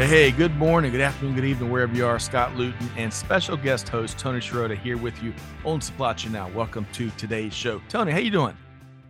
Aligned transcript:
Hey, 0.00 0.06
hey, 0.06 0.30
good 0.30 0.56
morning, 0.56 0.92
good 0.92 1.02
afternoon, 1.02 1.34
good 1.34 1.44
evening, 1.44 1.70
wherever 1.70 1.94
you 1.94 2.06
are. 2.06 2.18
Scott 2.18 2.56
Luton 2.56 2.88
and 2.96 3.12
special 3.12 3.54
guest 3.54 3.86
host 3.86 4.18
Tony 4.18 4.40
Sciarrotta 4.40 4.78
here 4.78 4.96
with 4.96 5.22
you 5.22 5.34
on 5.62 5.82
Supply 5.82 6.14
Chain 6.14 6.32
Now. 6.32 6.48
Welcome 6.52 6.86
to 6.94 7.10
today's 7.18 7.52
show. 7.52 7.82
Tony, 7.90 8.10
how 8.10 8.16
you 8.16 8.30
doing? 8.30 8.56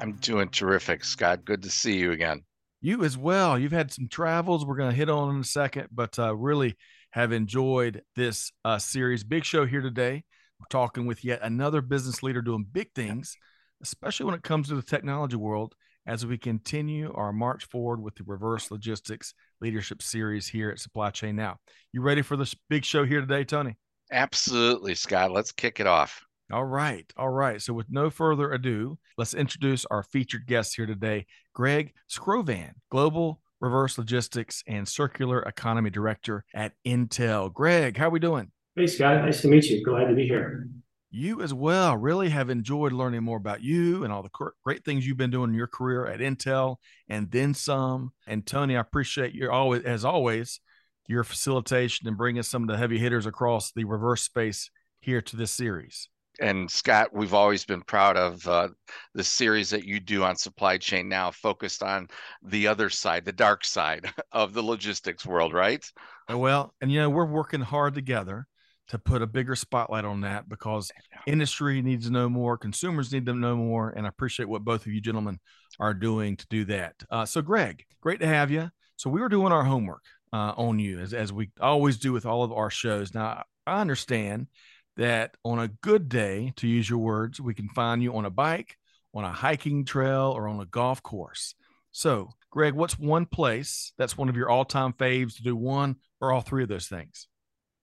I'm 0.01 0.15
doing 0.15 0.49
terrific, 0.49 1.05
Scott. 1.05 1.45
Good 1.45 1.63
to 1.63 1.71
see 1.71 1.97
you 1.97 2.11
again. 2.11 2.43
You 2.81 3.05
as 3.05 3.17
well. 3.17 3.57
You've 3.57 3.71
had 3.71 3.93
some 3.93 4.09
travels 4.09 4.67
we're 4.67 4.75
going 4.75 4.91
to 4.91 4.97
hit 4.97 5.09
on 5.09 5.33
in 5.33 5.43
a 5.43 5.45
second, 5.45 5.91
but 5.93 6.19
uh, 6.19 6.35
really 6.35 6.77
have 7.13 7.31
enjoyed 7.31 8.03
this 8.17 8.51
uh, 8.65 8.79
series. 8.79 9.23
Big 9.23 9.45
show 9.45 9.67
here 9.67 9.83
today. 9.83 10.25
We're 10.59 10.67
talking 10.71 11.07
with 11.07 11.25
yet 11.25 11.39
another 11.41 11.83
business 11.83 12.21
leader 12.21 12.43
doing 12.43 12.67
big 12.69 12.89
things, 12.97 13.37
especially 13.81 14.27
when 14.27 14.35
it 14.35 14.43
comes 14.43 14.67
to 14.67 14.75
the 14.75 14.83
technology 14.83 15.37
world 15.37 15.73
as 16.11 16.27
we 16.27 16.37
continue 16.37 17.13
our 17.15 17.33
march 17.33 17.67
forward 17.67 18.03
with 18.03 18.17
the 18.17 18.25
reverse 18.27 18.73
logistics 18.73 19.33
leadership 19.61 20.03
series 20.03 20.49
here 20.49 20.69
at 20.69 20.81
Supply 20.81 21.09
Chain 21.11 21.37
Now. 21.37 21.59
You 21.93 22.03
ready 22.03 22.21
for 22.21 22.37
this 22.37 22.53
big 22.69 22.85
show 22.85 23.05
here 23.05 23.21
today, 23.21 23.45
Tony? 23.45 23.77
Absolutely, 24.11 24.97
Scott. 24.97 25.31
Let's 25.31 25.53
kick 25.53 25.79
it 25.79 25.87
off. 25.87 26.21
All 26.53 26.65
right. 26.65 27.07
All 27.17 27.29
right. 27.29 27.63
So, 27.63 27.73
with 27.73 27.87
no 27.91 28.11
further 28.11 28.51
ado, 28.51 28.99
let's 29.19 29.35
introduce 29.35 29.87
our 29.87 30.03
featured 30.03 30.49
guest 30.49 30.75
here 30.75 30.87
today, 30.87 31.27
Greg 31.55 31.93
Skrovan, 32.11 32.73
Global 32.91 33.41
Reverse 33.61 33.97
Logistics 33.97 34.65
and 34.67 34.89
Circular 34.89 35.43
Economy 35.43 35.91
Director 35.91 36.45
at 36.53 36.73
Intel. 36.85 37.55
Greg, 37.55 37.97
how 37.97 38.09
are 38.09 38.11
we 38.11 38.19
doing? 38.19 38.51
Hey, 38.75 38.89
Scott. 38.89 39.25
Nice 39.25 39.43
to 39.43 39.49
meet 39.49 39.67
you. 39.67 39.85
Glad 39.85 40.07
to 40.07 40.15
be 40.17 40.27
here. 40.27 40.67
You 41.11 41.43
as 41.43 41.53
well. 41.53 41.97
Really 41.97 42.29
have 42.29 42.51
enjoyed 42.51 42.93
learning 42.93 43.25
more 43.25 43.37
about 43.37 43.63
you 43.63 44.05
and 44.05 44.13
all 44.13 44.23
the 44.23 44.53
great 44.65 44.85
things 44.85 45.05
you've 45.05 45.17
been 45.17 45.31
doing 45.31 45.51
in 45.51 45.57
your 45.57 45.67
career 45.67 46.07
at 46.07 46.21
Intel 46.21 46.77
and 47.09 47.31
then 47.31 47.53
some. 47.53 48.13
And 48.29 48.47
Tony, 48.47 48.77
I 48.77 48.81
appreciate 48.81 49.35
your 49.35 49.51
always, 49.51 49.83
as 49.83 50.05
always, 50.05 50.61
your 51.09 51.25
facilitation 51.25 52.07
and 52.07 52.17
bringing 52.17 52.45
some 52.45 52.63
of 52.63 52.69
the 52.69 52.77
heavy 52.77 52.99
hitters 52.99 53.27
across 53.27 53.73
the 53.73 53.85
reverse 53.85 54.23
space 54.23 54.71
here 55.01 55.21
to 55.21 55.37
this 55.37 55.51
series. 55.51 56.09
And 56.41 56.71
Scott, 56.71 57.09
we've 57.13 57.35
always 57.35 57.65
been 57.65 57.83
proud 57.83 58.17
of 58.17 58.47
uh, 58.47 58.69
the 59.15 59.25
series 59.25 59.69
that 59.71 59.85
you 59.85 59.99
do 59.99 60.23
on 60.23 60.37
supply 60.37 60.79
chain 60.79 61.09
now, 61.09 61.33
focused 61.33 61.83
on 61.83 62.07
the 62.43 62.69
other 62.69 62.89
side, 62.89 63.25
the 63.25 63.33
dark 63.33 63.65
side 63.65 64.11
of 64.33 64.55
the 64.55 64.63
logistics 64.63 65.27
world, 65.27 65.53
right? 65.53 65.85
Well, 66.29 66.73
and 66.81 66.91
you 66.93 67.01
know, 67.01 67.11
we're 67.11 67.27
working 67.27 67.61
hard 67.61 67.95
together 67.95 68.47
to 68.91 68.99
put 68.99 69.23
a 69.23 69.27
bigger 69.27 69.55
spotlight 69.55 70.05
on 70.05 70.23
that 70.23 70.49
because 70.49 70.91
industry 71.27 71.81
needs 71.81 72.07
to 72.07 72.13
know 72.13 72.29
more, 72.29 72.59
consumers 72.59 73.13
need 73.13 73.25
to 73.27 73.35
know 73.35 73.55
more, 73.55 73.91
and 73.91 74.05
I 74.05 74.09
appreciate 74.09 74.49
what 74.49 74.65
both 74.65 74.85
of 74.85 74.93
you 74.93 75.01
gentlemen 75.01 75.39
are 75.79 75.95
doing 75.95 76.37
to 76.37 76.47
do 76.51 76.65
that. 76.67 76.95
Uh, 77.09 77.25
so, 77.25 77.41
Greg, 77.41 77.85
great 78.01 78.19
to 78.21 78.27
have 78.27 78.51
you. 78.51 78.69
So, 78.97 79.09
we 79.09 79.21
were 79.21 79.29
doing 79.29 79.53
our 79.53 79.63
homework 79.63 80.03
uh, 80.33 80.55
on 80.57 80.81
you 80.81 80.99
as, 80.99 81.15
as 81.15 81.33
we 81.33 81.51
always 81.61 81.99
do 81.99 82.13
with 82.13 82.27
all 82.27 82.43
of 82.43 82.53
our 82.53 82.69
shows. 82.69 83.15
Now, 83.15 83.45
I 83.65 83.81
understand 83.81 84.49
that 84.97 85.37
on 85.45 85.61
a 85.61 85.69
good 85.69 86.09
day, 86.09 86.53
to 86.57 86.67
use 86.67 86.91
your 86.91 86.99
words, 86.99 87.41
we 87.41 87.55
can 87.55 87.69
find 87.69 88.03
you 88.03 88.17
on 88.17 88.25
a 88.25 88.31
bike, 88.31 88.77
on 89.15 89.25
a 89.25 89.31
hiking 89.31 89.85
trail, 89.85 90.33
or 90.35 90.49
on 90.49 90.59
a 90.59 90.67
golf 90.67 91.01
course. 91.01 91.55
So, 91.93 92.31
Greg, 92.51 92.75
what's 92.75 92.99
one 92.99 93.27
place 93.27 93.93
that's 93.99 94.19
one 94.19 94.29
of 94.29 94.37
your 94.37 94.51
all 94.51 94.65
time 94.65 94.93
faves 94.93 95.37
to 95.37 95.45
do 95.45 95.55
one 95.55 95.97
or 96.21 96.33
all 96.33 96.41
three 96.41 96.65
of 96.65 96.69
those 96.69 96.89
things? 96.89 97.29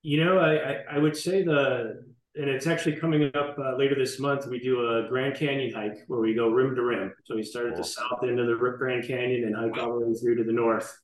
You 0.07 0.23
know, 0.23 0.39
I, 0.39 0.83
I 0.89 0.99
would 0.99 1.17
say 1.17 1.43
the, 1.43 2.01
and 2.35 2.49
it's 2.49 2.65
actually 2.65 2.95
coming 2.95 3.29
up 3.35 3.57
uh, 3.59 3.75
later 3.75 3.93
this 3.93 4.21
month. 4.21 4.47
We 4.47 4.57
do 4.57 4.79
a 4.79 5.05
Grand 5.09 5.35
Canyon 5.35 5.73
hike 5.75 5.97
where 6.07 6.21
we 6.21 6.33
go 6.33 6.47
rim 6.47 6.75
to 6.75 6.81
rim. 6.81 7.13
So 7.25 7.35
we 7.35 7.43
start 7.43 7.67
at 7.67 7.75
the 7.75 7.83
south 7.83 8.23
end 8.23 8.39
of 8.39 8.47
the 8.47 8.55
Grand 8.55 9.05
Canyon 9.05 9.43
and 9.43 9.53
hike 9.53 9.77
all 9.83 9.99
the 9.99 10.05
way 10.05 10.13
through 10.13 10.37
to 10.37 10.45
the 10.45 10.53
north. 10.53 10.97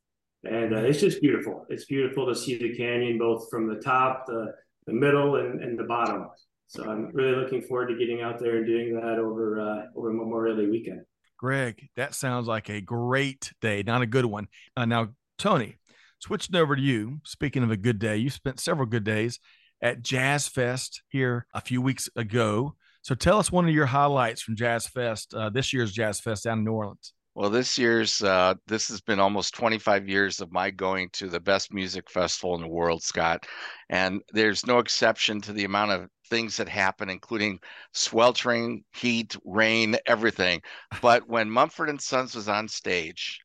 And 0.45 0.73
uh, 0.73 0.83
it's 0.83 1.01
just 1.01 1.19
beautiful. 1.19 1.65
It's 1.67 1.83
beautiful 1.83 2.25
to 2.27 2.33
see 2.33 2.57
the 2.57 2.77
canyon 2.77 3.17
both 3.17 3.49
from 3.49 3.67
the 3.67 3.81
top, 3.81 4.23
the, 4.25 4.53
the 4.87 4.93
middle, 4.93 5.35
and, 5.35 5.61
and 5.61 5.77
the 5.77 5.83
bottom. 5.83 6.29
So 6.67 6.89
I'm 6.89 7.11
really 7.11 7.35
looking 7.35 7.61
forward 7.61 7.87
to 7.87 7.97
getting 7.97 8.21
out 8.21 8.39
there 8.39 8.55
and 8.55 8.65
doing 8.65 8.95
that 8.95 9.19
over 9.19 9.59
uh, 9.59 9.81
over 9.97 10.13
Memorial 10.13 10.55
Day 10.55 10.67
weekend. 10.67 11.01
Greg, 11.37 11.89
that 11.97 12.15
sounds 12.15 12.47
like 12.47 12.69
a 12.69 12.79
great 12.79 13.51
day, 13.59 13.83
not 13.85 14.01
a 14.01 14.05
good 14.05 14.25
one. 14.25 14.47
Uh, 14.77 14.85
now, 14.85 15.09
Tony, 15.37 15.75
Switching 16.23 16.55
over 16.55 16.73
to 16.73 16.81
you, 16.81 17.19
speaking 17.25 17.63
of 17.63 17.71
a 17.71 17.75
good 17.75 17.99
day, 17.99 18.15
you 18.15 18.29
spent 18.29 18.57
several 18.57 18.85
good 18.85 19.03
days 19.03 19.41
at 19.81 20.01
Jazz 20.01 20.47
Fest 20.47 21.03
here 21.09 21.45
a 21.53 21.59
few 21.59 21.81
weeks 21.81 22.07
ago. 22.15 22.75
So 23.01 23.13
tell 23.13 23.39
us 23.39 23.51
one 23.51 23.67
of 23.67 23.75
your 23.75 23.87
highlights 23.87 24.41
from 24.41 24.55
Jazz 24.55 24.87
Fest, 24.87 25.33
uh, 25.33 25.49
this 25.49 25.73
year's 25.73 25.91
Jazz 25.91 26.21
Fest 26.21 26.45
down 26.45 26.59
in 26.59 26.63
New 26.63 26.71
Orleans. 26.71 27.11
Well, 27.35 27.49
this 27.49 27.77
year's 27.77 28.23
uh, 28.23 28.53
this 28.67 28.87
has 28.87 29.01
been 29.01 29.19
almost 29.19 29.53
25 29.55 30.07
years 30.07 30.39
of 30.39 30.49
my 30.49 30.71
going 30.71 31.09
to 31.11 31.27
the 31.27 31.41
best 31.41 31.73
music 31.73 32.09
festival 32.09 32.55
in 32.55 32.61
the 32.61 32.69
world, 32.69 33.03
Scott, 33.03 33.45
and 33.89 34.21
there's 34.31 34.65
no 34.65 34.79
exception 34.79 35.41
to 35.41 35.51
the 35.51 35.65
amount 35.65 35.91
of 35.91 36.07
things 36.29 36.55
that 36.55 36.69
happen, 36.69 37.09
including 37.09 37.59
sweltering 37.91 38.85
heat, 38.95 39.35
rain, 39.43 39.97
everything. 40.05 40.61
But 41.01 41.27
when 41.27 41.49
Mumford 41.49 41.89
and 41.89 41.99
Sons 41.99 42.33
was 42.33 42.47
on 42.47 42.69
stage, 42.69 43.42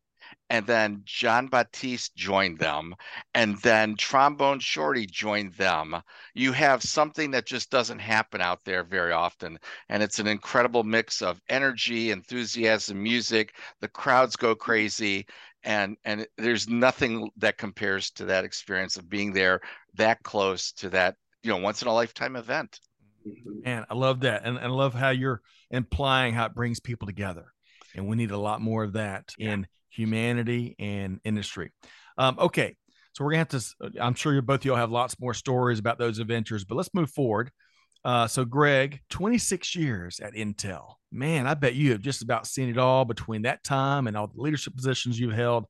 and 0.51 0.67
then 0.67 1.03
Jon 1.05 1.49
Batiste 1.49 2.15
joined 2.17 2.59
them, 2.59 2.95
and 3.35 3.59
then 3.59 3.97
Trombone 3.97 4.61
Shorty 4.61 5.07
joined 5.07 5.55
them. 5.55 6.01
You 6.35 6.53
have 6.53 6.83
something 6.83 7.31
that 7.33 7.47
just 7.47 7.71
doesn't 7.71 7.99
happen 7.99 8.41
out 8.41 8.65
there 8.65 8.83
very 8.83 9.13
often, 9.13 9.59
and 9.89 10.03
it's 10.03 10.19
an 10.19 10.27
incredible 10.27 10.85
mix 10.85 11.21
of 11.21 11.41
energy, 11.49 12.11
enthusiasm, 12.11 13.03
music. 13.03 13.55
The 13.81 13.89
crowds 13.89 14.37
go 14.37 14.55
crazy, 14.55 15.27
and 15.65 15.97
and 16.05 16.27
there's 16.37 16.69
nothing 16.69 17.31
that 17.37 17.59
compares 17.59 18.11
to 18.13 18.25
that 18.27 18.45
experience 18.45 18.97
of 18.97 19.09
being 19.09 19.33
there 19.33 19.61
that 19.95 20.23
close 20.23 20.73
to 20.73 20.89
that 20.91 21.17
you 21.43 21.51
know 21.51 21.59
once 21.59 21.83
in 21.83 21.89
a 21.89 21.95
lifetime 21.95 22.37
event. 22.37 22.81
And 23.65 23.85
I 23.91 23.95
love 23.95 24.21
that, 24.21 24.43
and, 24.45 24.57
and 24.57 24.67
I 24.67 24.71
love 24.71 24.95
how 24.95 25.11
you're 25.11 25.43
implying 25.71 26.33
how 26.33 26.47
it 26.47 26.55
brings 26.55 26.81
people 26.81 27.07
together 27.07 27.53
and 27.95 28.07
we 28.07 28.17
need 28.17 28.31
a 28.31 28.39
lot 28.39 28.61
more 28.61 28.85
of 28.85 28.93
that 28.95 29.35
in 29.39 29.67
humanity 29.99 30.77
and 30.79 31.21
industry. 31.25 31.73
Um, 32.17 32.37
okay, 32.39 32.77
so 33.13 33.25
we're 33.25 33.33
gonna 33.33 33.39
have 33.39 33.49
to. 33.49 33.75
Uh, 33.83 33.89
I'm 34.01 34.15
sure 34.15 34.33
you 34.33 34.41
both 34.43 34.65
y'all 34.65 34.77
have 34.77 34.93
lots 34.93 35.21
more 35.21 35.35
stories 35.35 35.79
about 35.79 35.99
those 35.99 36.19
adventures, 36.19 36.65
but 36.65 36.77
let's 36.77 36.95
move 36.95 37.11
forward. 37.11 37.51
Uh, 38.05 38.29
so, 38.29 38.45
Greg, 38.45 39.01
26 39.11 39.75
years 39.75 40.21
at 40.21 40.35
Intel. 40.35 40.95
Man, 41.11 41.47
I 41.47 41.55
bet 41.55 41.75
you 41.75 41.91
have 41.91 42.01
just 42.01 42.23
about 42.23 42.47
seen 42.47 42.69
it 42.69 42.79
all 42.79 43.05
between 43.05 43.43
that 43.43 43.65
time 43.65 44.07
and 44.07 44.17
all 44.17 44.29
the 44.29 44.41
leadership 44.41 44.77
positions 44.77 45.19
you've 45.19 45.33
held. 45.33 45.67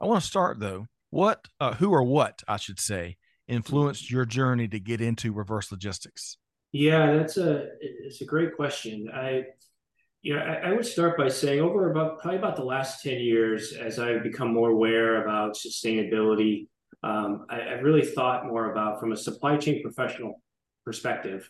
I 0.00 0.06
want 0.06 0.22
to 0.22 0.26
start 0.26 0.58
though. 0.58 0.86
What, 1.10 1.46
uh, 1.60 1.74
who, 1.74 1.90
or 1.90 2.02
what, 2.02 2.42
I 2.48 2.56
should 2.56 2.80
say, 2.80 3.16
influenced 3.46 4.10
your 4.10 4.24
journey 4.24 4.68
to 4.68 4.80
get 4.80 5.00
into 5.00 5.32
reverse 5.32 5.70
logistics? 5.70 6.38
Yeah, 6.72 7.14
that's 7.14 7.36
a 7.36 7.68
it's 7.80 8.20
a 8.20 8.24
great 8.24 8.56
question. 8.56 9.08
I 9.14 9.44
know, 10.34 10.40
I, 10.40 10.70
I, 10.70 10.72
would 10.72 10.86
start 10.86 11.16
by 11.16 11.28
saying 11.28 11.60
over 11.60 11.90
about 11.90 12.20
probably 12.20 12.38
about 12.38 12.56
the 12.56 12.64
last 12.64 13.02
10 13.02 13.20
years, 13.20 13.72
as 13.74 13.98
I've 13.98 14.22
become 14.22 14.52
more 14.52 14.70
aware 14.70 15.22
about 15.22 15.54
sustainability, 15.54 16.68
um, 17.02 17.46
I, 17.48 17.60
have 17.60 17.82
really 17.82 18.04
thought 18.04 18.46
more 18.46 18.72
about 18.72 18.98
from 18.98 19.12
a 19.12 19.16
supply 19.16 19.56
chain 19.56 19.82
professional 19.82 20.40
perspective. 20.84 21.48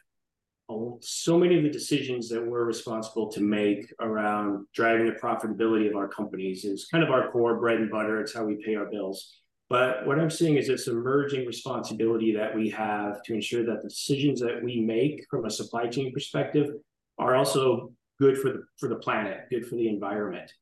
So 1.00 1.38
many 1.38 1.56
of 1.56 1.62
the 1.62 1.70
decisions 1.70 2.28
that 2.30 2.44
we're 2.44 2.64
responsible 2.64 3.30
to 3.30 3.40
make 3.40 3.94
around 4.00 4.66
driving 4.74 5.06
the 5.06 5.12
profitability 5.12 5.88
of 5.88 5.94
our 5.94 6.08
companies 6.08 6.64
is 6.64 6.88
kind 6.90 7.04
of 7.04 7.10
our 7.10 7.30
core 7.30 7.60
bread 7.60 7.78
and 7.78 7.90
butter. 7.90 8.20
It's 8.20 8.34
how 8.34 8.44
we 8.44 8.56
pay 8.56 8.74
our 8.74 8.86
bills. 8.86 9.32
But 9.68 10.06
what 10.06 10.18
I'm 10.18 10.30
seeing 10.30 10.56
is 10.56 10.66
this 10.66 10.88
emerging 10.88 11.46
responsibility 11.46 12.34
that 12.34 12.54
we 12.54 12.68
have 12.70 13.22
to 13.24 13.34
ensure 13.34 13.64
that 13.64 13.82
the 13.82 13.88
decisions 13.88 14.40
that 14.40 14.62
we 14.62 14.80
make 14.80 15.24
from 15.30 15.44
a 15.44 15.50
supply 15.50 15.86
chain 15.86 16.12
perspective 16.12 16.70
are 17.18 17.36
also 17.36 17.92
good 18.20 18.38
for 18.38 18.50
the 18.50 18.64
for 18.78 18.88
the 18.88 18.96
planet, 18.96 19.46
good 19.50 19.66
for 19.66 19.76
the 19.76 19.88
environment. 19.88 20.52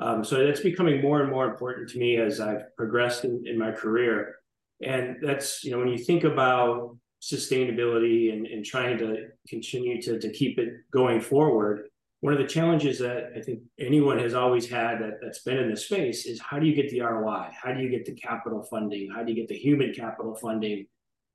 Um, 0.00 0.22
so 0.24 0.44
that's 0.44 0.60
becoming 0.60 1.02
more 1.02 1.22
and 1.22 1.30
more 1.30 1.46
important 1.46 1.88
to 1.90 1.98
me 1.98 2.18
as 2.18 2.40
I've 2.40 2.74
progressed 2.76 3.24
in, 3.24 3.42
in 3.46 3.58
my 3.58 3.72
career. 3.72 4.36
And 4.80 5.16
that's, 5.20 5.64
you 5.64 5.72
know, 5.72 5.78
when 5.78 5.88
you 5.88 5.98
think 5.98 6.22
about 6.22 6.96
sustainability 7.20 8.32
and, 8.32 8.46
and 8.46 8.64
trying 8.64 8.96
to 8.98 9.26
continue 9.48 10.00
to, 10.02 10.20
to 10.20 10.32
keep 10.32 10.56
it 10.60 10.68
going 10.92 11.20
forward, 11.20 11.88
one 12.20 12.32
of 12.32 12.38
the 12.38 12.46
challenges 12.46 13.00
that 13.00 13.32
I 13.36 13.40
think 13.40 13.62
anyone 13.80 14.20
has 14.20 14.34
always 14.34 14.68
had 14.68 15.00
that, 15.00 15.14
that's 15.20 15.42
been 15.42 15.58
in 15.58 15.68
this 15.68 15.86
space 15.86 16.26
is 16.26 16.40
how 16.40 16.60
do 16.60 16.66
you 16.66 16.76
get 16.76 16.90
the 16.90 17.00
ROI? 17.00 17.48
How 17.60 17.72
do 17.72 17.80
you 17.80 17.88
get 17.88 18.04
the 18.04 18.14
capital 18.14 18.62
funding? 18.62 19.10
How 19.12 19.24
do 19.24 19.32
you 19.32 19.36
get 19.36 19.48
the 19.48 19.58
human 19.58 19.92
capital 19.92 20.36
funding 20.36 20.86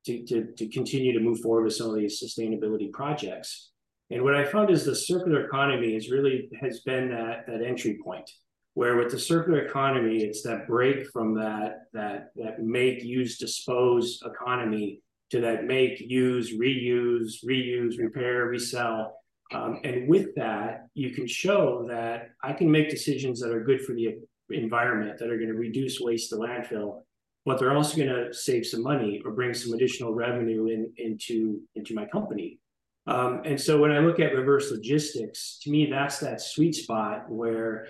to, 0.04 0.24
to, 0.24 0.52
to 0.56 0.68
continue 0.68 1.12
to 1.12 1.20
move 1.20 1.40
forward 1.40 1.64
with 1.64 1.74
some 1.74 1.88
of 1.88 1.96
these 1.96 2.22
sustainability 2.22 2.92
projects. 2.92 3.70
And 4.14 4.22
what 4.22 4.36
I 4.36 4.44
found 4.44 4.70
is 4.70 4.84
the 4.84 4.94
circular 4.94 5.44
economy 5.44 5.96
is 5.96 6.08
really 6.08 6.48
has 6.60 6.82
been 6.82 7.08
that 7.08 7.46
that 7.48 7.62
entry 7.62 7.98
point 8.02 8.30
where 8.74 8.96
with 8.96 9.10
the 9.10 9.18
circular 9.18 9.66
economy, 9.66 10.18
it's 10.18 10.40
that 10.42 10.68
break 10.68 11.10
from 11.12 11.34
that 11.34 11.86
that 11.94 12.28
that 12.36 12.62
make, 12.62 13.02
use, 13.02 13.38
dispose 13.38 14.20
economy 14.24 15.00
to 15.30 15.40
that 15.40 15.64
make, 15.64 15.98
use, 15.98 16.56
reuse, 16.56 17.44
reuse, 17.44 17.98
repair, 17.98 18.46
resell. 18.46 19.16
Um, 19.52 19.80
and 19.82 20.08
with 20.08 20.32
that, 20.36 20.86
you 20.94 21.10
can 21.10 21.26
show 21.26 21.84
that 21.88 22.30
I 22.40 22.52
can 22.52 22.70
make 22.70 22.90
decisions 22.90 23.40
that 23.40 23.50
are 23.50 23.64
good 23.64 23.80
for 23.80 23.94
the 23.94 24.14
environment, 24.48 25.18
that 25.18 25.28
are 25.28 25.38
going 25.38 25.48
to 25.48 25.58
reduce 25.58 25.98
waste 25.98 26.30
to 26.30 26.36
landfill, 26.36 27.02
but 27.44 27.58
they're 27.58 27.76
also 27.76 27.96
going 27.96 28.14
to 28.14 28.32
save 28.32 28.64
some 28.64 28.84
money 28.84 29.20
or 29.24 29.32
bring 29.32 29.54
some 29.54 29.72
additional 29.72 30.14
revenue 30.14 30.66
in, 30.68 30.92
into, 30.98 31.60
into 31.74 31.94
my 31.94 32.06
company. 32.06 32.60
Um, 33.06 33.42
and 33.44 33.60
so 33.60 33.78
when 33.78 33.92
I 33.92 33.98
look 33.98 34.18
at 34.18 34.34
reverse 34.34 34.70
logistics, 34.70 35.58
to 35.62 35.70
me, 35.70 35.90
that's 35.90 36.18
that 36.20 36.40
sweet 36.40 36.74
spot 36.74 37.28
where 37.28 37.86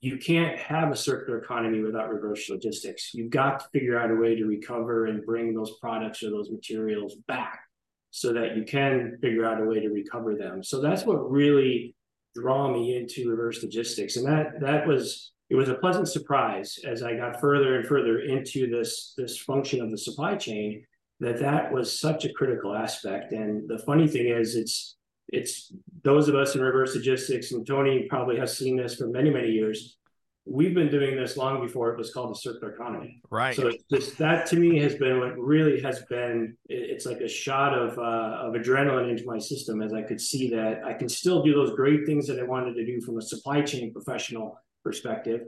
you 0.00 0.18
can't 0.18 0.58
have 0.58 0.92
a 0.92 0.96
circular 0.96 1.38
economy 1.38 1.80
without 1.80 2.12
reverse 2.12 2.48
logistics. 2.48 3.12
You've 3.14 3.30
got 3.30 3.60
to 3.60 3.68
figure 3.72 3.98
out 3.98 4.10
a 4.10 4.14
way 4.14 4.36
to 4.36 4.44
recover 4.44 5.06
and 5.06 5.24
bring 5.24 5.54
those 5.54 5.78
products 5.80 6.22
or 6.22 6.30
those 6.30 6.50
materials 6.50 7.16
back 7.26 7.60
so 8.10 8.32
that 8.32 8.56
you 8.56 8.64
can 8.64 9.18
figure 9.20 9.44
out 9.44 9.60
a 9.60 9.64
way 9.64 9.80
to 9.80 9.88
recover 9.88 10.34
them. 10.34 10.62
So 10.62 10.80
that's 10.80 11.04
what 11.04 11.30
really 11.30 11.94
draw 12.34 12.70
me 12.70 12.96
into 12.96 13.28
reverse 13.28 13.62
logistics. 13.62 14.16
And 14.16 14.26
that 14.26 14.60
that 14.60 14.86
was 14.86 15.32
it 15.50 15.56
was 15.56 15.68
a 15.68 15.74
pleasant 15.74 16.08
surprise 16.08 16.78
as 16.86 17.02
I 17.02 17.16
got 17.16 17.40
further 17.40 17.78
and 17.78 17.86
further 17.86 18.20
into 18.20 18.68
this 18.68 19.14
this 19.16 19.38
function 19.38 19.80
of 19.80 19.90
the 19.90 19.98
supply 19.98 20.36
chain 20.36 20.84
that 21.20 21.40
that 21.40 21.72
was 21.72 21.98
such 21.98 22.24
a 22.24 22.32
critical 22.32 22.74
aspect. 22.74 23.32
And 23.32 23.68
the 23.68 23.78
funny 23.78 24.06
thing 24.06 24.28
is, 24.28 24.54
it's 24.54 24.96
it's 25.28 25.72
those 26.02 26.28
of 26.28 26.34
us 26.34 26.54
in 26.54 26.62
reverse 26.62 26.94
logistics, 26.94 27.52
and 27.52 27.66
Tony 27.66 28.06
probably 28.08 28.38
has 28.38 28.56
seen 28.56 28.76
this 28.76 28.94
for 28.96 29.08
many 29.08 29.30
many 29.30 29.48
years. 29.50 29.96
We've 30.50 30.74
been 30.74 30.90
doing 30.90 31.14
this 31.14 31.36
long 31.36 31.60
before 31.60 31.90
it 31.90 31.98
was 31.98 32.10
called 32.10 32.30
the 32.30 32.38
circular 32.38 32.72
economy. 32.72 33.20
Right. 33.28 33.54
So 33.54 33.70
just 33.92 34.16
that 34.16 34.46
to 34.46 34.56
me 34.56 34.78
has 34.78 34.94
been 34.94 35.20
what 35.20 35.38
really 35.38 35.78
has 35.82 36.06
been. 36.08 36.56
It's 36.70 37.04
like 37.04 37.20
a 37.20 37.28
shot 37.28 37.74
of 37.74 37.98
uh, 37.98 38.46
of 38.46 38.54
adrenaline 38.54 39.10
into 39.10 39.26
my 39.26 39.38
system 39.38 39.82
as 39.82 39.92
I 39.92 40.02
could 40.02 40.20
see 40.20 40.48
that 40.50 40.82
I 40.84 40.94
can 40.94 41.08
still 41.08 41.42
do 41.42 41.52
those 41.52 41.76
great 41.76 42.06
things 42.06 42.26
that 42.28 42.40
I 42.40 42.44
wanted 42.44 42.74
to 42.74 42.86
do 42.86 43.00
from 43.02 43.18
a 43.18 43.22
supply 43.22 43.60
chain 43.60 43.92
professional 43.92 44.58
perspective. 44.82 45.42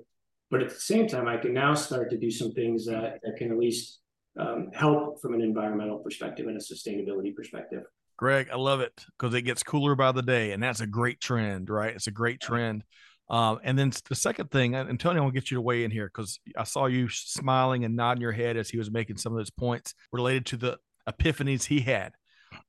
But 0.51 0.63
at 0.63 0.69
the 0.69 0.81
same 0.81 1.07
time, 1.07 1.29
I 1.29 1.37
can 1.37 1.55
now 1.55 1.75
start 1.75 2.11
to 2.11 2.19
do 2.19 2.31
some 2.31 2.53
things 2.53 2.85
that, 2.87 3.21
that 3.23 3.37
can 3.37 3.53
at 3.53 3.57
least 3.57 4.01
um, 4.41 4.71
help 4.73 5.21
from 5.21 5.35
an 5.35 5.41
environmental 5.43 5.99
perspective 5.99 6.47
and 6.47 6.57
a 6.57 6.61
sustainability 6.61 7.35
perspective. 7.35 7.85
Greg, 8.17 8.49
I 8.53 8.57
love 8.57 8.81
it 8.81 9.05
because 9.19 9.35
it 9.35 9.43
gets 9.43 9.63
cooler 9.63 9.95
by 9.95 10.13
the 10.13 10.23
day, 10.23 10.53
and 10.53 10.63
that's 10.63 10.81
a 10.81 10.87
great 10.87 11.21
trend, 11.21 11.71
right? 11.71 11.95
It's 11.95 12.07
a 12.07 12.13
great 12.13 12.41
trend. 12.41 12.85
Um, 13.31 13.61
and 13.63 13.79
then 13.79 13.93
the 14.09 14.15
second 14.15 14.51
thing, 14.51 14.75
and 14.75 14.99
Tony, 14.99 15.21
I'll 15.21 15.31
get 15.31 15.51
you 15.51 15.57
to 15.57 15.61
weigh 15.61 15.85
in 15.85 15.91
here 15.91 16.11
because 16.13 16.41
I 16.57 16.65
saw 16.65 16.87
you 16.87 17.09
smiling 17.09 17.85
and 17.85 17.97
nodding 17.97 18.21
your 18.21 18.33
head 18.33 18.57
as 18.57 18.69
he 18.69 18.77
was 18.77 18.91
making 18.91 19.19
some 19.19 19.33
of 19.33 19.39
those 19.39 19.51
points 19.51 19.95
related 20.13 20.47
to 20.47 20.57
the 20.57 20.79
epiphanies 21.09 21.65
he 21.65 21.81
had, 21.81 22.13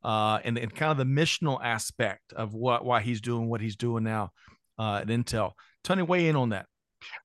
uh, 0.04 0.40
and, 0.44 0.58
and 0.58 0.74
kind 0.74 0.92
of 0.92 0.98
the 0.98 1.22
missional 1.22 1.60
aspect 1.62 2.32
of 2.34 2.54
what 2.54 2.86
why 2.86 3.02
he's 3.02 3.22
doing 3.22 3.50
what 3.50 3.60
he's 3.60 3.76
doing 3.76 4.04
now 4.04 4.32
uh, 4.78 5.00
at 5.02 5.08
Intel. 5.08 5.54
Tony, 5.84 6.04
weigh 6.04 6.28
in 6.28 6.36
on 6.36 6.50
that. 6.50 6.68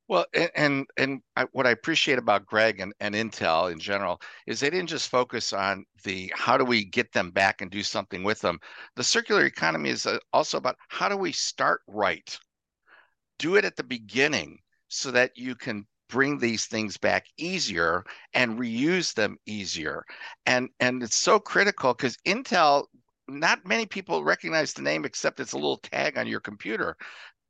Well, 0.09 0.27
and 0.35 0.51
and, 0.57 0.87
and 0.97 1.23
I, 1.37 1.45
what 1.53 1.67
I 1.67 1.71
appreciate 1.71 2.19
about 2.19 2.47
Greg 2.47 2.81
and, 2.81 2.93
and 3.01 3.15
Intel 3.15 3.71
in 3.73 3.79
general 3.79 4.21
is 4.47 4.61
they 4.61 4.71
didn't 4.71 4.89
just 4.89 5.09
focus 5.09 5.53
on 5.53 5.85
the 6.05 6.33
how 6.35 6.57
do 6.57 6.65
we 6.65 6.85
get 6.85 7.13
them 7.13 7.31
back 7.31 7.61
and 7.61 7.71
do 7.71 7.83
something 7.83 8.23
with 8.25 8.41
them. 8.41 8.59
The 8.97 9.05
circular 9.05 9.45
economy 9.45 9.91
is 9.91 10.07
uh, 10.07 10.19
also 10.33 10.59
about 10.59 10.77
how 10.89 11.09
do 11.09 11.17
we 11.17 11.33
start 11.33 11.83
right, 11.87 12.39
do 13.39 13.57
it 13.57 13.65
at 13.65 13.77
the 13.77 13.85
beginning 13.85 14.59
so 14.89 15.11
that 15.11 15.37
you 15.37 15.55
can 15.55 15.87
bring 16.09 16.39
these 16.39 16.67
things 16.67 16.97
back 16.97 17.27
easier 17.37 18.05
and 18.35 18.59
reuse 18.59 19.13
them 19.15 19.37
easier. 19.47 20.05
And 20.47 20.69
and 20.81 21.03
it's 21.03 21.19
so 21.19 21.39
critical 21.41 21.95
because 21.95 22.17
Intel 22.27 22.87
not 23.29 23.67
many 23.67 23.87
people 23.87 24.23
recognize 24.23 24.73
the 24.73 24.83
name 24.83 25.05
except 25.05 25.41
it's 25.41 25.53
a 25.53 25.57
little 25.57 25.79
tag 25.79 26.17
on 26.17 26.29
your 26.29 26.39
computer 26.41 26.97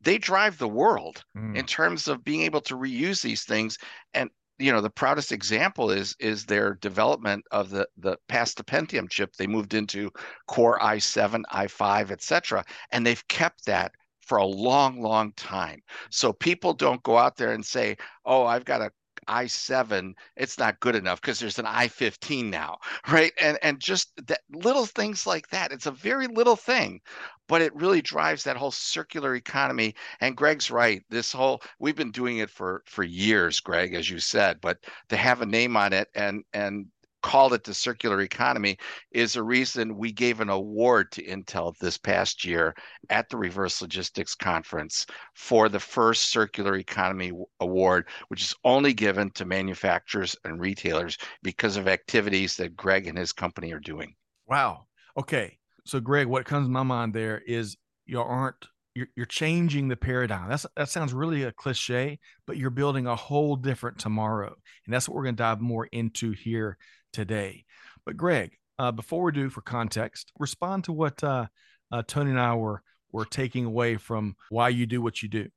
they 0.00 0.18
drive 0.18 0.58
the 0.58 0.68
world 0.68 1.24
mm. 1.36 1.56
in 1.56 1.66
terms 1.66 2.08
of 2.08 2.24
being 2.24 2.42
able 2.42 2.60
to 2.62 2.76
reuse 2.76 3.22
these 3.22 3.44
things. 3.44 3.78
And 4.14 4.30
you 4.58 4.72
know 4.72 4.80
the 4.80 4.90
proudest 4.90 5.32
example 5.32 5.90
is 5.90 6.16
is 6.18 6.46
their 6.46 6.74
development 6.74 7.44
of 7.50 7.70
the 7.70 7.86
the 7.98 8.16
past 8.28 8.56
the 8.56 8.64
pentium 8.64 9.08
chip. 9.10 9.34
They 9.36 9.46
moved 9.46 9.74
into 9.74 10.10
core 10.48 10.78
i7 10.80 11.42
i5 11.52 12.10
etc 12.10 12.64
and 12.90 13.06
they've 13.06 13.28
kept 13.28 13.66
that 13.66 13.92
for 14.22 14.38
a 14.38 14.46
long 14.46 15.00
long 15.02 15.32
time. 15.32 15.82
So 16.10 16.32
people 16.32 16.72
don't 16.72 17.02
go 17.02 17.18
out 17.18 17.36
there 17.36 17.52
and 17.52 17.64
say 17.64 17.96
oh 18.24 18.46
i've 18.46 18.64
got 18.64 18.80
a 18.80 18.90
i7 19.28 20.14
it's 20.36 20.58
not 20.58 20.80
good 20.80 20.94
enough 20.94 21.20
because 21.20 21.38
there's 21.38 21.58
an 21.58 21.66
i15 21.66 22.44
now 22.46 22.78
right? 23.08 23.32
And 23.40 23.58
and 23.62 23.80
just 23.80 24.10
that 24.26 24.40
little 24.50 24.86
things 24.86 25.26
like 25.26 25.48
that 25.50 25.72
it's 25.72 25.86
a 25.86 25.90
very 25.90 26.26
little 26.26 26.56
thing 26.56 27.00
but 27.48 27.62
it 27.62 27.74
really 27.74 28.02
drives 28.02 28.42
that 28.44 28.56
whole 28.56 28.72
circular 28.72 29.36
economy. 29.36 29.94
And 30.20 30.36
greg's 30.36 30.70
right 30.70 31.02
this 31.10 31.32
whole 31.32 31.62
we've 31.78 31.96
been 31.96 32.10
doing 32.10 32.38
it 32.38 32.50
for 32.50 32.82
for 32.86 33.04
years 33.04 33.60
greg 33.60 33.94
as 33.94 34.10
you 34.10 34.18
said 34.18 34.60
but 34.60 34.78
to 35.08 35.16
have 35.16 35.42
a 35.42 35.46
name 35.46 35.76
on 35.76 35.92
it 35.92 36.08
and 36.14 36.44
and 36.52 36.86
called 37.26 37.52
it 37.52 37.64
the 37.64 37.74
circular 37.74 38.20
economy 38.20 38.78
is 39.10 39.34
a 39.34 39.42
reason 39.42 39.96
we 39.96 40.12
gave 40.12 40.40
an 40.40 40.48
award 40.48 41.10
to 41.10 41.26
Intel 41.26 41.76
this 41.78 41.98
past 41.98 42.44
year 42.44 42.72
at 43.10 43.28
the 43.28 43.36
Reverse 43.36 43.82
Logistics 43.82 44.36
Conference 44.36 45.06
for 45.34 45.68
the 45.68 45.80
first 45.80 46.30
Circular 46.30 46.76
Economy 46.76 47.32
Award, 47.58 48.06
which 48.28 48.42
is 48.42 48.54
only 48.62 48.94
given 48.94 49.32
to 49.32 49.44
manufacturers 49.44 50.36
and 50.44 50.60
retailers 50.60 51.18
because 51.42 51.76
of 51.76 51.88
activities 51.88 52.54
that 52.58 52.76
Greg 52.76 53.08
and 53.08 53.18
his 53.18 53.32
company 53.32 53.72
are 53.72 53.80
doing. 53.80 54.14
Wow. 54.46 54.86
Okay. 55.18 55.58
So, 55.84 55.98
Greg, 55.98 56.28
what 56.28 56.44
comes 56.44 56.68
to 56.68 56.70
my 56.70 56.84
mind 56.84 57.12
there 57.12 57.42
is 57.44 57.76
you 58.04 58.20
aren't 58.20 58.66
you're, 58.94 59.26
changing 59.26 59.88
the 59.88 59.96
paradigm. 59.96 60.48
That's 60.48 60.64
that 60.76 60.88
sounds 60.88 61.12
really 61.12 61.42
a 61.42 61.52
cliche, 61.52 62.18
but 62.46 62.56
you're 62.56 62.70
building 62.70 63.06
a 63.06 63.16
whole 63.16 63.56
different 63.56 63.98
tomorrow, 63.98 64.54
and 64.86 64.94
that's 64.94 65.08
what 65.08 65.16
we're 65.16 65.24
going 65.24 65.36
to 65.36 65.42
dive 65.42 65.60
more 65.60 65.86
into 65.86 66.32
here 66.32 66.78
today. 67.16 67.64
But 68.04 68.16
Greg, 68.16 68.56
uh, 68.78 68.92
before 68.92 69.22
we 69.22 69.32
do 69.32 69.48
for 69.48 69.62
context, 69.62 70.30
respond 70.38 70.84
to 70.84 70.92
what 70.92 71.24
uh, 71.24 71.46
uh, 71.90 72.02
Tony 72.06 72.30
and 72.30 72.38
I 72.38 72.54
were 72.54 72.82
were 73.10 73.24
taking 73.24 73.64
away 73.64 73.96
from 73.96 74.36
why 74.50 74.68
you 74.68 74.86
do 74.86 75.00
what 75.00 75.22
you 75.22 75.28
do. 75.28 75.48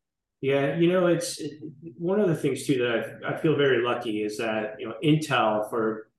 Yeah, 0.41 0.77
you 0.77 0.91
know, 0.91 1.07
it's 1.07 1.39
it, 1.39 1.59
one 1.97 2.21
of 2.21 2.29
the 2.29 2.35
things 2.35 2.65
too 2.65 2.77
that 2.77 3.27
I, 3.27 3.33
I 3.33 3.37
feel 3.41 3.57
very 3.57 3.83
lucky 3.83 4.23
is 4.23 4.37
that 4.37 4.75
you 4.79 4.87
know 4.87 4.95
Intel 5.03 5.69
for 5.69 6.09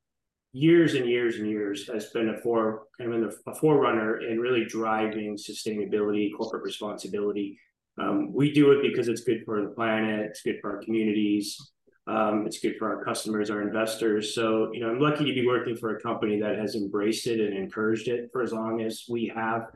years 0.53 0.95
and 0.95 1.07
years 1.09 1.37
and 1.37 1.49
years 1.49 1.89
has 1.89 2.07
been 2.11 2.29
a 2.29 2.37
for 2.43 2.83
kind 2.99 3.25
of 3.25 3.35
a 3.47 3.55
forerunner 3.55 4.21
in 4.21 4.39
really 4.39 4.65
driving 4.67 5.37
sustainability, 5.37 6.31
corporate 6.37 6.65
responsibility. 6.65 7.59
Um, 7.99 8.33
we 8.33 8.53
do 8.53 8.73
it 8.73 8.83
because 8.83 9.09
it's 9.09 9.23
good 9.23 9.43
for 9.45 9.63
the 9.63 9.71
planet, 9.71 10.27
it's 10.31 10.43
good 10.43 10.59
for 10.61 10.77
our 10.77 10.83
communities, 10.83 11.73
um, 12.11 12.45
it's 12.45 12.59
good 12.59 12.77
for 12.77 12.93
our 12.93 13.05
customers, 13.05 13.51
our 13.51 13.63
investors. 13.63 14.35
So, 14.35 14.73
you 14.73 14.81
know, 14.81 14.91
I'm 14.91 14.99
lucky 14.99 15.25
to 15.25 15.33
be 15.33 15.47
working 15.47 15.77
for 15.77 15.97
a 15.97 16.01
company 16.01 16.41
that 16.41 16.59
has 16.59 16.75
embraced 16.75 17.29
it 17.29 17.41
and 17.41 17.57
encouraged 17.57 18.09
it 18.09 18.31
for 18.33 18.43
as 18.43 18.53
long 18.53 18.81
as 18.81 19.05
we 19.09 19.33
have. 19.35 19.69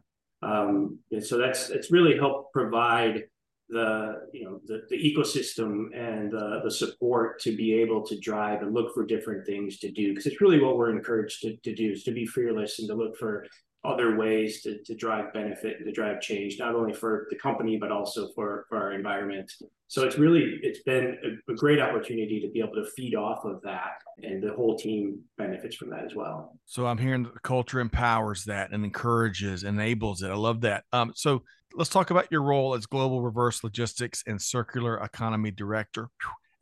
Um, 0.42 0.98
and 1.12 1.24
so 1.24 1.38
that's 1.38 1.70
it's 1.70 1.92
really 1.92 2.16
helped 2.16 2.52
provide 2.52 3.24
the 3.68 4.28
you 4.32 4.44
know 4.44 4.60
the, 4.66 4.82
the 4.90 4.96
ecosystem 4.96 5.86
and 5.94 6.30
the, 6.30 6.60
the 6.64 6.70
support 6.70 7.40
to 7.40 7.56
be 7.56 7.72
able 7.72 8.04
to 8.06 8.18
drive 8.18 8.60
and 8.62 8.74
look 8.74 8.92
for 8.92 9.06
different 9.06 9.46
things 9.46 9.78
to 9.78 9.90
do 9.90 10.10
because 10.10 10.26
it's 10.26 10.42
really 10.42 10.60
what 10.60 10.76
we're 10.76 10.94
encouraged 10.94 11.40
to, 11.40 11.56
to 11.58 11.74
do 11.74 11.92
is 11.92 12.04
to 12.04 12.12
be 12.12 12.26
fearless 12.26 12.78
and 12.78 12.88
to 12.88 12.94
look 12.94 13.16
for 13.16 13.46
other 13.84 14.16
ways 14.16 14.62
to, 14.62 14.82
to 14.82 14.94
drive 14.94 15.32
benefit 15.32 15.76
and 15.76 15.86
to 15.86 15.92
drive 15.92 16.20
change, 16.20 16.58
not 16.58 16.74
only 16.74 16.92
for 16.92 17.26
the 17.30 17.36
company, 17.36 17.76
but 17.76 17.92
also 17.92 18.28
for, 18.34 18.64
for 18.68 18.78
our 18.78 18.92
environment. 18.92 19.52
So 19.88 20.04
it's 20.04 20.16
really, 20.16 20.58
it's 20.62 20.82
been 20.82 21.18
a, 21.22 21.52
a, 21.52 21.54
great 21.54 21.80
opportunity 21.80 22.40
to 22.40 22.48
be 22.48 22.60
able 22.60 22.74
to 22.74 22.86
feed 22.96 23.14
off 23.14 23.44
of 23.44 23.60
that 23.62 24.02
and 24.22 24.42
the 24.42 24.52
whole 24.54 24.76
team 24.76 25.20
benefits 25.36 25.76
from 25.76 25.90
that 25.90 26.04
as 26.04 26.14
well. 26.14 26.58
So 26.64 26.86
I'm 26.86 26.98
hearing 26.98 27.24
the 27.24 27.38
culture 27.42 27.80
empowers 27.80 28.44
that 28.44 28.72
and 28.72 28.84
encourages, 28.84 29.64
enables 29.64 30.22
it. 30.22 30.30
I 30.30 30.34
love 30.34 30.62
that. 30.62 30.84
Um, 30.92 31.12
so 31.14 31.42
let's 31.74 31.90
talk 31.90 32.10
about 32.10 32.28
your 32.30 32.42
role 32.42 32.74
as 32.74 32.86
global 32.86 33.22
reverse 33.22 33.62
logistics 33.62 34.24
and 34.26 34.40
circular 34.40 34.96
economy 34.98 35.50
director 35.50 36.08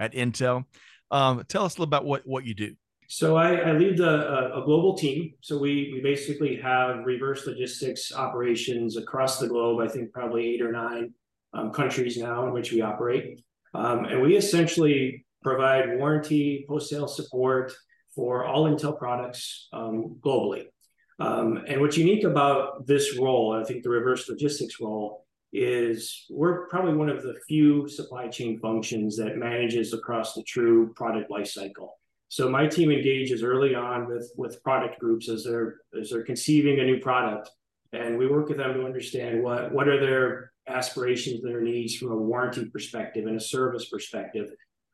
at 0.00 0.12
Intel. 0.12 0.64
Um, 1.10 1.44
tell 1.48 1.64
us 1.64 1.76
a 1.76 1.80
little 1.80 1.84
about 1.84 2.04
what, 2.04 2.22
what 2.26 2.44
you 2.44 2.54
do. 2.54 2.74
So 3.14 3.37
I, 3.37 3.57
I 3.57 3.73
lead 3.73 4.00
a, 4.00 4.57
a, 4.57 4.64
global 4.64 4.97
team. 4.97 5.35
So 5.42 5.59
we 5.59 5.90
we 5.92 6.00
basically 6.00 6.57
have 6.62 7.04
reverse 7.04 7.47
logistics 7.47 8.11
operations 8.11 8.97
across 8.97 9.38
the 9.38 9.49
globe. 9.49 9.81
I 9.81 9.88
think 9.88 10.14
probably 10.14 10.54
eight 10.54 10.62
or 10.62 10.73
nine 10.73 11.12
um, 11.52 11.73
countries 11.73 12.16
now 12.16 12.47
in 12.47 12.54
which 12.54 12.73
we 12.73 12.81
operate, 12.81 13.42
um, 13.75 14.07
and 14.07 14.23
we 14.23 14.35
essentially 14.35 15.26
provide 15.42 15.99
warranty, 15.99 16.64
post 16.66 16.88
sale 16.88 17.07
support 17.07 17.75
for 18.14 18.47
all 18.47 18.64
Intel 18.64 18.97
products 18.99 19.69
um, 19.75 20.16
globally. 20.25 20.64
Um, 21.19 21.64
and 21.69 21.83
what's 21.83 21.99
unique 21.99 22.25
about 22.25 22.87
this 22.87 23.19
role, 23.19 23.52
I 23.52 23.62
think 23.62 23.83
the 23.83 23.90
reverse 23.90 24.26
logistics 24.26 24.81
role, 24.81 25.26
is 25.52 26.25
we're 26.31 26.66
probably 26.69 26.95
one 26.95 27.11
of 27.11 27.23
the 27.23 27.35
few 27.47 27.87
supply 27.88 28.28
chain 28.28 28.59
functions 28.59 29.19
that 29.19 29.37
manages 29.37 29.92
across 29.92 30.33
the 30.33 30.42
true 30.45 30.95
product 30.95 31.31
lifecycle. 31.31 31.90
So 32.32 32.48
my 32.48 32.66
team 32.66 32.90
engages 32.90 33.42
early 33.42 33.74
on 33.74 34.08
with 34.08 34.32
with 34.38 34.62
product 34.62 34.98
groups 34.98 35.28
as 35.28 35.44
they're 35.44 35.82
as 36.00 36.08
they're 36.08 36.24
conceiving 36.24 36.80
a 36.80 36.82
new 36.82 36.98
product, 36.98 37.50
and 37.92 38.16
we 38.16 38.26
work 38.26 38.48
with 38.48 38.56
them 38.56 38.72
to 38.72 38.86
understand 38.86 39.42
what 39.42 39.70
what 39.70 39.86
are 39.86 40.00
their 40.00 40.50
aspirations, 40.66 41.42
their 41.42 41.60
needs 41.60 41.94
from 41.94 42.10
a 42.10 42.16
warranty 42.16 42.64
perspective 42.70 43.26
and 43.26 43.36
a 43.36 43.40
service 43.40 43.90
perspective. 43.90 44.48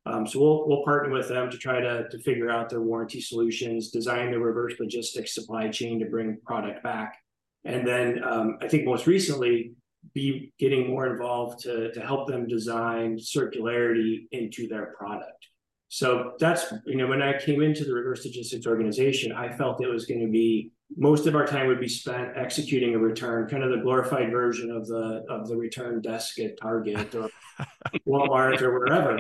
Um, 0.05 0.27
so 0.27 0.41
we'll 0.41 0.67
we'll 0.67 0.83
partner 0.83 1.13
with 1.13 1.29
them 1.29 1.49
to 1.49 1.57
try 1.57 1.81
to 1.81 2.09
to 2.09 2.19
figure 2.19 2.51
out 2.51 2.71
their 2.71 2.83
warranty 2.83 3.21
solutions, 3.21 3.93
design 3.93 4.33
the 4.33 4.41
reverse 4.41 4.75
logistics 4.81 5.33
supply 5.33 5.69
chain 5.69 6.01
to 6.01 6.07
bring 6.07 6.39
product 6.45 6.83
back, 6.83 7.19
and 7.65 7.87
then 7.87 8.21
um, 8.25 8.59
I 8.61 8.67
think 8.67 8.85
most 8.85 9.07
recently 9.07 9.75
be 10.13 10.53
getting 10.59 10.89
more 10.89 11.07
involved 11.07 11.61
to 11.61 11.93
to 11.93 12.01
help 12.01 12.27
them 12.27 12.49
design 12.49 13.17
circularity 13.17 14.27
into 14.33 14.67
their 14.67 14.87
product. 14.99 15.47
So 15.89 16.35
that's, 16.39 16.73
you 16.85 16.97
know, 16.97 17.07
when 17.07 17.23
I 17.23 17.39
came 17.39 17.63
into 17.63 17.85
the 17.85 17.95
reverse 17.95 18.25
logistics 18.25 18.67
organization, 18.67 19.33
I 19.33 19.51
felt 19.57 19.83
it 19.83 19.89
was 19.89 20.05
going 20.05 20.21
to 20.21 20.31
be 20.31 20.71
most 20.97 21.27
of 21.27 21.35
our 21.35 21.47
time 21.47 21.67
would 21.67 21.81
be 21.81 21.89
spent 21.89 22.37
executing 22.37 22.95
a 22.95 22.99
return, 22.99 23.49
kind 23.49 23.63
of 23.63 23.71
the 23.71 23.79
glorified 23.79 24.31
version 24.31 24.71
of 24.71 24.87
the 24.87 25.25
of 25.29 25.49
the 25.49 25.57
return 25.57 26.01
desk 26.01 26.39
at 26.41 26.59
Target 26.59 27.15
or 27.15 27.29
Walmart 28.07 28.61
or 28.63 28.73
wherever. 28.73 29.19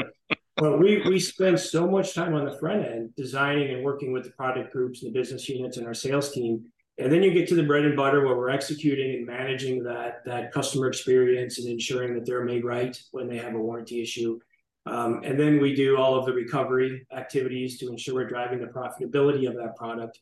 But 0.56 0.78
we 0.78 1.02
we 1.06 1.18
spend 1.20 1.58
so 1.60 1.86
much 1.86 2.14
time 2.14 2.34
on 2.34 2.44
the 2.44 2.58
front 2.58 2.84
end 2.86 3.14
designing 3.16 3.74
and 3.74 3.84
working 3.84 4.12
with 4.12 4.24
the 4.24 4.30
product 4.30 4.72
groups 4.72 5.02
and 5.02 5.12
the 5.12 5.18
business 5.18 5.48
units 5.48 5.76
and 5.76 5.86
our 5.86 5.94
sales 5.94 6.32
team. 6.32 6.64
And 6.98 7.12
then 7.12 7.22
you 7.22 7.32
get 7.32 7.48
to 7.48 7.54
the 7.54 7.62
bread 7.62 7.84
and 7.84 7.96
butter 7.96 8.26
where 8.26 8.36
we're 8.36 8.50
executing 8.50 9.14
and 9.14 9.26
managing 9.26 9.84
that 9.84 10.24
that 10.24 10.52
customer 10.52 10.88
experience 10.88 11.58
and 11.58 11.68
ensuring 11.68 12.14
that 12.14 12.26
they're 12.26 12.44
made 12.44 12.64
right 12.64 12.98
when 13.12 13.28
they 13.28 13.38
have 13.38 13.54
a 13.54 13.58
warranty 13.58 14.02
issue 14.02 14.40
um, 14.88 15.20
and 15.22 15.38
then 15.38 15.60
we 15.60 15.74
do 15.74 15.96
all 15.96 16.18
of 16.18 16.24
the 16.24 16.32
recovery 16.32 17.06
activities 17.14 17.78
to 17.78 17.88
ensure 17.88 18.14
we're 18.14 18.28
driving 18.28 18.60
the 18.60 18.66
profitability 18.66 19.48
of 19.48 19.54
that 19.56 19.76
product. 19.76 20.18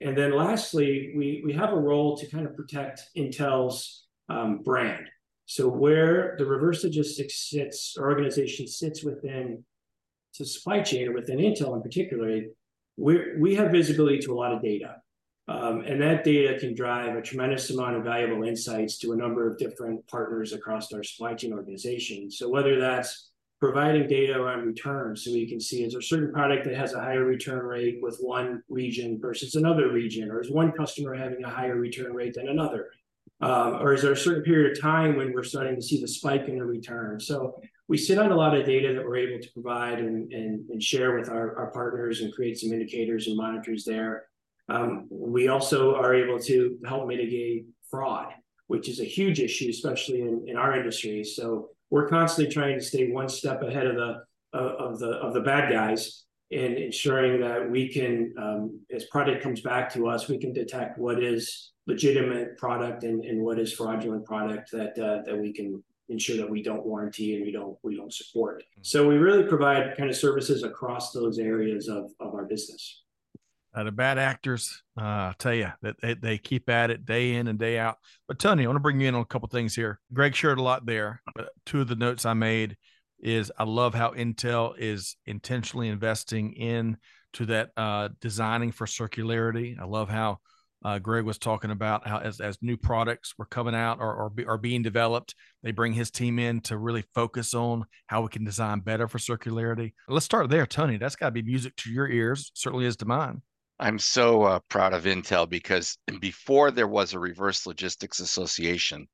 And 0.00 0.16
then 0.16 0.36
lastly, 0.36 1.12
we, 1.16 1.42
we 1.44 1.52
have 1.54 1.72
a 1.72 1.78
role 1.78 2.16
to 2.18 2.26
kind 2.26 2.46
of 2.46 2.54
protect 2.54 3.02
Intel's 3.16 4.06
um, 4.28 4.58
brand. 4.58 5.08
So 5.46 5.68
where 5.68 6.36
the 6.38 6.46
reverse 6.46 6.84
logistics 6.84 7.50
sits, 7.50 7.96
or 7.98 8.10
organization 8.10 8.66
sits 8.66 9.02
within 9.02 9.64
the 10.38 10.44
supply 10.44 10.80
chain 10.80 11.08
or 11.08 11.12
within 11.12 11.38
Intel 11.38 11.76
in 11.76 11.82
particular, 11.82 12.40
we 12.96 13.20
we 13.38 13.54
have 13.56 13.72
visibility 13.72 14.18
to 14.20 14.32
a 14.32 14.38
lot 14.38 14.52
of 14.52 14.62
data. 14.62 14.96
Um, 15.46 15.82
and 15.82 16.00
that 16.00 16.24
data 16.24 16.58
can 16.58 16.74
drive 16.74 17.16
a 17.16 17.20
tremendous 17.20 17.68
amount 17.70 17.96
of 17.96 18.04
valuable 18.04 18.44
insights 18.44 18.96
to 18.98 19.12
a 19.12 19.16
number 19.16 19.46
of 19.46 19.58
different 19.58 20.06
partners 20.06 20.52
across 20.52 20.90
our 20.92 21.02
supply 21.02 21.34
chain 21.34 21.52
organization. 21.52 22.30
So 22.30 22.48
whether 22.48 22.80
that's 22.80 23.30
providing 23.60 24.06
data 24.06 24.34
around 24.34 24.66
returns 24.66 25.24
so 25.24 25.32
we 25.32 25.48
can 25.48 25.60
see 25.60 25.84
is 25.84 25.92
there 25.92 26.00
a 26.00 26.02
certain 26.02 26.32
product 26.32 26.64
that 26.64 26.76
has 26.76 26.92
a 26.92 27.00
higher 27.00 27.24
return 27.24 27.64
rate 27.64 27.98
with 28.02 28.18
one 28.20 28.62
region 28.68 29.18
versus 29.20 29.54
another 29.54 29.90
region, 29.92 30.30
or 30.30 30.40
is 30.40 30.50
one 30.50 30.72
customer 30.72 31.14
having 31.14 31.42
a 31.44 31.50
higher 31.50 31.76
return 31.76 32.12
rate 32.12 32.34
than 32.34 32.48
another? 32.48 32.90
Um, 33.40 33.74
or 33.82 33.92
is 33.94 34.02
there 34.02 34.12
a 34.12 34.16
certain 34.16 34.42
period 34.42 34.72
of 34.72 34.80
time 34.80 35.16
when 35.16 35.32
we're 35.32 35.42
starting 35.42 35.76
to 35.76 35.82
see 35.82 36.00
the 36.00 36.08
spike 36.08 36.48
in 36.48 36.58
the 36.58 36.64
return? 36.64 37.20
So 37.20 37.60
we 37.88 37.98
sit 37.98 38.18
on 38.18 38.32
a 38.32 38.36
lot 38.36 38.56
of 38.56 38.64
data 38.64 38.94
that 38.94 39.04
we're 39.04 39.16
able 39.16 39.42
to 39.42 39.52
provide 39.52 39.98
and, 39.98 40.32
and, 40.32 40.68
and 40.70 40.82
share 40.82 41.18
with 41.18 41.28
our, 41.28 41.56
our 41.58 41.70
partners 41.70 42.20
and 42.20 42.32
create 42.32 42.58
some 42.58 42.72
indicators 42.72 43.26
and 43.26 43.36
monitors 43.36 43.84
there. 43.84 44.28
Um, 44.68 45.06
we 45.10 45.48
also 45.48 45.94
are 45.94 46.14
able 46.14 46.38
to 46.40 46.78
help 46.86 47.06
mitigate 47.06 47.66
fraud, 47.90 48.32
which 48.68 48.88
is 48.88 49.00
a 49.00 49.04
huge 49.04 49.40
issue, 49.40 49.68
especially 49.68 50.22
in, 50.22 50.44
in 50.46 50.56
our 50.56 50.74
industry. 50.76 51.22
So 51.24 51.70
we're 51.94 52.08
constantly 52.08 52.52
trying 52.52 52.76
to 52.76 52.84
stay 52.84 53.12
one 53.12 53.28
step 53.28 53.62
ahead 53.62 53.86
of 53.86 53.94
the 53.94 54.24
of 54.52 54.98
the 54.98 55.10
of 55.10 55.32
the 55.32 55.40
bad 55.40 55.70
guys 55.70 56.24
and 56.50 56.76
ensuring 56.76 57.40
that 57.40 57.70
we 57.70 57.88
can, 57.88 58.34
um, 58.36 58.80
as 58.92 59.04
product 59.04 59.40
comes 59.42 59.60
back 59.60 59.92
to 59.92 60.08
us, 60.08 60.28
we 60.28 60.36
can 60.36 60.52
detect 60.52 60.98
what 60.98 61.22
is 61.22 61.70
legitimate 61.86 62.58
product 62.58 63.04
and, 63.04 63.24
and 63.24 63.40
what 63.40 63.60
is 63.60 63.72
fraudulent 63.72 64.24
product 64.24 64.72
that 64.72 64.98
uh, 64.98 65.22
that 65.24 65.38
we 65.40 65.52
can 65.52 65.80
ensure 66.08 66.36
that 66.36 66.50
we 66.50 66.64
don't 66.64 66.84
warranty 66.84 67.36
and 67.36 67.46
we 67.46 67.52
don't 67.52 67.78
we 67.84 67.94
don't 67.94 68.12
support. 68.12 68.64
So 68.82 69.06
we 69.06 69.14
really 69.14 69.44
provide 69.44 69.96
kind 69.96 70.10
of 70.10 70.16
services 70.16 70.64
across 70.64 71.12
those 71.12 71.38
areas 71.38 71.86
of 71.86 72.10
of 72.18 72.34
our 72.34 72.44
business. 72.44 73.03
Uh, 73.74 73.82
the 73.82 73.92
bad 73.92 74.18
actors, 74.18 74.82
uh, 74.96 75.02
I 75.02 75.34
tell 75.38 75.54
you 75.54 75.68
that 75.82 75.96
they, 76.00 76.14
they, 76.14 76.38
keep 76.38 76.70
at 76.70 76.90
it 76.90 77.04
day 77.04 77.34
in 77.34 77.48
and 77.48 77.58
day 77.58 77.76
out. 77.76 77.96
But 78.28 78.38
Tony, 78.38 78.62
I 78.62 78.66
want 78.68 78.76
to 78.76 78.80
bring 78.80 79.00
you 79.00 79.08
in 79.08 79.16
on 79.16 79.22
a 79.22 79.26
couple 79.26 79.48
things 79.48 79.74
here. 79.74 79.98
Greg 80.12 80.36
shared 80.36 80.58
a 80.58 80.62
lot 80.62 80.86
there. 80.86 81.20
But 81.34 81.50
two 81.66 81.80
of 81.80 81.88
the 81.88 81.96
notes 81.96 82.24
I 82.24 82.34
made 82.34 82.76
is 83.18 83.50
I 83.58 83.64
love 83.64 83.94
how 83.94 84.10
Intel 84.10 84.74
is 84.78 85.16
intentionally 85.26 85.88
investing 85.88 86.52
in 86.52 86.98
to 87.32 87.46
that 87.46 87.70
uh, 87.76 88.10
designing 88.20 88.70
for 88.70 88.86
circularity. 88.86 89.76
I 89.80 89.86
love 89.86 90.08
how 90.08 90.38
uh, 90.84 90.98
Greg 90.98 91.24
was 91.24 91.38
talking 91.38 91.70
about 91.70 92.06
how 92.06 92.18
as, 92.18 92.40
as 92.40 92.58
new 92.60 92.76
products 92.76 93.34
were 93.38 93.46
coming 93.46 93.74
out 93.74 93.98
or, 94.00 94.14
or 94.14 94.30
be, 94.30 94.44
are 94.44 94.58
being 94.58 94.82
developed, 94.82 95.34
they 95.62 95.72
bring 95.72 95.94
his 95.94 96.10
team 96.10 96.38
in 96.38 96.60
to 96.60 96.76
really 96.76 97.04
focus 97.14 97.54
on 97.54 97.86
how 98.06 98.20
we 98.20 98.28
can 98.28 98.44
design 98.44 98.80
better 98.80 99.08
for 99.08 99.18
circularity. 99.18 99.94
Let's 100.06 100.26
start 100.26 100.50
there, 100.50 100.66
Tony. 100.66 100.98
That's 100.98 101.16
got 101.16 101.26
to 101.26 101.32
be 101.32 101.42
music 101.42 101.74
to 101.76 101.90
your 101.90 102.08
ears, 102.08 102.52
certainly 102.54 102.84
is 102.84 102.96
to 102.98 103.06
mine. 103.06 103.40
I'm 103.80 103.98
so 103.98 104.44
uh, 104.44 104.60
proud 104.68 104.94
of 104.94 105.04
Intel 105.04 105.48
because 105.48 105.98
before 106.20 106.70
there 106.70 106.86
was 106.86 107.12
a 107.12 107.18
reverse 107.18 107.66
logistics 107.66 108.20
association, 108.20 109.08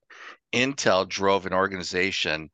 Intel 0.52 1.08
drove 1.08 1.46
an 1.46 1.54
organization 1.54 2.50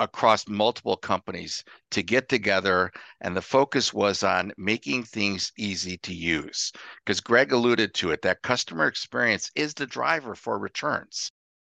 across 0.00 0.48
multiple 0.48 0.96
companies 0.96 1.62
to 1.92 2.02
get 2.02 2.28
together 2.28 2.90
and 3.20 3.36
the 3.36 3.42
focus 3.42 3.94
was 3.94 4.24
on 4.24 4.52
making 4.56 5.04
things 5.04 5.52
easy 5.56 5.96
to 5.98 6.12
use. 6.12 6.72
Because 7.04 7.20
greg 7.20 7.52
alluded 7.52 7.94
to 7.94 8.10
it 8.10 8.22
that 8.22 8.42
customer 8.42 8.88
experience 8.88 9.50
is 9.54 9.74
the 9.74 9.86
driver 9.86 10.34
for 10.34 10.58
returns. 10.58 11.30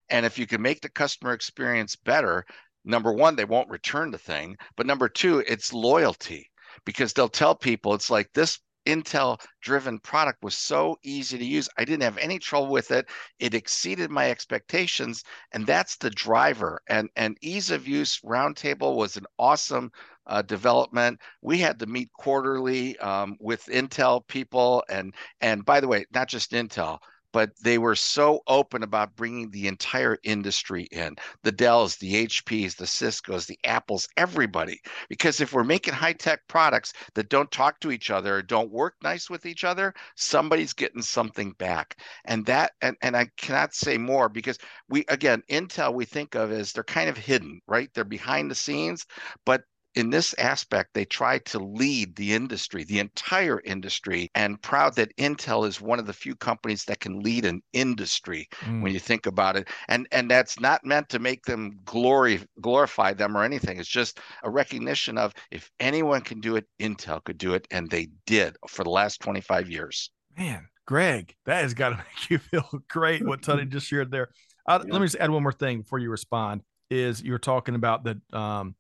And 0.10 0.26
if 0.26 0.40
you 0.40 0.48
can 0.48 0.62
make 0.62 0.82
the 0.82 0.90
customer 0.90 1.34
experience 1.34 1.96
better 1.96 2.46
number 2.84 3.14
one 3.14 3.36
they 3.36 3.46
won't 3.46 3.70
return 3.70 4.10
the 4.10 4.18
thing 4.18 4.58
but 4.76 4.88
number 4.88 5.08
two 5.08 5.40
it's 5.48 5.72
loyalty. 5.72 6.50
Because 6.86 7.14
they'll 7.14 7.30
tell 7.30 7.54
people 7.56 7.94
it's 7.94 8.10
like 8.10 8.32
this 8.34 8.60
Intel 8.88 9.40
driven 9.62 10.00
product 10.00 10.42
was 10.42 10.56
so 10.56 10.98
easy 11.04 11.38
to 11.38 11.46
use. 11.46 11.68
I 11.78 11.84
didn't 11.84 12.04
have 12.04 12.18
any 12.18 12.40
trouble 12.40 12.70
with 12.70 12.92
it. 12.92 13.08
It 13.40 13.54
exceeded 13.54 14.10
my 14.10 14.32
expectations. 14.32 15.24
And 15.52 15.68
that's 15.68 15.98
the 15.98 16.10
driver. 16.10 16.82
And, 16.88 17.10
and 17.16 17.38
ease 17.42 17.70
of 17.70 17.88
use 17.88 18.22
roundtable 18.22 18.96
was 18.96 19.18
an 19.18 19.26
awesome 19.38 19.92
uh, 20.26 20.42
development. 20.42 21.20
We 21.42 21.58
had 21.58 21.80
to 21.80 21.86
meet 21.86 22.12
quarterly 22.14 22.98
um, 23.00 23.36
with 23.42 23.66
Intel 23.66 24.26
people. 24.28 24.84
And, 24.90 25.14
and 25.42 25.66
by 25.66 25.82
the 25.82 25.88
way, 25.88 26.06
not 26.14 26.30
just 26.30 26.52
Intel, 26.52 27.00
but 27.38 27.52
they 27.62 27.78
were 27.78 27.94
so 27.94 28.42
open 28.48 28.82
about 28.82 29.16
bringing 29.16 29.52
the 29.52 29.68
entire 29.68 30.18
industry 30.24 30.88
in 30.92 31.16
the 31.44 31.52
Dells, 31.52 31.96
the 31.98 32.26
HPs, 32.26 32.76
the 32.76 32.86
Ciscos, 32.86 33.46
the 33.46 33.60
Apples, 33.64 34.10
everybody. 34.18 34.82
Because 35.08 35.40
if 35.40 35.54
we're 35.54 35.64
making 35.64 35.94
high 35.94 36.14
tech 36.14 36.40
products 36.48 36.94
that 37.14 37.30
don't 37.30 37.52
talk 37.52 37.80
to 37.82 37.92
each 37.92 38.10
other 38.10 38.42
don't 38.42 38.72
work 38.72 38.96
nice 39.04 39.30
with 39.30 39.46
each 39.46 39.64
other, 39.64 39.94
somebody's 40.16 40.74
getting 40.74 41.04
something 41.04 41.52
back. 41.60 42.02
And 42.26 42.44
that, 42.48 42.72
and, 42.82 42.98
and 43.04 43.16
I 43.16 43.30
cannot 43.38 43.76
say 43.76 44.00
more 44.00 44.30
because 44.30 44.58
we, 44.90 45.06
again, 45.08 45.44
Intel, 45.48 45.94
we 45.94 46.06
think 46.06 46.34
of 46.34 46.52
as 46.52 46.72
they're 46.74 46.84
kind 46.84 47.08
of 47.08 47.18
hidden, 47.18 47.62
right? 47.68 47.92
They're 47.94 48.04
behind 48.04 48.50
the 48.50 48.56
scenes, 48.56 49.06
but 49.46 49.62
in 49.98 50.12
this 50.12 50.36
aspect, 50.38 50.94
they 50.94 51.06
try 51.06 51.40
to 51.40 51.58
lead 51.58 52.16
the 52.16 52.36
industry, 52.36 52.84
the 52.84 53.00
entire 53.00 53.60
industry, 53.66 54.30
and 54.36 54.62
proud 54.62 54.96
that 54.96 55.16
Intel 55.18 55.68
is 55.68 55.82
one 55.82 55.98
of 55.98 56.06
the 56.06 56.14
few 56.14 56.36
companies 56.36 56.86
that 56.86 57.00
can 57.00 57.20
lead 57.22 57.46
an 57.46 57.64
industry 57.74 58.48
mm. 58.62 58.84
when 58.84 58.94
you 58.94 59.00
think 59.00 59.26
about 59.26 59.58
it. 59.58 59.68
And 59.88 60.08
and 60.12 60.30
that's 60.30 60.60
not 60.60 60.86
meant 60.86 61.10
to 61.10 61.20
make 61.20 61.46
them 61.46 61.80
glory 61.84 62.42
glorify 62.62 63.14
them 63.14 63.36
or 63.36 63.44
anything. 63.44 63.80
It's 63.80 63.90
just 63.90 64.20
a 64.44 64.52
recognition 64.52 65.18
of 65.18 65.34
if 65.50 65.72
anyone 65.80 66.22
can 66.22 66.42
do 66.42 66.58
it, 66.58 66.68
Intel 66.80 67.24
could 67.24 67.40
do 67.40 67.56
it, 67.56 67.68
and 67.72 67.90
they 67.90 68.10
did 68.28 68.56
for 68.68 68.84
the 68.84 68.92
last 68.92 69.20
25 69.22 69.72
years. 69.72 70.12
Man, 70.38 70.68
Greg, 70.86 71.34
that 71.48 71.64
has 71.64 71.74
got 71.74 71.90
to 71.90 71.96
make 71.98 72.30
you 72.30 72.38
feel 72.38 72.70
great. 72.88 73.26
What 73.26 73.42
Tony 73.42 73.66
just 73.66 73.88
shared 73.88 74.12
there. 74.12 74.30
Uh, 74.68 74.84
yeah. 74.86 74.94
Let 74.94 75.02
me 75.02 75.08
just 75.08 75.18
add 75.20 75.32
one 75.32 75.42
more 75.42 75.52
thing 75.52 75.82
before 75.82 75.98
you 75.98 76.12
respond. 76.12 76.62
Is 76.92 77.24
you're 77.24 77.40
talking 77.40 77.74
about 77.74 78.04
the 78.04 78.22
um, 78.38 78.76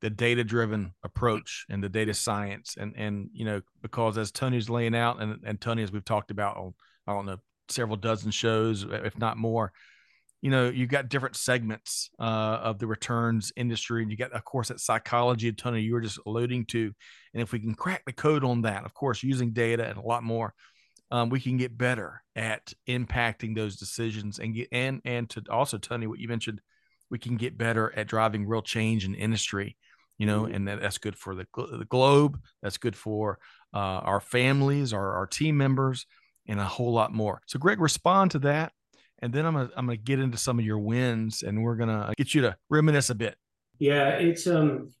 the 0.00 0.10
data 0.10 0.42
driven 0.42 0.92
approach 1.04 1.66
and 1.68 1.82
the 1.82 1.88
data 1.88 2.14
science 2.14 2.76
and 2.78 2.94
and 2.96 3.28
you 3.32 3.44
know 3.44 3.60
because 3.82 4.16
as 4.16 4.30
tony's 4.30 4.70
laying 4.70 4.94
out 4.94 5.20
and, 5.20 5.38
and 5.44 5.60
tony 5.60 5.82
as 5.82 5.92
we've 5.92 6.04
talked 6.04 6.30
about 6.30 6.56
on 6.56 6.72
i 7.06 7.12
don't 7.12 7.26
know 7.26 7.36
several 7.68 7.96
dozen 7.96 8.30
shows 8.30 8.84
if 8.88 9.18
not 9.18 9.36
more 9.36 9.72
you 10.42 10.50
know, 10.50 10.70
you've 10.70 10.88
got 10.88 11.10
different 11.10 11.36
segments 11.36 12.08
uh, 12.18 12.22
of 12.62 12.78
the 12.78 12.86
returns 12.86 13.52
industry, 13.56 14.02
and 14.02 14.10
you 14.10 14.16
got, 14.16 14.32
of 14.32 14.44
course, 14.44 14.68
that 14.68 14.80
psychology, 14.80 15.52
Tony, 15.52 15.82
you 15.82 15.92
were 15.92 16.00
just 16.00 16.18
alluding 16.26 16.64
to. 16.66 16.92
And 17.34 17.42
if 17.42 17.52
we 17.52 17.60
can 17.60 17.74
crack 17.74 18.04
the 18.06 18.12
code 18.12 18.42
on 18.42 18.62
that, 18.62 18.84
of 18.84 18.94
course, 18.94 19.22
using 19.22 19.52
data 19.52 19.86
and 19.86 19.98
a 19.98 20.02
lot 20.02 20.22
more, 20.22 20.54
um, 21.10 21.28
we 21.28 21.40
can 21.40 21.58
get 21.58 21.76
better 21.76 22.22
at 22.36 22.72
impacting 22.88 23.54
those 23.54 23.76
decisions 23.76 24.38
and 24.38 24.54
get 24.54 24.68
and 24.72 25.02
and 25.04 25.28
to 25.30 25.42
also 25.50 25.76
Tony, 25.76 26.06
what 26.06 26.20
you 26.20 26.28
mentioned, 26.28 26.60
we 27.10 27.18
can 27.18 27.36
get 27.36 27.58
better 27.58 27.92
at 27.96 28.06
driving 28.06 28.46
real 28.46 28.62
change 28.62 29.04
in 29.04 29.14
industry. 29.14 29.76
You 30.20 30.26
know, 30.26 30.42
mm-hmm. 30.42 30.54
and 30.54 30.68
that, 30.68 30.80
that's 30.82 30.98
good 30.98 31.16
for 31.16 31.34
the, 31.34 31.46
the 31.56 31.86
globe. 31.88 32.38
That's 32.62 32.76
good 32.76 32.94
for 32.94 33.38
uh, 33.72 33.78
our 33.78 34.20
families, 34.20 34.92
our, 34.92 35.14
our 35.14 35.26
team 35.26 35.56
members, 35.56 36.04
and 36.46 36.60
a 36.60 36.64
whole 36.64 36.92
lot 36.92 37.12
more. 37.12 37.40
So, 37.46 37.58
Greg, 37.58 37.80
respond 37.80 38.32
to 38.32 38.38
that 38.40 38.72
and 39.22 39.32
then 39.32 39.46
I'm 39.46 39.54
gonna 39.54 39.70
I'm 39.76 39.86
gonna 39.86 39.96
get 39.96 40.18
into 40.18 40.38
some 40.38 40.58
of 40.58 40.64
your 40.64 40.78
wins, 40.78 41.42
and 41.42 41.62
we're 41.62 41.76
gonna 41.76 42.12
get 42.16 42.34
you 42.34 42.42
to 42.42 42.56
reminisce 42.68 43.10
a 43.10 43.14
bit. 43.14 43.36
Yeah, 43.78 44.10
it's 44.10 44.46
um, 44.46 44.92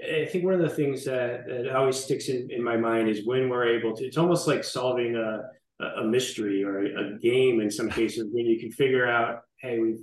I 0.00 0.26
think 0.26 0.44
one 0.44 0.54
of 0.54 0.60
the 0.60 0.68
things 0.68 1.04
that 1.04 1.46
that 1.46 1.74
always 1.74 2.02
sticks 2.02 2.28
in, 2.28 2.48
in 2.50 2.62
my 2.62 2.76
mind 2.76 3.08
is 3.08 3.26
when 3.26 3.48
we're 3.48 3.78
able 3.78 3.94
to. 3.96 4.04
It's 4.04 4.16
almost 4.16 4.46
like 4.46 4.64
solving 4.64 5.16
a 5.16 5.42
a 5.98 6.04
mystery 6.04 6.62
or 6.62 6.84
a 6.84 7.18
game 7.18 7.60
in 7.60 7.70
some 7.70 7.90
cases 7.90 8.28
when 8.30 8.44
you 8.44 8.60
can 8.60 8.70
figure 8.70 9.08
out, 9.08 9.40
hey, 9.60 9.78
we've 9.78 10.00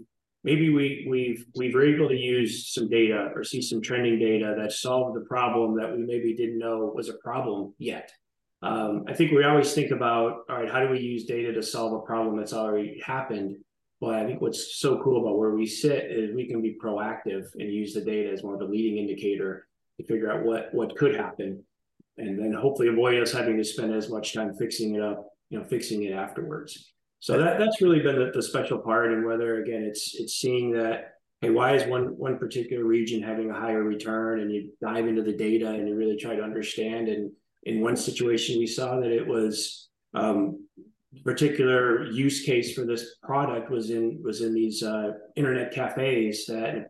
maybe 0.48 0.70
we 0.70 1.06
we've 1.10 1.46
we've 1.58 1.76
were 1.76 1.86
able 1.86 2.08
to 2.08 2.16
use 2.16 2.74
some 2.74 2.88
data 2.90 3.32
or 3.36 3.44
see 3.44 3.62
some 3.62 3.82
trending 3.82 4.18
data 4.18 4.56
that 4.58 4.72
solved 4.72 5.14
the 5.18 5.26
problem 5.26 5.78
that 5.78 5.92
we 5.94 6.02
maybe 6.12 6.34
didn't 6.34 6.58
know 6.58 6.90
was 6.96 7.10
a 7.10 7.18
problem 7.30 7.74
yet. 7.78 8.10
Um, 8.62 9.04
I 9.10 9.14
think 9.14 9.32
we 9.32 9.44
always 9.44 9.74
think 9.74 9.92
about, 9.92 10.32
all 10.50 10.58
right, 10.58 10.72
how 10.72 10.80
do 10.80 10.90
we 10.90 11.00
use 11.00 11.26
data 11.26 11.52
to 11.54 11.62
solve 11.62 11.94
a 11.94 12.06
problem 12.12 12.38
that's 12.38 12.54
already 12.54 13.00
happened? 13.06 13.58
But 14.00 14.16
I 14.16 14.26
think 14.26 14.42
what's 14.42 14.80
so 14.80 15.02
cool 15.04 15.22
about 15.22 15.38
where 15.38 15.52
we 15.52 15.66
sit 15.66 16.10
is 16.10 16.34
we 16.34 16.48
can 16.48 16.62
be 16.62 16.78
proactive 16.84 17.44
and 17.60 17.72
use 17.82 17.94
the 17.94 18.02
data 18.02 18.32
as 18.32 18.44
more 18.44 18.56
of 18.56 18.62
a 18.62 18.66
leading 18.66 18.98
indicator 18.98 19.68
to 20.00 20.08
figure 20.08 20.32
out 20.32 20.46
what 20.46 20.74
what 20.74 20.96
could 20.96 21.16
happen, 21.16 21.62
and 22.18 22.40
then 22.40 22.54
hopefully 22.54 22.88
avoid 22.88 23.22
us 23.22 23.34
having 23.34 23.58
to 23.58 23.64
spend 23.66 23.94
as 23.94 24.10
much 24.10 24.34
time 24.34 24.54
fixing 24.54 24.96
it 24.96 25.02
up, 25.02 25.28
you 25.50 25.60
know, 25.60 25.66
fixing 25.66 26.04
it 26.04 26.14
afterwards. 26.14 26.94
So 27.20 27.38
that 27.38 27.60
that's 27.60 27.82
really 27.82 28.02
been 28.02 28.20
the, 28.20 28.32
the 28.34 28.44
special 28.44 28.80
part, 28.80 29.12
and 29.12 29.26
whether 29.26 29.62
again 29.62 29.84
it's 29.84 30.16
it's 30.16 30.34
seeing 30.34 30.72
that 30.72 31.14
hey, 31.42 31.50
why 31.50 31.76
is 31.76 31.86
one 31.86 32.18
one 32.18 32.38
particular 32.38 32.86
region 32.86 33.22
having 33.22 33.50
a 33.50 33.60
higher 33.60 33.84
return, 33.84 34.42
and 34.42 34.52
you 34.52 34.72
dive 34.82 35.08
into 35.08 35.24
the 35.24 35.34
data 35.34 35.70
and 35.70 35.88
you 35.88 35.96
really 35.96 36.18
try 36.18 36.36
to 36.36 36.44
understand 36.44 37.10
and 37.10 37.32
in 37.68 37.82
one 37.82 37.98
situation, 37.98 38.60
we 38.60 38.66
saw 38.66 39.00
that 39.00 39.12
it 39.12 39.28
was 39.28 39.90
um, 40.14 40.66
particular 41.24 42.06
use 42.06 42.42
case 42.42 42.74
for 42.74 42.86
this 42.86 43.16
product 43.22 43.70
was 43.70 43.90
in 43.90 44.22
was 44.24 44.42
in 44.42 44.54
these 44.54 44.84
uh, 44.84 45.12
internet 45.36 45.74
cafes 45.74 46.46
that 46.46 46.70
in 46.70 46.78
a 46.78 46.86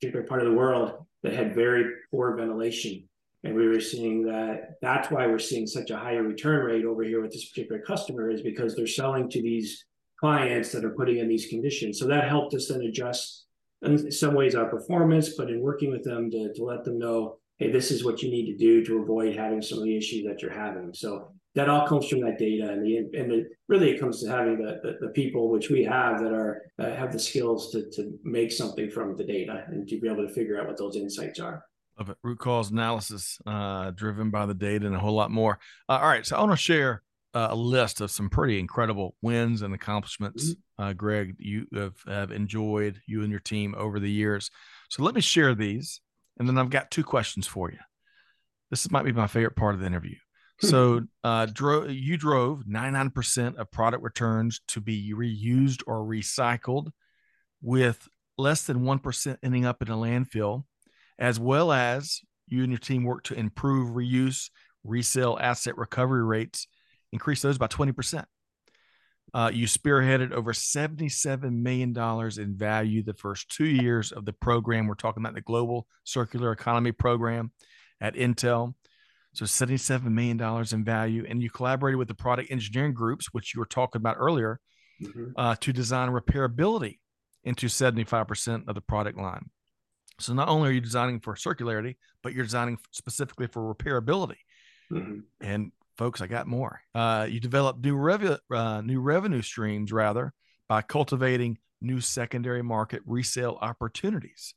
particular 0.00 0.26
part 0.26 0.42
of 0.42 0.48
the 0.48 0.54
world 0.54 1.06
that 1.22 1.32
had 1.32 1.54
very 1.54 1.84
poor 2.10 2.36
ventilation. 2.36 3.08
And 3.48 3.56
we 3.56 3.66
were 3.66 3.80
seeing 3.80 4.22
that 4.24 4.74
that's 4.82 5.10
why 5.10 5.26
we're 5.26 5.38
seeing 5.38 5.66
such 5.66 5.90
a 5.90 5.96
higher 5.96 6.22
return 6.22 6.64
rate 6.64 6.84
over 6.84 7.02
here 7.02 7.22
with 7.22 7.32
this 7.32 7.48
particular 7.48 7.80
customer 7.80 8.30
is 8.30 8.42
because 8.42 8.74
they're 8.74 8.86
selling 8.86 9.28
to 9.30 9.42
these 9.42 9.84
clients 10.20 10.72
that 10.72 10.84
are 10.84 10.94
putting 10.94 11.18
in 11.18 11.28
these 11.28 11.46
conditions. 11.46 11.98
So 11.98 12.06
that 12.08 12.28
helped 12.28 12.54
us 12.54 12.68
then 12.68 12.82
adjust 12.82 13.46
in 13.82 14.10
some 14.10 14.34
ways 14.34 14.54
our 14.54 14.68
performance, 14.68 15.34
but 15.36 15.50
in 15.50 15.60
working 15.60 15.90
with 15.90 16.04
them 16.04 16.30
to, 16.30 16.52
to 16.52 16.64
let 16.64 16.84
them 16.84 16.98
know 16.98 17.38
hey, 17.58 17.72
this 17.72 17.90
is 17.90 18.04
what 18.04 18.22
you 18.22 18.30
need 18.30 18.46
to 18.46 18.56
do 18.56 18.84
to 18.84 19.02
avoid 19.02 19.36
having 19.36 19.60
some 19.60 19.78
of 19.78 19.84
the 19.84 19.96
issues 19.96 20.24
that 20.24 20.40
you're 20.40 20.52
having. 20.52 20.94
So 20.94 21.32
that 21.54 21.68
all 21.68 21.88
comes 21.88 22.06
from 22.06 22.20
that 22.20 22.38
data, 22.38 22.70
and 22.70 22.84
the 22.84 23.18
and 23.18 23.46
really 23.66 23.90
it 23.90 23.98
comes 23.98 24.22
to 24.22 24.30
having 24.30 24.58
the, 24.58 24.78
the, 24.82 25.06
the 25.06 25.12
people 25.12 25.50
which 25.50 25.70
we 25.70 25.82
have 25.82 26.20
that 26.20 26.32
are 26.32 26.62
uh, 26.78 26.94
have 26.94 27.12
the 27.12 27.18
skills 27.18 27.72
to 27.72 27.90
to 27.90 28.12
make 28.22 28.52
something 28.52 28.90
from 28.90 29.16
the 29.16 29.24
data 29.24 29.64
and 29.68 29.88
to 29.88 29.98
be 29.98 30.08
able 30.08 30.26
to 30.26 30.32
figure 30.32 30.60
out 30.60 30.68
what 30.68 30.76
those 30.76 30.96
insights 30.96 31.40
are. 31.40 31.64
Love 31.98 32.10
it. 32.10 32.16
Root 32.22 32.38
cause 32.38 32.70
analysis, 32.70 33.38
uh, 33.46 33.90
driven 33.90 34.30
by 34.30 34.46
the 34.46 34.54
data, 34.54 34.86
and 34.86 34.94
a 34.94 34.98
whole 34.98 35.14
lot 35.14 35.30
more. 35.30 35.58
Uh, 35.88 35.98
all 36.00 36.08
right, 36.08 36.24
so 36.24 36.36
I 36.36 36.40
want 36.40 36.52
to 36.52 36.56
share 36.56 37.02
uh, 37.34 37.48
a 37.50 37.56
list 37.56 38.00
of 38.00 38.10
some 38.10 38.30
pretty 38.30 38.58
incredible 38.58 39.16
wins 39.20 39.62
and 39.62 39.74
accomplishments, 39.74 40.52
mm-hmm. 40.52 40.82
uh, 40.82 40.92
Greg, 40.92 41.34
you 41.38 41.66
have, 41.74 41.94
have 42.06 42.30
enjoyed 42.30 43.00
you 43.06 43.22
and 43.22 43.30
your 43.30 43.40
team 43.40 43.74
over 43.76 43.98
the 43.98 44.10
years. 44.10 44.50
So 44.88 45.02
let 45.02 45.14
me 45.14 45.20
share 45.20 45.54
these 45.54 46.00
and 46.38 46.48
then 46.48 46.58
I've 46.58 46.70
got 46.70 46.90
two 46.90 47.04
questions 47.04 47.46
for 47.46 47.70
you. 47.70 47.78
This 48.70 48.90
might 48.90 49.04
be 49.04 49.12
my 49.12 49.26
favorite 49.26 49.56
part 49.56 49.74
of 49.74 49.80
the 49.80 49.86
interview. 49.86 50.16
Hmm. 50.60 50.66
So, 50.66 51.00
uh, 51.24 51.46
dro- 51.46 51.88
you 51.88 52.16
drove 52.16 52.64
99% 52.64 53.56
of 53.56 53.70
product 53.70 54.02
returns 54.02 54.60
to 54.68 54.80
be 54.80 55.12
reused 55.14 55.82
or 55.86 56.04
recycled, 56.04 56.90
with 57.60 58.08
less 58.36 58.62
than 58.62 58.80
1% 58.80 59.36
ending 59.42 59.66
up 59.66 59.82
in 59.82 59.88
a 59.88 59.96
landfill, 59.96 60.64
as 61.18 61.38
well 61.38 61.72
as 61.72 62.20
you 62.46 62.62
and 62.62 62.72
your 62.72 62.78
team 62.78 63.04
work 63.04 63.24
to 63.24 63.34
improve 63.34 63.90
reuse, 63.90 64.50
resale 64.84 65.38
asset 65.40 65.76
recovery 65.76 66.24
rates, 66.24 66.66
increase 67.12 67.42
those 67.42 67.58
by 67.58 67.66
20%. 67.66 68.24
Uh, 69.34 69.50
you 69.52 69.66
spearheaded 69.66 70.32
over 70.32 70.52
$77 70.52 71.52
million 71.52 71.94
in 72.38 72.56
value 72.56 73.02
the 73.02 73.14
first 73.14 73.50
two 73.50 73.66
years 73.66 74.10
of 74.10 74.24
the 74.24 74.32
program. 74.32 74.86
We're 74.86 74.94
talking 74.94 75.22
about 75.22 75.34
the 75.34 75.42
Global 75.42 75.86
Circular 76.04 76.52
Economy 76.52 76.92
Program 76.92 77.52
at 78.00 78.14
Intel. 78.14 78.74
So 79.34 79.44
$77 79.44 80.04
million 80.04 80.40
in 80.72 80.84
value. 80.84 81.26
And 81.28 81.42
you 81.42 81.50
collaborated 81.50 81.98
with 81.98 82.08
the 82.08 82.14
product 82.14 82.50
engineering 82.50 82.94
groups, 82.94 83.26
which 83.32 83.54
you 83.54 83.60
were 83.60 83.66
talking 83.66 84.00
about 84.00 84.16
earlier, 84.18 84.60
mm-hmm. 85.02 85.32
uh, 85.36 85.56
to 85.56 85.72
design 85.72 86.08
repairability 86.08 86.98
into 87.44 87.66
75% 87.66 88.66
of 88.66 88.74
the 88.74 88.80
product 88.80 89.18
line. 89.18 89.50
So 90.20 90.34
not 90.34 90.48
only 90.48 90.68
are 90.68 90.72
you 90.72 90.80
designing 90.80 91.20
for 91.20 91.34
circularity, 91.34 91.96
but 92.22 92.32
you're 92.32 92.44
designing 92.44 92.78
specifically 92.92 93.46
for 93.46 93.74
repairability. 93.74 94.38
Mm-hmm. 94.90 95.20
And 95.40 95.72
folks, 95.96 96.20
I 96.20 96.26
got 96.26 96.46
more. 96.46 96.80
Uh, 96.94 97.26
you 97.28 97.40
develop 97.40 97.78
new 97.78 97.96
revenue, 97.96 98.36
uh, 98.50 98.80
new 98.80 99.00
revenue 99.00 99.42
streams 99.42 99.92
rather 99.92 100.32
by 100.68 100.82
cultivating 100.82 101.58
new 101.80 102.00
secondary 102.00 102.62
market 102.62 103.02
resale 103.06 103.58
opportunities. 103.60 104.54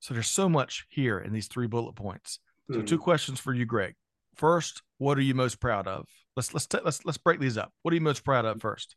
So 0.00 0.14
there's 0.14 0.28
so 0.28 0.48
much 0.48 0.86
here 0.88 1.18
in 1.18 1.32
these 1.32 1.48
three 1.48 1.66
bullet 1.66 1.94
points. 1.94 2.38
So 2.70 2.78
mm. 2.78 2.86
two 2.86 2.98
questions 2.98 3.40
for 3.40 3.54
you, 3.54 3.64
Greg. 3.64 3.94
First, 4.36 4.82
what 4.98 5.18
are 5.18 5.22
you 5.22 5.34
most 5.34 5.60
proud 5.60 5.88
of? 5.88 6.06
Let's 6.36 6.54
let's 6.54 6.66
t- 6.66 6.78
let's 6.84 7.04
let's 7.04 7.18
break 7.18 7.40
these 7.40 7.58
up. 7.58 7.72
What 7.82 7.92
are 7.92 7.96
you 7.96 8.00
most 8.00 8.24
proud 8.24 8.44
of 8.44 8.60
first? 8.60 8.94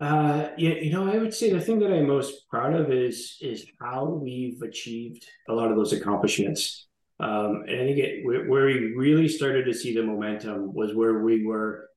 Uh, 0.00 0.48
yeah, 0.58 0.74
you 0.74 0.92
know, 0.92 1.10
I 1.10 1.18
would 1.18 1.32
say 1.32 1.52
the 1.52 1.60
thing 1.60 1.78
that 1.78 1.92
I'm 1.92 2.08
most 2.08 2.48
proud 2.48 2.74
of 2.74 2.90
is 2.90 3.38
is 3.40 3.66
how 3.80 4.06
we've 4.06 4.60
achieved 4.62 5.24
a 5.48 5.52
lot 5.52 5.70
of 5.70 5.76
those 5.76 5.92
accomplishments. 5.92 6.88
Um, 7.20 7.62
and 7.68 7.80
I 7.80 7.84
think 7.86 7.98
it, 7.98 8.26
where 8.26 8.66
we 8.66 8.92
really 8.96 9.28
started 9.28 9.64
to 9.66 9.74
see 9.74 9.94
the 9.94 10.02
momentum 10.02 10.74
was 10.74 10.94
where 10.94 11.22
we 11.22 11.46
were 11.46 11.88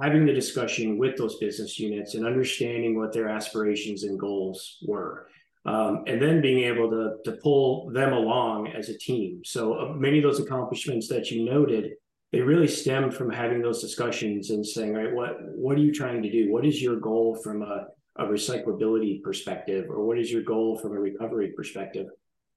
having 0.00 0.26
the 0.26 0.32
discussion 0.32 0.98
with 0.98 1.16
those 1.16 1.38
business 1.38 1.78
units 1.78 2.14
and 2.14 2.26
understanding 2.26 2.96
what 2.96 3.12
their 3.12 3.28
aspirations 3.28 4.04
and 4.04 4.18
goals 4.18 4.78
were. 4.86 5.26
Um, 5.64 6.04
and 6.06 6.22
then 6.22 6.40
being 6.40 6.64
able 6.64 6.88
to, 6.90 7.16
to 7.24 7.36
pull 7.38 7.90
them 7.90 8.12
along 8.12 8.68
as 8.68 8.88
a 8.88 8.96
team. 8.96 9.42
So 9.44 9.74
uh, 9.74 9.92
many 9.94 10.18
of 10.18 10.22
those 10.22 10.40
accomplishments 10.40 11.08
that 11.08 11.30
you 11.30 11.44
noted, 11.44 11.92
they 12.32 12.40
really 12.40 12.68
stem 12.68 13.10
from 13.10 13.30
having 13.30 13.62
those 13.62 13.80
discussions 13.80 14.50
and 14.50 14.64
saying, 14.64 14.92
right, 14.92 15.14
what 15.14 15.36
what 15.54 15.76
are 15.76 15.80
you 15.80 15.92
trying 15.92 16.22
to 16.22 16.30
do? 16.30 16.52
What 16.52 16.66
is 16.66 16.82
your 16.82 16.96
goal 16.96 17.34
from 17.42 17.62
a, 17.62 17.86
a 18.16 18.24
recyclability 18.24 19.22
perspective, 19.22 19.86
or 19.88 20.04
what 20.04 20.18
is 20.18 20.30
your 20.30 20.42
goal 20.42 20.78
from 20.78 20.92
a 20.92 21.00
recovery 21.00 21.52
perspective? 21.56 22.06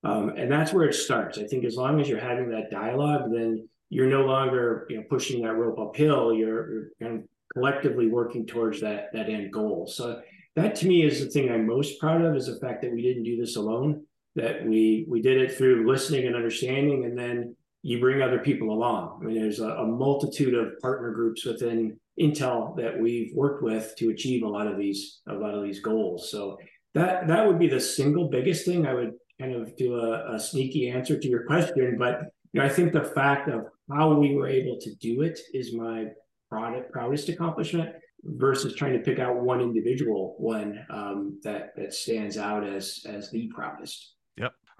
Um, 0.03 0.29
and 0.29 0.51
that's 0.51 0.73
where 0.73 0.85
it 0.85 0.95
starts. 0.95 1.37
I 1.37 1.45
think 1.45 1.63
as 1.63 1.75
long 1.75 2.01
as 2.01 2.09
you're 2.09 2.19
having 2.19 2.49
that 2.49 2.71
dialogue, 2.71 3.31
then 3.31 3.67
you're 3.89 4.09
no 4.09 4.25
longer 4.25 4.87
you 4.89 4.97
know 4.97 5.03
pushing 5.09 5.41
that 5.43 5.55
rope 5.55 5.79
uphill. 5.79 6.33
You're, 6.33 6.73
you're 6.73 6.87
kind 7.01 7.19
of 7.19 7.23
collectively 7.53 8.07
working 8.07 8.45
towards 8.45 8.81
that 8.81 9.13
that 9.13 9.29
end 9.29 9.53
goal. 9.53 9.87
So 9.87 10.21
that 10.55 10.75
to 10.75 10.87
me 10.87 11.03
is 11.03 11.23
the 11.23 11.29
thing 11.29 11.49
I'm 11.49 11.65
most 11.65 11.97
proud 11.99 12.21
of 12.21 12.35
is 12.35 12.47
the 12.47 12.59
fact 12.59 12.81
that 12.81 12.91
we 12.91 13.01
didn't 13.01 13.23
do 13.23 13.37
this 13.37 13.55
alone. 13.55 14.03
That 14.35 14.65
we 14.65 15.05
we 15.07 15.21
did 15.21 15.39
it 15.41 15.57
through 15.57 15.87
listening 15.87 16.27
and 16.27 16.35
understanding, 16.35 17.05
and 17.05 17.17
then 17.17 17.55
you 17.83 17.99
bring 17.99 18.21
other 18.21 18.39
people 18.39 18.71
along. 18.71 19.19
I 19.21 19.25
mean, 19.25 19.41
there's 19.41 19.59
a, 19.59 19.69
a 19.69 19.85
multitude 19.85 20.53
of 20.53 20.79
partner 20.81 21.11
groups 21.11 21.45
within 21.45 21.99
Intel 22.19 22.75
that 22.77 22.99
we've 22.99 23.33
worked 23.33 23.63
with 23.63 23.95
to 23.97 24.09
achieve 24.09 24.43
a 24.43 24.47
lot 24.47 24.67
of 24.67 24.77
these 24.77 25.21
a 25.27 25.33
lot 25.33 25.55
of 25.55 25.63
these 25.63 25.79
goals. 25.79 26.29
So 26.29 26.57
that 26.93 27.27
that 27.27 27.47
would 27.47 27.59
be 27.59 27.67
the 27.67 27.79
single 27.79 28.29
biggest 28.29 28.65
thing 28.65 28.85
I 28.85 28.93
would 28.93 29.13
kind 29.39 29.55
of 29.55 29.75
do 29.77 29.95
a, 29.95 30.35
a 30.35 30.39
sneaky 30.39 30.89
answer 30.89 31.17
to 31.19 31.27
your 31.27 31.45
question, 31.45 31.97
but 31.97 32.21
you 32.53 32.59
know, 32.59 32.65
I 32.65 32.69
think 32.69 32.91
the 32.91 33.03
fact 33.03 33.49
of 33.49 33.65
how 33.89 34.13
we 34.13 34.35
were 34.35 34.47
able 34.47 34.77
to 34.81 34.93
do 34.95 35.21
it 35.21 35.39
is 35.53 35.73
my 35.73 36.07
product 36.49 36.91
proudest 36.91 37.29
accomplishment 37.29 37.89
versus 38.23 38.75
trying 38.75 38.93
to 38.93 38.99
pick 38.99 39.19
out 39.19 39.41
one 39.41 39.61
individual 39.61 40.35
one 40.37 40.85
um, 40.89 41.39
that 41.43 41.69
that 41.77 41.93
stands 41.93 42.37
out 42.37 42.63
as 42.67 43.03
as 43.07 43.31
the 43.31 43.49
proudest. 43.55 44.15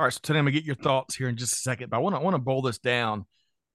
All 0.02 0.06
right. 0.06 0.14
So 0.14 0.20
today 0.24 0.40
I'm 0.40 0.46
gonna 0.46 0.54
get 0.54 0.64
your 0.64 0.74
thoughts 0.74 1.16
here 1.16 1.30
in 1.30 1.38
just 1.38 1.54
a 1.54 1.58
second, 1.58 1.92
but 1.92 1.98
I 1.98 2.00
want 2.00 2.16
to 2.16 2.22
want 2.22 2.34
to 2.34 2.42
boil 2.42 2.64
this 2.64 2.80
down 2.80 3.28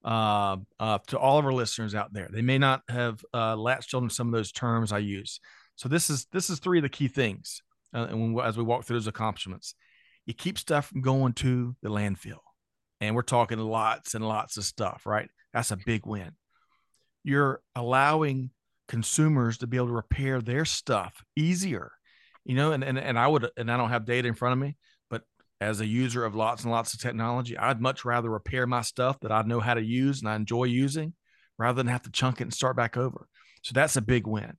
uh, 0.04 0.56
uh, 0.80 0.98
to 1.06 1.16
all 1.20 1.38
of 1.38 1.44
our 1.44 1.52
listeners 1.52 1.94
out 1.94 2.12
there. 2.12 2.28
They 2.28 2.42
may 2.42 2.58
not 2.58 2.82
have 2.88 3.24
uh, 3.32 3.54
latched 3.54 3.94
on 3.94 4.08
to 4.08 4.12
some 4.12 4.26
of 4.26 4.32
those 4.32 4.50
terms 4.50 4.90
I 4.90 4.98
use. 4.98 5.38
So 5.76 5.88
this 5.88 6.10
is 6.10 6.26
this 6.32 6.50
is 6.50 6.58
three 6.58 6.78
of 6.78 6.82
the 6.82 6.88
key 6.88 7.06
things 7.06 7.62
uh, 7.94 8.08
and 8.10 8.34
when, 8.34 8.44
as 8.44 8.56
we 8.56 8.64
walk 8.64 8.82
through 8.82 8.96
those 8.96 9.06
accomplishments, 9.06 9.76
you 10.26 10.34
keep 10.34 10.58
stuff 10.58 10.86
from 10.88 11.00
going 11.00 11.32
to 11.34 11.76
the 11.80 11.90
landfill, 11.90 12.40
and 13.00 13.14
we're 13.14 13.22
talking 13.22 13.60
lots 13.60 14.16
and 14.16 14.26
lots 14.26 14.56
of 14.56 14.64
stuff, 14.64 15.02
right? 15.06 15.30
That's 15.52 15.70
a 15.70 15.78
big 15.86 16.06
win. 16.06 16.32
You're 17.22 17.62
allowing 17.76 18.50
consumers 18.88 19.58
to 19.58 19.68
be 19.68 19.76
able 19.76 19.86
to 19.86 19.92
repair 19.92 20.42
their 20.42 20.64
stuff 20.64 21.22
easier, 21.36 21.92
you 22.44 22.56
know, 22.56 22.72
and 22.72 22.82
and 22.82 22.98
and 22.98 23.16
I 23.16 23.28
would 23.28 23.48
and 23.56 23.70
I 23.70 23.76
don't 23.76 23.90
have 23.90 24.06
data 24.06 24.26
in 24.26 24.34
front 24.34 24.54
of 24.54 24.58
me, 24.58 24.76
as 25.60 25.80
a 25.80 25.86
user 25.86 26.24
of 26.24 26.34
lots 26.34 26.62
and 26.62 26.70
lots 26.70 26.94
of 26.94 27.00
technology, 27.00 27.56
I'd 27.56 27.80
much 27.80 28.04
rather 28.04 28.30
repair 28.30 28.66
my 28.66 28.82
stuff 28.82 29.18
that 29.20 29.32
I 29.32 29.42
know 29.42 29.60
how 29.60 29.74
to 29.74 29.82
use 29.82 30.20
and 30.20 30.28
I 30.28 30.36
enjoy 30.36 30.64
using 30.64 31.14
rather 31.58 31.76
than 31.76 31.86
have 31.86 32.02
to 32.02 32.10
chunk 32.10 32.40
it 32.40 32.44
and 32.44 32.52
start 32.52 32.76
back 32.76 32.96
over. 32.96 33.28
So 33.62 33.72
that's 33.74 33.96
a 33.96 34.02
big 34.02 34.26
win. 34.26 34.52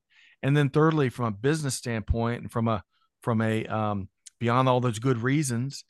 And 0.43 0.55
then 0.55 0.69
thirdly, 0.69 1.09
from 1.09 1.25
a 1.25 1.31
business 1.31 1.75
standpoint 1.75 2.41
and 2.41 2.51
from 2.51 2.67
a 2.67 2.83
from 3.21 3.41
a 3.41 3.65
um, 3.65 4.09
beyond 4.39 4.69
all 4.69 4.79
those 4.79 4.99
good 4.99 5.21
reasons, 5.21 5.83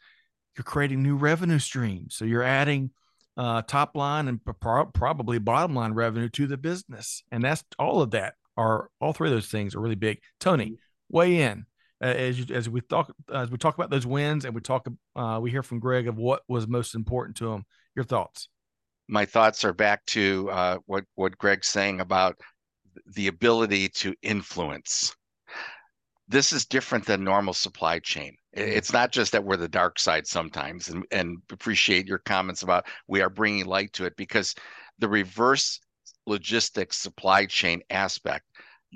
you're 0.57 0.63
creating 0.63 1.03
new 1.03 1.15
revenue 1.15 1.59
streams. 1.59 2.15
So 2.15 2.25
you're 2.25 2.43
adding 2.43 2.91
uh, 3.35 3.61
top 3.63 3.95
line 3.95 4.27
and 4.27 4.39
pro- 4.43 4.85
probably 4.85 5.37
bottom 5.39 5.75
line 5.75 5.93
revenue 5.93 6.29
to 6.29 6.47
the 6.47 6.57
business, 6.57 7.23
and 7.31 7.43
that's 7.43 7.63
all 7.77 8.01
of 8.01 8.11
that 8.11 8.35
are 8.57 8.89
all 8.99 9.13
three 9.13 9.29
of 9.29 9.35
those 9.35 9.47
things 9.47 9.75
are 9.75 9.79
really 9.79 9.95
big. 9.95 10.19
Tony, 10.39 10.77
weigh 11.09 11.41
in 11.41 11.65
as 12.01 12.39
you, 12.39 12.55
as 12.55 12.69
we 12.69 12.81
talk 12.81 13.13
as 13.33 13.49
we 13.49 13.57
talk 13.57 13.75
about 13.75 13.89
those 13.89 14.05
wins 14.05 14.45
and 14.45 14.53
we 14.53 14.61
talk 14.61 14.87
uh, 15.15 15.39
we 15.41 15.51
hear 15.51 15.63
from 15.63 15.79
Greg 15.79 16.07
of 16.07 16.17
what 16.17 16.43
was 16.47 16.67
most 16.67 16.95
important 16.95 17.37
to 17.37 17.51
him. 17.51 17.65
Your 17.95 18.05
thoughts? 18.05 18.49
My 19.07 19.25
thoughts 19.25 19.63
are 19.63 19.73
back 19.73 20.05
to 20.07 20.49
uh, 20.51 20.77
what 20.85 21.05
what 21.15 21.37
Greg's 21.37 21.67
saying 21.67 22.01
about 22.01 22.39
the 23.15 23.27
ability 23.27 23.89
to 23.89 24.13
influence. 24.21 25.15
This 26.27 26.51
is 26.51 26.65
different 26.65 27.05
than 27.05 27.23
normal 27.23 27.53
supply 27.53 27.99
chain. 27.99 28.35
Mm-hmm. 28.55 28.69
It's 28.69 28.91
not 28.91 29.11
just 29.11 29.31
that 29.31 29.43
we're 29.43 29.57
the 29.57 29.67
dark 29.67 29.97
side 29.97 30.27
sometimes, 30.27 30.89
and, 30.89 31.05
and 31.11 31.37
appreciate 31.51 32.05
your 32.05 32.17
comments 32.19 32.63
about 32.63 32.85
we 33.07 33.21
are 33.21 33.29
bringing 33.29 33.65
light 33.65 33.93
to 33.93 34.05
it 34.05 34.15
because 34.17 34.53
the 34.99 35.07
reverse 35.07 35.79
logistics 36.25 36.97
supply 36.97 37.45
chain 37.45 37.81
aspect 37.89 38.45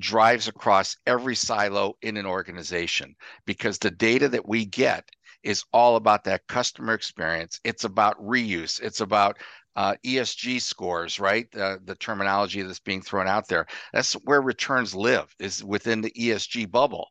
drives 0.01 0.47
across 0.47 0.97
every 1.05 1.35
silo 1.35 1.95
in 2.01 2.17
an 2.17 2.25
organization 2.25 3.15
because 3.45 3.77
the 3.77 3.91
data 3.91 4.27
that 4.27 4.47
we 4.47 4.65
get 4.65 5.07
is 5.43 5.63
all 5.73 5.95
about 5.95 6.23
that 6.25 6.47
customer 6.47 6.93
experience. 6.93 7.59
It's 7.63 7.83
about 7.83 8.21
reuse. 8.21 8.81
It's 8.81 9.01
about 9.01 9.37
uh, 9.75 9.95
ESG 10.05 10.61
scores, 10.61 11.19
right? 11.19 11.47
Uh, 11.55 11.77
the 11.85 11.95
terminology 11.95 12.61
that's 12.61 12.79
being 12.79 13.01
thrown 13.01 13.27
out 13.27 13.47
there. 13.47 13.65
That's 13.93 14.13
where 14.13 14.41
returns 14.41 14.93
live, 14.93 15.33
is 15.39 15.63
within 15.63 16.01
the 16.01 16.11
ESG 16.11 16.69
bubble. 16.69 17.09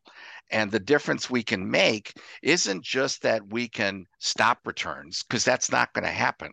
And 0.51 0.69
the 0.69 0.79
difference 0.79 1.29
we 1.29 1.43
can 1.43 1.69
make 1.69 2.13
isn't 2.43 2.83
just 2.83 3.21
that 3.21 3.41
we 3.51 3.67
can 3.67 4.05
stop 4.19 4.59
returns, 4.65 5.23
because 5.23 5.45
that's 5.45 5.71
not 5.71 5.93
going 5.93 6.03
to 6.03 6.11
happen. 6.11 6.51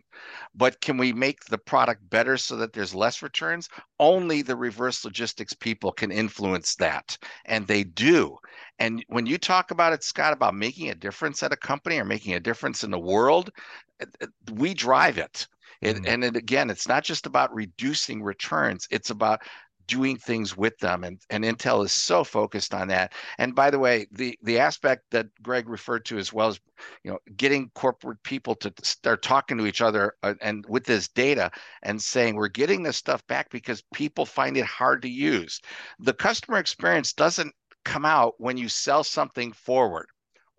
But 0.55 0.79
can 0.81 0.97
we 0.97 1.13
make 1.13 1.45
the 1.45 1.57
product 1.57 2.09
better 2.09 2.37
so 2.37 2.55
that 2.55 2.73
there's 2.73 2.95
less 2.95 3.21
returns? 3.21 3.69
Only 3.99 4.41
the 4.41 4.55
reverse 4.55 5.03
logistics 5.03 5.53
people 5.53 5.91
can 5.91 6.11
influence 6.11 6.75
that. 6.75 7.17
And 7.45 7.67
they 7.67 7.83
do. 7.83 8.37
And 8.79 9.03
when 9.09 9.25
you 9.25 9.37
talk 9.37 9.71
about 9.71 9.93
it, 9.93 10.03
Scott, 10.03 10.33
about 10.33 10.55
making 10.55 10.89
a 10.89 10.95
difference 10.95 11.43
at 11.43 11.53
a 11.53 11.57
company 11.57 11.99
or 11.99 12.05
making 12.05 12.33
a 12.33 12.39
difference 12.39 12.83
in 12.83 12.91
the 12.91 12.99
world, 12.99 13.49
we 14.53 14.73
drive 14.73 15.17
it. 15.17 15.45
It, 15.81 15.95
mm-hmm. 15.95 16.05
And 16.07 16.23
it, 16.23 16.35
again, 16.35 16.69
it's 16.69 16.87
not 16.87 17.03
just 17.03 17.25
about 17.25 17.53
reducing 17.53 18.21
returns, 18.21 18.87
it's 18.91 19.11
about 19.11 19.41
doing 19.89 20.15
things 20.17 20.55
with 20.55 20.77
them 20.77 21.03
and, 21.03 21.19
and 21.31 21.43
intel 21.43 21.83
is 21.83 21.91
so 21.91 22.23
focused 22.23 22.73
on 22.73 22.87
that 22.87 23.11
and 23.39 23.55
by 23.55 23.71
the 23.71 23.79
way 23.79 24.05
the 24.11 24.37
the 24.43 24.59
aspect 24.59 25.03
that 25.09 25.27
greg 25.41 25.67
referred 25.67 26.05
to 26.05 26.17
as 26.17 26.31
well 26.31 26.49
as 26.49 26.59
you 27.03 27.11
know 27.11 27.17
getting 27.35 27.69
corporate 27.73 28.21
people 28.23 28.53
to 28.53 28.71
start 28.83 29.23
talking 29.23 29.57
to 29.57 29.65
each 29.65 29.81
other 29.81 30.13
uh, 30.21 30.35
and 30.41 30.63
with 30.69 30.85
this 30.85 31.07
data 31.07 31.49
and 31.81 31.99
saying 31.99 32.35
we're 32.35 32.47
getting 32.47 32.83
this 32.83 32.97
stuff 32.97 33.25
back 33.27 33.49
because 33.49 33.83
people 33.93 34.25
find 34.25 34.55
it 34.57 34.65
hard 34.65 35.01
to 35.01 35.09
use 35.09 35.59
the 35.99 36.13
customer 36.13 36.59
experience 36.59 37.11
doesn't 37.13 37.53
come 37.83 38.05
out 38.05 38.35
when 38.37 38.57
you 38.57 38.69
sell 38.69 39.03
something 39.03 39.51
forward 39.51 40.07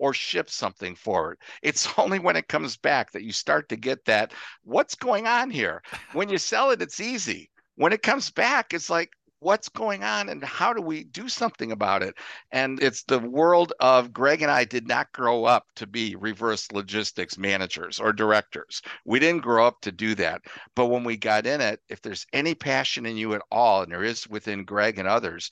or 0.01 0.15
ship 0.15 0.49
something 0.51 0.95
forward. 0.97 1.39
It's 1.63 1.87
only 1.99 2.19
when 2.19 2.35
it 2.35 2.49
comes 2.49 2.77
back 2.77 3.13
that 3.13 3.23
you 3.23 3.33
start 3.33 3.69
to 3.69 3.77
get 3.77 4.05
that 4.07 4.33
what's 4.65 4.97
going 4.97 5.27
on 5.27 5.51
here. 5.51 5.83
When 6.13 6.29
you 6.29 6.39
sell 6.39 6.71
it, 6.71 6.83
it's 6.83 7.01
easy. 7.01 7.51
When 7.77 7.93
it 7.93 8.03
comes 8.03 8.31
back, 8.31 8.75
it's 8.75 8.91
like, 8.91 9.11
what's 9.41 9.69
going 9.69 10.05
on 10.05 10.29
and 10.29 10.45
how 10.45 10.73
do 10.73 10.81
we 10.81 11.05
do 11.05 11.29
something 11.29 11.73
about 11.73 12.03
it? 12.03 12.15
And 12.53 12.83
it's 12.83 13.03
the 13.05 13.19
world 13.19 13.73
of 13.81 14.13
Greg 14.13 14.43
and 14.43 14.51
I 14.51 14.65
did 14.65 14.87
not 14.87 15.13
grow 15.13 15.45
up 15.45 15.67
to 15.77 15.87
be 15.87 16.15
reverse 16.17 16.71
logistics 16.73 17.37
managers 17.37 17.99
or 17.99 18.13
directors. 18.13 18.83
We 19.05 19.19
didn't 19.19 19.43
grow 19.43 19.67
up 19.67 19.81
to 19.83 19.93
do 19.93 20.15
that. 20.17 20.43
But 20.77 20.87
when 20.87 21.05
we 21.05 21.17
got 21.17 21.47
in 21.47 21.61
it, 21.61 21.81
if 21.89 22.01
there's 22.03 22.27
any 22.33 22.55
passion 22.55 23.07
in 23.07 23.17
you 23.17 23.35
at 23.35 23.43
all, 23.51 23.83
and 23.83 23.91
there 23.91 24.05
is 24.05 24.29
within 24.29 24.65
Greg 24.65 24.99
and 24.99 25.09
others, 25.09 25.51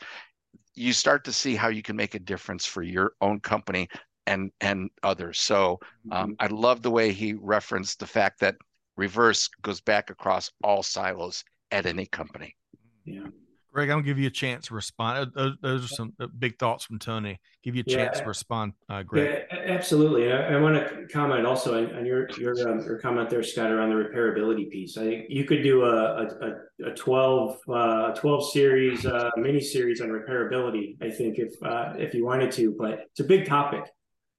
you 0.75 0.93
start 0.93 1.25
to 1.25 1.33
see 1.33 1.57
how 1.57 1.69
you 1.69 1.83
can 1.83 1.97
make 1.97 2.15
a 2.15 2.21
difference 2.21 2.65
for 2.65 2.83
your 2.83 3.13
own 3.21 3.41
company 3.41 3.89
and 4.27 4.53
and 4.61 4.91
others. 5.03 5.41
So 5.41 5.81
um, 6.13 6.33
mm-hmm. 6.33 6.33
I 6.39 6.47
love 6.49 6.83
the 6.83 6.91
way 6.91 7.13
he 7.13 7.33
referenced 7.33 7.99
the 7.99 8.07
fact 8.07 8.41
that 8.41 8.57
reverse 8.97 9.49
goes 9.63 9.81
back 9.81 10.11
across 10.11 10.51
all 10.63 10.83
silos 10.83 11.43
at 11.71 11.87
any 11.87 12.07
company. 12.07 12.55
Yeah. 13.05 13.29
Greg, 13.73 13.91
I'm 13.91 13.99
gonna 13.99 14.07
give 14.07 14.19
you 14.19 14.27
a 14.27 14.31
chance 14.31 14.67
to 14.69 14.75
respond. 14.75 15.33
Those, 15.35 15.57
those 15.61 15.85
are 15.85 15.89
some 15.89 16.13
uh, 16.19 16.27
big 16.39 16.59
thoughts 16.59 16.85
from 16.85 16.99
Tony. 16.99 17.39
Give 17.63 17.75
you 17.75 17.83
a 17.87 17.91
chance 17.91 18.17
yeah, 18.17 18.23
to 18.23 18.29
respond, 18.29 18.73
uh, 18.89 19.03
Greg. 19.03 19.45
Yeah, 19.51 19.59
absolutely. 19.67 20.33
I, 20.33 20.55
I 20.55 20.61
want 20.61 20.77
to 20.77 21.07
comment 21.13 21.47
also 21.47 21.77
on, 21.77 21.95
on 21.95 22.07
your 22.07 22.29
your, 22.39 22.55
um, 22.69 22.85
your 22.85 22.99
comment 22.99 23.31
there, 23.31 23.43
Scott, 23.43 23.71
around 23.71 23.91
the 23.91 23.97
repairability 23.97 24.71
piece. 24.71 24.97
I 24.97 25.03
think 25.03 25.27
you 25.29 25.45
could 25.45 25.63
do 25.63 25.85
a 25.85 26.25
a, 26.25 26.91
a 26.91 26.95
12 26.95 27.59
uh, 27.73 28.15
12 28.15 28.51
series 28.51 29.07
uh, 29.07 29.31
mini 29.37 29.61
series 29.61 30.01
on 30.01 30.09
repairability. 30.09 30.97
I 31.03 31.11
think 31.11 31.39
if 31.39 31.55
uh, 31.63 31.95
if 31.97 32.15
you 32.15 32.25
wanted 32.25 32.53
to, 32.53 32.75
but 32.79 33.01
it's 33.11 33.21
a 33.21 33.25
big 33.25 33.47
topic. 33.47 33.85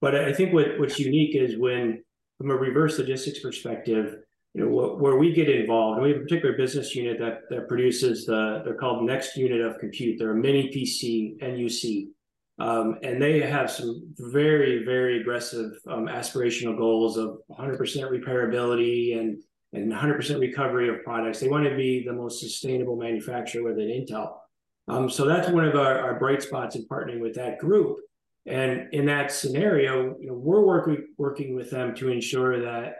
But 0.01 0.15
I 0.15 0.33
think 0.33 0.53
what, 0.53 0.79
what's 0.79 0.97
unique 0.97 1.35
is 1.35 1.57
when, 1.57 2.03
from 2.37 2.51
a 2.51 2.55
reverse 2.55 2.97
logistics 2.97 3.39
perspective, 3.39 4.15
you 4.53 4.65
know, 4.65 4.95
where 4.95 5.17
we 5.17 5.31
get 5.31 5.49
involved, 5.49 5.97
and 5.97 6.03
we 6.03 6.11
have 6.11 6.21
a 6.21 6.23
particular 6.23 6.57
business 6.57 6.95
unit 6.95 7.19
that, 7.19 7.41
that 7.49 7.67
produces 7.67 8.25
the, 8.25 8.61
they're 8.65 8.75
called 8.75 9.05
Next 9.05 9.37
Unit 9.37 9.61
of 9.61 9.77
Compute. 9.79 10.17
They're 10.17 10.31
a 10.31 10.35
mini 10.35 10.69
PC, 10.69 11.39
NUC. 11.41 12.07
Um, 12.59 12.97
and 13.03 13.21
they 13.21 13.39
have 13.39 13.71
some 13.71 14.13
very, 14.17 14.83
very 14.83 15.21
aggressive 15.21 15.71
um, 15.87 16.07
aspirational 16.07 16.77
goals 16.77 17.15
of 17.15 17.37
100% 17.57 17.77
repairability 17.79 19.17
and, 19.17 19.41
and 19.71 19.91
100% 19.91 20.39
recovery 20.39 20.89
of 20.89 21.03
products. 21.03 21.39
They 21.39 21.47
want 21.47 21.65
to 21.65 21.75
be 21.75 22.03
the 22.03 22.11
most 22.11 22.41
sustainable 22.41 22.97
manufacturer 22.97 23.63
within 23.63 23.87
Intel. 23.87 24.33
Um, 24.89 25.09
so 25.09 25.25
that's 25.25 25.49
one 25.49 25.65
of 25.65 25.75
our, 25.75 25.99
our 25.99 26.19
bright 26.19 26.41
spots 26.41 26.75
in 26.75 26.85
partnering 26.87 27.21
with 27.21 27.35
that 27.35 27.59
group. 27.59 27.97
And 28.45 28.91
in 28.93 29.05
that 29.05 29.31
scenario, 29.31 30.17
you 30.19 30.27
know, 30.27 30.33
we're 30.33 30.65
working 30.65 31.05
working 31.17 31.55
with 31.55 31.69
them 31.69 31.93
to 31.95 32.09
ensure 32.09 32.61
that 32.61 32.95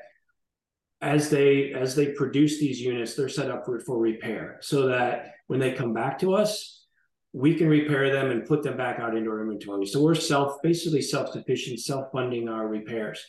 as 1.01 1.29
they 1.29 1.73
as 1.73 1.95
they 1.95 2.07
produce 2.13 2.59
these 2.59 2.81
units, 2.81 3.15
they're 3.15 3.29
set 3.29 3.49
up 3.49 3.65
for, 3.65 3.79
for 3.79 3.97
repair, 3.97 4.57
so 4.61 4.87
that 4.87 5.33
when 5.47 5.59
they 5.59 5.71
come 5.71 5.93
back 5.93 6.19
to 6.19 6.33
us, 6.33 6.85
we 7.33 7.55
can 7.55 7.67
repair 7.67 8.11
them 8.11 8.31
and 8.31 8.45
put 8.45 8.63
them 8.63 8.77
back 8.77 8.99
out 8.99 9.15
into 9.15 9.29
our 9.29 9.41
inventory. 9.41 9.85
So 9.85 10.01
we're 10.01 10.15
self 10.15 10.61
basically 10.61 11.01
self 11.01 11.31
sufficient, 11.31 11.79
self 11.79 12.11
funding 12.11 12.49
our 12.49 12.67
repairs. 12.67 13.23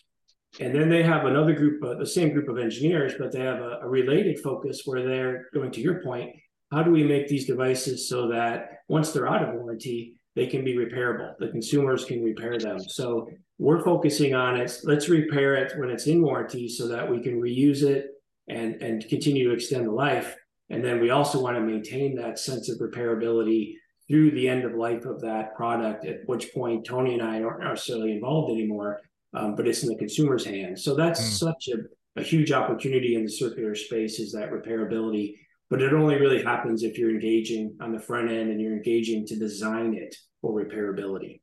And 0.58 0.74
then 0.74 0.88
they 0.88 1.04
have 1.04 1.26
another 1.26 1.52
group, 1.52 1.82
uh, 1.84 1.94
the 1.94 2.06
same 2.06 2.32
group 2.32 2.48
of 2.48 2.58
engineers, 2.58 3.12
but 3.16 3.30
they 3.30 3.40
have 3.40 3.60
a, 3.60 3.80
a 3.82 3.88
related 3.88 4.40
focus 4.40 4.82
where 4.84 5.06
they're 5.06 5.46
going 5.54 5.70
to 5.72 5.80
your 5.80 6.02
point. 6.02 6.34
How 6.72 6.82
do 6.82 6.90
we 6.90 7.04
make 7.04 7.28
these 7.28 7.46
devices 7.46 8.08
so 8.08 8.28
that 8.28 8.78
once 8.88 9.12
they're 9.12 9.28
out 9.28 9.48
of 9.48 9.54
warranty, 9.54 10.16
they 10.40 10.46
can 10.46 10.64
be 10.64 10.74
repairable. 10.74 11.36
The 11.38 11.48
consumers 11.48 12.06
can 12.06 12.24
repair 12.24 12.58
them. 12.58 12.80
So 12.80 13.28
we're 13.58 13.84
focusing 13.84 14.34
on 14.34 14.56
it. 14.56 14.74
Let's 14.84 15.10
repair 15.10 15.54
it 15.54 15.78
when 15.78 15.90
it's 15.90 16.06
in 16.06 16.22
warranty 16.22 16.66
so 16.66 16.88
that 16.88 17.10
we 17.10 17.20
can 17.20 17.38
reuse 17.38 17.82
it 17.82 18.06
and, 18.48 18.80
and 18.80 19.06
continue 19.06 19.46
to 19.46 19.54
extend 19.54 19.86
the 19.86 19.92
life. 19.92 20.34
And 20.70 20.82
then 20.82 20.98
we 20.98 21.10
also 21.10 21.42
want 21.42 21.58
to 21.58 21.60
maintain 21.60 22.16
that 22.16 22.38
sense 22.38 22.70
of 22.70 22.78
repairability 22.78 23.74
through 24.08 24.30
the 24.30 24.48
end 24.48 24.64
of 24.64 24.72
life 24.72 25.04
of 25.04 25.20
that 25.20 25.54
product, 25.54 26.06
at 26.06 26.20
which 26.24 26.54
point 26.54 26.86
Tony 26.86 27.12
and 27.12 27.22
I 27.22 27.42
aren't 27.42 27.62
necessarily 27.62 28.12
involved 28.12 28.50
anymore, 28.50 29.00
um, 29.34 29.56
but 29.56 29.68
it's 29.68 29.82
in 29.82 29.90
the 29.90 29.96
consumer's 29.98 30.46
hands. 30.46 30.82
So 30.82 30.94
that's 30.94 31.20
mm. 31.20 31.38
such 31.38 31.68
a, 31.68 32.18
a 32.18 32.24
huge 32.24 32.50
opportunity 32.50 33.14
in 33.14 33.24
the 33.24 33.30
circular 33.30 33.74
space 33.74 34.18
is 34.18 34.32
that 34.32 34.50
repairability 34.50 35.34
but 35.70 35.80
it 35.80 35.94
only 35.94 36.16
really 36.16 36.42
happens 36.42 36.82
if 36.82 36.98
you're 36.98 37.10
engaging 37.10 37.76
on 37.80 37.92
the 37.92 38.00
front 38.00 38.28
end 38.28 38.50
and 38.50 38.60
you're 38.60 38.76
engaging 38.76 39.24
to 39.28 39.38
design 39.38 39.94
it 39.94 40.14
for 40.40 40.52
repairability. 40.52 41.40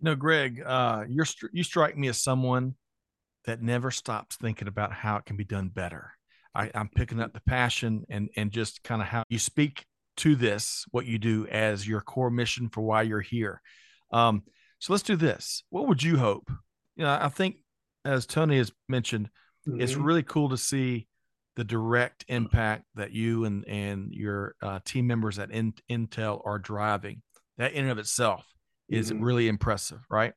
No, 0.00 0.14
Greg, 0.14 0.62
uh, 0.64 1.04
you're 1.08 1.26
you 1.52 1.62
strike 1.62 1.96
me 1.96 2.08
as 2.08 2.22
someone 2.22 2.74
that 3.46 3.62
never 3.62 3.90
stops 3.90 4.36
thinking 4.36 4.68
about 4.68 4.92
how 4.92 5.16
it 5.16 5.24
can 5.24 5.36
be 5.36 5.44
done 5.44 5.68
better. 5.68 6.12
I, 6.54 6.70
I'm 6.74 6.90
picking 6.90 7.20
up 7.20 7.32
the 7.32 7.40
passion 7.40 8.04
and 8.10 8.28
and 8.36 8.50
just 8.50 8.82
kind 8.82 9.00
of 9.00 9.08
how 9.08 9.22
you 9.28 9.38
speak 9.38 9.84
to 10.18 10.36
this, 10.36 10.84
what 10.90 11.06
you 11.06 11.18
do 11.18 11.46
as 11.46 11.88
your 11.88 12.00
core 12.00 12.30
mission 12.30 12.68
for 12.68 12.82
why 12.82 13.02
you're 13.02 13.20
here. 13.20 13.60
Um, 14.12 14.42
So 14.78 14.92
let's 14.92 15.02
do 15.02 15.16
this. 15.16 15.62
What 15.70 15.88
would 15.88 16.02
you 16.02 16.18
hope? 16.18 16.50
You 16.96 17.04
know, 17.04 17.18
I 17.20 17.28
think 17.28 17.56
as 18.04 18.26
Tony 18.26 18.58
has 18.58 18.70
mentioned, 18.88 19.30
mm-hmm. 19.66 19.80
it's 19.80 19.94
really 19.94 20.22
cool 20.22 20.50
to 20.50 20.56
see 20.56 21.06
the 21.56 21.64
direct 21.64 22.24
impact 22.28 22.84
that 22.94 23.12
you 23.12 23.44
and 23.44 23.66
and 23.66 24.12
your 24.12 24.54
uh, 24.62 24.78
team 24.84 25.06
members 25.06 25.38
at 25.38 25.50
in, 25.50 25.74
Intel 25.90 26.40
are 26.44 26.58
driving. 26.58 27.22
That 27.58 27.72
in 27.72 27.84
and 27.84 27.90
of 27.90 27.98
itself 27.98 28.46
is 28.88 29.10
mm-hmm. 29.10 29.24
really 29.24 29.48
impressive, 29.48 30.00
right? 30.10 30.34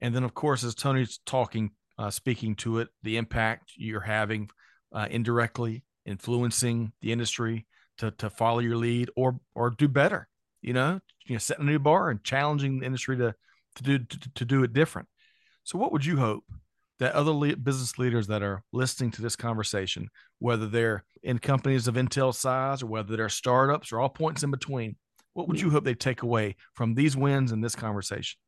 And 0.00 0.14
then, 0.14 0.24
of 0.24 0.34
course, 0.34 0.64
as 0.64 0.74
Tony's 0.74 1.18
talking, 1.26 1.70
uh, 1.98 2.10
speaking 2.10 2.54
to 2.56 2.78
it, 2.78 2.88
the 3.02 3.16
impact 3.16 3.72
you're 3.76 4.00
having 4.00 4.48
uh, 4.92 5.08
indirectly 5.10 5.84
influencing 6.06 6.92
the 7.00 7.12
industry 7.12 7.66
to 7.98 8.10
to 8.12 8.30
follow 8.30 8.60
your 8.60 8.76
lead 8.76 9.10
or 9.16 9.40
or 9.54 9.70
do 9.70 9.88
better. 9.88 10.28
You 10.60 10.74
know, 10.74 11.00
you 11.26 11.34
know, 11.34 11.38
setting 11.38 11.66
a 11.66 11.70
new 11.70 11.78
bar 11.78 12.10
and 12.10 12.22
challenging 12.22 12.80
the 12.80 12.86
industry 12.86 13.16
to 13.18 13.34
to 13.76 13.82
do 13.82 13.98
to, 13.98 14.30
to 14.34 14.44
do 14.44 14.62
it 14.62 14.72
different. 14.72 15.08
So, 15.64 15.78
what 15.78 15.92
would 15.92 16.04
you 16.04 16.18
hope 16.18 16.44
that 17.02 17.14
other 17.14 17.32
le- 17.32 17.56
business 17.56 17.98
leaders 17.98 18.28
that 18.28 18.44
are 18.44 18.62
listening 18.72 19.10
to 19.10 19.20
this 19.20 19.34
conversation, 19.34 20.08
whether 20.38 20.68
they're 20.68 21.02
in 21.24 21.36
companies 21.36 21.88
of 21.88 21.96
Intel 21.96 22.32
size 22.32 22.80
or 22.80 22.86
whether 22.86 23.16
they're 23.16 23.28
startups 23.28 23.90
or 23.90 23.98
all 23.98 24.08
points 24.08 24.44
in 24.44 24.52
between, 24.52 24.94
what 25.32 25.48
would 25.48 25.60
you 25.60 25.66
mm. 25.66 25.72
hope 25.72 25.82
they 25.82 25.94
take 25.94 26.22
away 26.22 26.54
from 26.74 26.94
these 26.94 27.16
wins 27.16 27.50
and 27.50 27.62
this 27.62 27.74
conversation? 27.74 28.38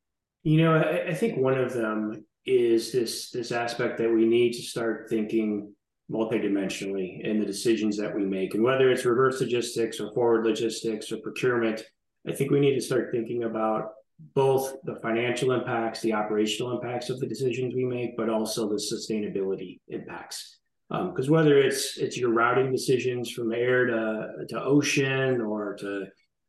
You 0.45 0.59
know, 0.59 0.77
I, 0.77 1.09
I 1.09 1.15
think 1.15 1.37
one 1.37 1.59
of 1.59 1.73
them 1.73 2.25
is 2.47 2.93
this 2.93 3.31
this 3.31 3.51
aspect 3.51 3.99
that 3.99 4.13
we 4.13 4.25
need 4.25 4.53
to 4.53 4.63
start 4.63 5.09
thinking 5.11 5.75
multidimensionally 6.09 7.25
in 7.25 7.41
the 7.41 7.47
decisions 7.47 7.97
that 7.97 8.15
we 8.15 8.25
make. 8.25 8.55
And 8.55 8.63
whether 8.63 8.89
it's 8.93 9.05
reverse 9.05 9.41
logistics 9.41 9.99
or 9.99 10.13
forward 10.13 10.47
logistics 10.47 11.11
or 11.11 11.17
procurement, 11.17 11.83
I 12.29 12.33
think 12.33 12.53
we 12.53 12.61
need 12.61 12.77
to 12.77 12.81
start 12.81 13.09
thinking 13.11 13.43
about 13.43 13.89
both 14.35 14.77
the 14.85 14.97
financial 14.97 15.53
impacts, 15.53 16.01
the 16.01 16.13
operational 16.13 16.73
impacts 16.73 17.11
of 17.11 17.21
the 17.21 17.27
decisions 17.27 17.75
we 17.75 17.85
make, 17.85 18.17
but 18.17 18.29
also 18.29 18.69
the 18.69 18.77
sustainability 18.77 19.81
impacts. 19.89 20.59
Because 20.91 21.29
um, 21.29 21.35
whether 21.35 21.59
it's 21.59 21.97
it's 21.99 22.17
your 22.17 22.31
routing 22.31 22.71
decisions 22.71 23.31
from 23.31 23.53
air 23.53 23.87
to 23.87 24.47
to 24.49 24.63
ocean 24.63 25.41
or 25.41 25.75
to 25.77 26.07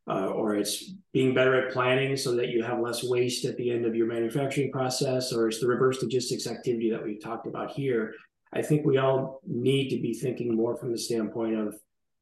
uh, 0.08 0.26
or 0.26 0.54
it's 0.54 0.92
being 1.12 1.34
better 1.34 1.66
at 1.66 1.72
planning 1.72 2.16
so 2.16 2.36
that 2.36 2.48
you 2.48 2.62
have 2.62 2.78
less 2.80 3.02
waste 3.02 3.44
at 3.44 3.56
the 3.56 3.70
end 3.70 3.84
of 3.84 3.96
your 3.96 4.06
manufacturing 4.06 4.70
process, 4.70 5.32
or 5.32 5.48
it's 5.48 5.60
the 5.60 5.66
reverse 5.66 6.00
logistics 6.02 6.46
activity 6.46 6.90
that 6.90 7.02
we've 7.02 7.22
talked 7.22 7.46
about 7.46 7.72
here. 7.72 8.14
I 8.52 8.62
think 8.62 8.86
we 8.86 8.98
all 8.98 9.40
need 9.44 9.88
to 9.90 10.00
be 10.00 10.14
thinking 10.14 10.54
more 10.54 10.76
from 10.76 10.92
the 10.92 10.98
standpoint 10.98 11.58
of, 11.58 11.74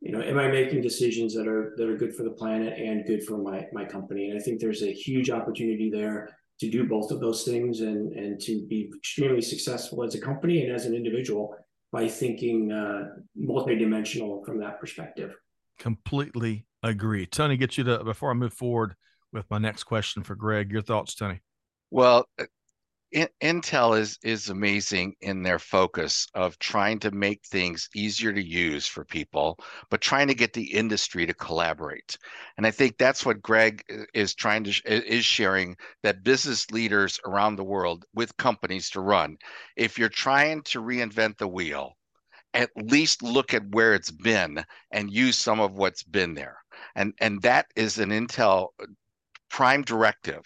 you 0.04 0.12
know, 0.12 0.20
am 0.20 0.38
I 0.38 0.48
making 0.48 0.82
decisions 0.82 1.34
that 1.34 1.48
are 1.48 1.74
that 1.78 1.88
are 1.88 1.96
good 1.96 2.14
for 2.14 2.24
the 2.24 2.30
planet 2.30 2.78
and 2.78 3.06
good 3.06 3.24
for 3.24 3.38
my 3.38 3.66
my 3.72 3.86
company? 3.86 4.28
And 4.28 4.38
I 4.38 4.42
think 4.42 4.60
there's 4.60 4.82
a 4.82 4.92
huge 4.92 5.30
opportunity 5.30 5.90
there 5.90 6.36
to 6.60 6.70
do 6.70 6.86
both 6.86 7.10
of 7.10 7.20
those 7.20 7.44
things 7.44 7.80
and 7.80 8.12
and 8.12 8.38
to 8.42 8.66
be 8.68 8.90
extremely 8.94 9.40
successful 9.40 10.04
as 10.04 10.14
a 10.14 10.20
company 10.20 10.62
and 10.62 10.72
as 10.72 10.84
an 10.84 10.94
individual 10.94 11.56
by 11.90 12.06
thinking 12.06 12.70
uh, 12.70 13.04
multidimensional 13.38 14.44
from 14.44 14.58
that 14.60 14.78
perspective. 14.78 15.34
Completely 15.78 16.66
agree. 16.82 17.24
Tony, 17.24 17.56
get 17.56 17.78
you 17.78 17.84
to 17.84 18.04
before 18.04 18.30
I 18.30 18.34
move 18.34 18.52
forward 18.52 18.96
with 19.32 19.50
my 19.50 19.58
next 19.58 19.84
question 19.84 20.22
for 20.22 20.34
Greg. 20.34 20.70
Your 20.70 20.82
thoughts, 20.82 21.14
Tony? 21.14 21.40
Well, 21.90 22.28
Intel 23.14 23.98
is 23.98 24.18
is 24.24 24.48
amazing 24.48 25.14
in 25.20 25.42
their 25.42 25.60
focus 25.60 26.26
of 26.34 26.58
trying 26.58 26.98
to 27.00 27.12
make 27.12 27.44
things 27.46 27.88
easier 27.94 28.32
to 28.32 28.42
use 28.42 28.86
for 28.86 29.04
people, 29.04 29.58
but 29.88 30.00
trying 30.00 30.28
to 30.28 30.34
get 30.34 30.52
the 30.52 30.72
industry 30.74 31.24
to 31.26 31.34
collaborate. 31.34 32.18
And 32.56 32.66
I 32.66 32.72
think 32.72 32.98
that's 32.98 33.24
what 33.24 33.40
Greg 33.42 33.84
uh, 33.88 34.04
is 34.14 34.34
trying 34.34 34.64
to 34.64 34.72
is 34.86 35.24
sharing 35.24 35.76
that 36.02 36.24
business 36.24 36.70
leaders 36.72 37.20
around 37.24 37.56
the 37.56 37.64
world 37.64 38.04
with 38.14 38.36
companies 38.36 38.90
to 38.90 39.00
run. 39.00 39.36
If 39.76 39.98
you're 39.98 40.08
trying 40.08 40.62
to 40.64 40.80
reinvent 40.80 41.38
the 41.38 41.48
wheel, 41.48 41.96
at 42.52 42.70
least 42.76 43.22
look 43.22 43.54
at 43.54 43.68
where 43.70 43.94
it's 43.94 44.10
been 44.10 44.64
and 44.90 45.12
use 45.12 45.36
some 45.36 45.60
of 45.60 45.72
what's 45.72 46.02
been 46.02 46.34
there. 46.34 46.58
And 46.96 47.14
and 47.20 47.40
that 47.42 47.66
is 47.76 47.98
an 47.98 48.10
Intel 48.10 48.68
uh, 48.82 48.86
prime 49.50 49.82
directive. 49.82 50.42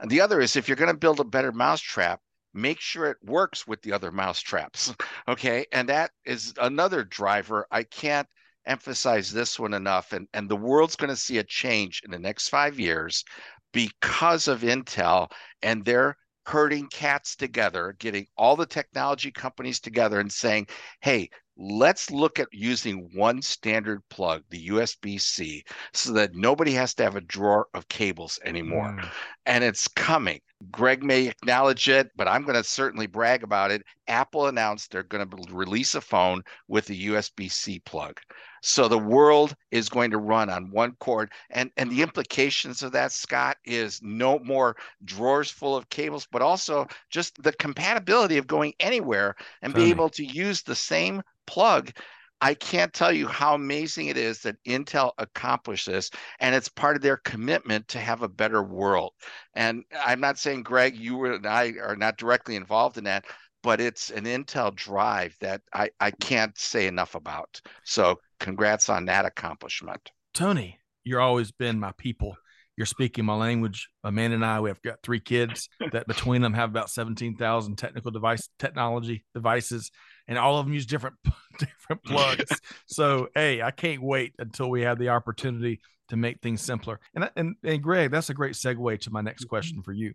And 0.00 0.10
the 0.10 0.20
other 0.20 0.40
is 0.40 0.56
if 0.56 0.68
you're 0.68 0.76
going 0.76 0.92
to 0.92 0.96
build 0.96 1.20
a 1.20 1.24
better 1.24 1.52
mousetrap, 1.52 2.20
make 2.52 2.80
sure 2.80 3.06
it 3.06 3.16
works 3.22 3.66
with 3.66 3.82
the 3.82 3.92
other 3.92 4.10
mousetraps. 4.10 4.94
Okay. 5.26 5.64
And 5.72 5.88
that 5.88 6.10
is 6.26 6.52
another 6.60 7.02
driver. 7.02 7.66
I 7.70 7.82
can't 7.84 8.28
emphasize 8.66 9.32
this 9.32 9.58
one 9.58 9.72
enough. 9.72 10.12
And, 10.12 10.28
and 10.34 10.48
the 10.48 10.56
world's 10.56 10.96
going 10.96 11.10
to 11.10 11.16
see 11.16 11.38
a 11.38 11.44
change 11.44 12.02
in 12.04 12.10
the 12.10 12.18
next 12.18 12.48
five 12.48 12.78
years 12.78 13.24
because 13.72 14.46
of 14.48 14.60
Intel 14.60 15.30
and 15.62 15.84
their 15.84 16.16
herding 16.46 16.88
cats 16.88 17.36
together, 17.36 17.96
getting 17.98 18.26
all 18.36 18.54
the 18.56 18.66
technology 18.66 19.30
companies 19.30 19.80
together 19.80 20.20
and 20.20 20.30
saying, 20.30 20.68
hey, 21.00 21.30
let's 21.56 22.10
look 22.10 22.38
at 22.38 22.48
using 22.52 23.10
one 23.14 23.40
standard 23.42 24.02
plug, 24.08 24.42
the 24.50 24.68
USB 24.68 25.20
C, 25.20 25.64
so 25.92 26.12
that 26.12 26.34
nobody 26.34 26.72
has 26.72 26.94
to 26.94 27.02
have 27.04 27.16
a 27.16 27.20
drawer 27.20 27.66
of 27.74 27.88
cables 27.88 28.38
anymore. 28.44 28.96
Mm. 28.98 29.08
And 29.46 29.64
it's 29.64 29.88
coming. 29.88 30.40
Greg 30.70 31.02
may 31.02 31.28
acknowledge 31.28 31.88
it, 31.88 32.10
but 32.16 32.28
I'm 32.28 32.42
going 32.42 32.56
to 32.56 32.64
certainly 32.64 33.06
brag 33.06 33.42
about 33.42 33.70
it. 33.70 33.82
Apple 34.08 34.46
announced 34.46 34.90
they're 34.90 35.02
going 35.02 35.28
to 35.28 35.54
release 35.54 35.94
a 35.94 36.00
phone 36.00 36.42
with 36.68 36.88
a 36.90 36.94
USB 36.94 37.50
C 37.50 37.80
plug. 37.80 38.18
So 38.66 38.88
the 38.88 38.98
world 38.98 39.54
is 39.70 39.90
going 39.90 40.10
to 40.12 40.16
run 40.16 40.48
on 40.48 40.70
one 40.70 40.96
cord. 40.98 41.30
And, 41.50 41.70
and 41.76 41.90
the 41.90 42.00
implications 42.00 42.82
of 42.82 42.92
that, 42.92 43.12
Scott, 43.12 43.58
is 43.66 44.00
no 44.02 44.38
more 44.38 44.74
drawers 45.04 45.50
full 45.50 45.76
of 45.76 45.90
cables, 45.90 46.26
but 46.32 46.40
also 46.40 46.86
just 47.10 47.42
the 47.42 47.52
compatibility 47.52 48.38
of 48.38 48.46
going 48.46 48.72
anywhere 48.80 49.36
and 49.60 49.74
Funny. 49.74 49.84
be 49.84 49.90
able 49.90 50.08
to 50.08 50.24
use 50.24 50.62
the 50.62 50.74
same 50.74 51.22
plug. 51.46 51.92
I 52.40 52.54
can't 52.54 52.92
tell 52.92 53.12
you 53.12 53.26
how 53.26 53.54
amazing 53.54 54.06
it 54.06 54.16
is 54.16 54.40
that 54.40 54.56
Intel 54.64 55.12
accomplished 55.18 55.86
this, 55.86 56.10
and 56.40 56.54
it's 56.54 56.68
part 56.68 56.96
of 56.96 57.02
their 57.02 57.18
commitment 57.18 57.86
to 57.88 57.98
have 58.00 58.22
a 58.22 58.28
better 58.28 58.62
world. 58.62 59.12
And 59.54 59.84
I'm 60.04 60.20
not 60.20 60.38
saying, 60.38 60.62
Greg, 60.62 60.96
you 60.96 61.24
and 61.26 61.46
I 61.46 61.74
are 61.82 61.96
not 61.96 62.16
directly 62.16 62.56
involved 62.56 62.96
in 62.96 63.04
that, 63.04 63.26
but 63.64 63.80
it's 63.80 64.10
an 64.10 64.24
Intel 64.24 64.72
drive 64.72 65.34
that 65.40 65.62
I, 65.72 65.90
I 65.98 66.10
can't 66.12 66.56
say 66.56 66.86
enough 66.86 67.14
about. 67.14 67.60
So, 67.82 68.20
congrats 68.38 68.90
on 68.90 69.06
that 69.06 69.24
accomplishment. 69.24 70.12
Tony, 70.34 70.78
you're 71.02 71.20
always 71.20 71.50
been 71.50 71.80
my 71.80 71.92
people. 71.96 72.36
You're 72.76 72.86
speaking 72.86 73.24
my 73.24 73.36
language. 73.36 73.88
Amanda 74.02 74.34
and 74.34 74.44
I, 74.44 74.60
we 74.60 74.68
have 74.68 74.82
got 74.82 75.02
three 75.02 75.20
kids 75.20 75.68
that 75.92 76.06
between 76.06 76.42
them 76.42 76.52
have 76.52 76.68
about 76.68 76.90
17,000 76.90 77.76
technical 77.76 78.10
device 78.10 78.48
technology 78.58 79.24
devices 79.32 79.90
and 80.28 80.38
all 80.38 80.58
of 80.58 80.66
them 80.66 80.74
use 80.74 80.86
different 80.86 81.16
different 81.58 82.04
plugs. 82.04 82.50
so 82.86 83.28
hey, 83.34 83.62
I 83.62 83.70
can't 83.70 84.02
wait 84.02 84.34
until 84.38 84.70
we 84.70 84.82
have 84.82 84.98
the 84.98 85.10
opportunity 85.10 85.80
to 86.08 86.16
make 86.16 86.40
things 86.40 86.60
simpler. 86.60 87.00
And 87.14 87.30
and 87.36 87.56
and 87.62 87.82
Greg, 87.82 88.10
that's 88.10 88.30
a 88.30 88.34
great 88.34 88.54
segue 88.54 89.00
to 89.00 89.10
my 89.10 89.20
next 89.20 89.42
mm-hmm. 89.42 89.48
question 89.50 89.82
for 89.82 89.92
you. 89.92 90.14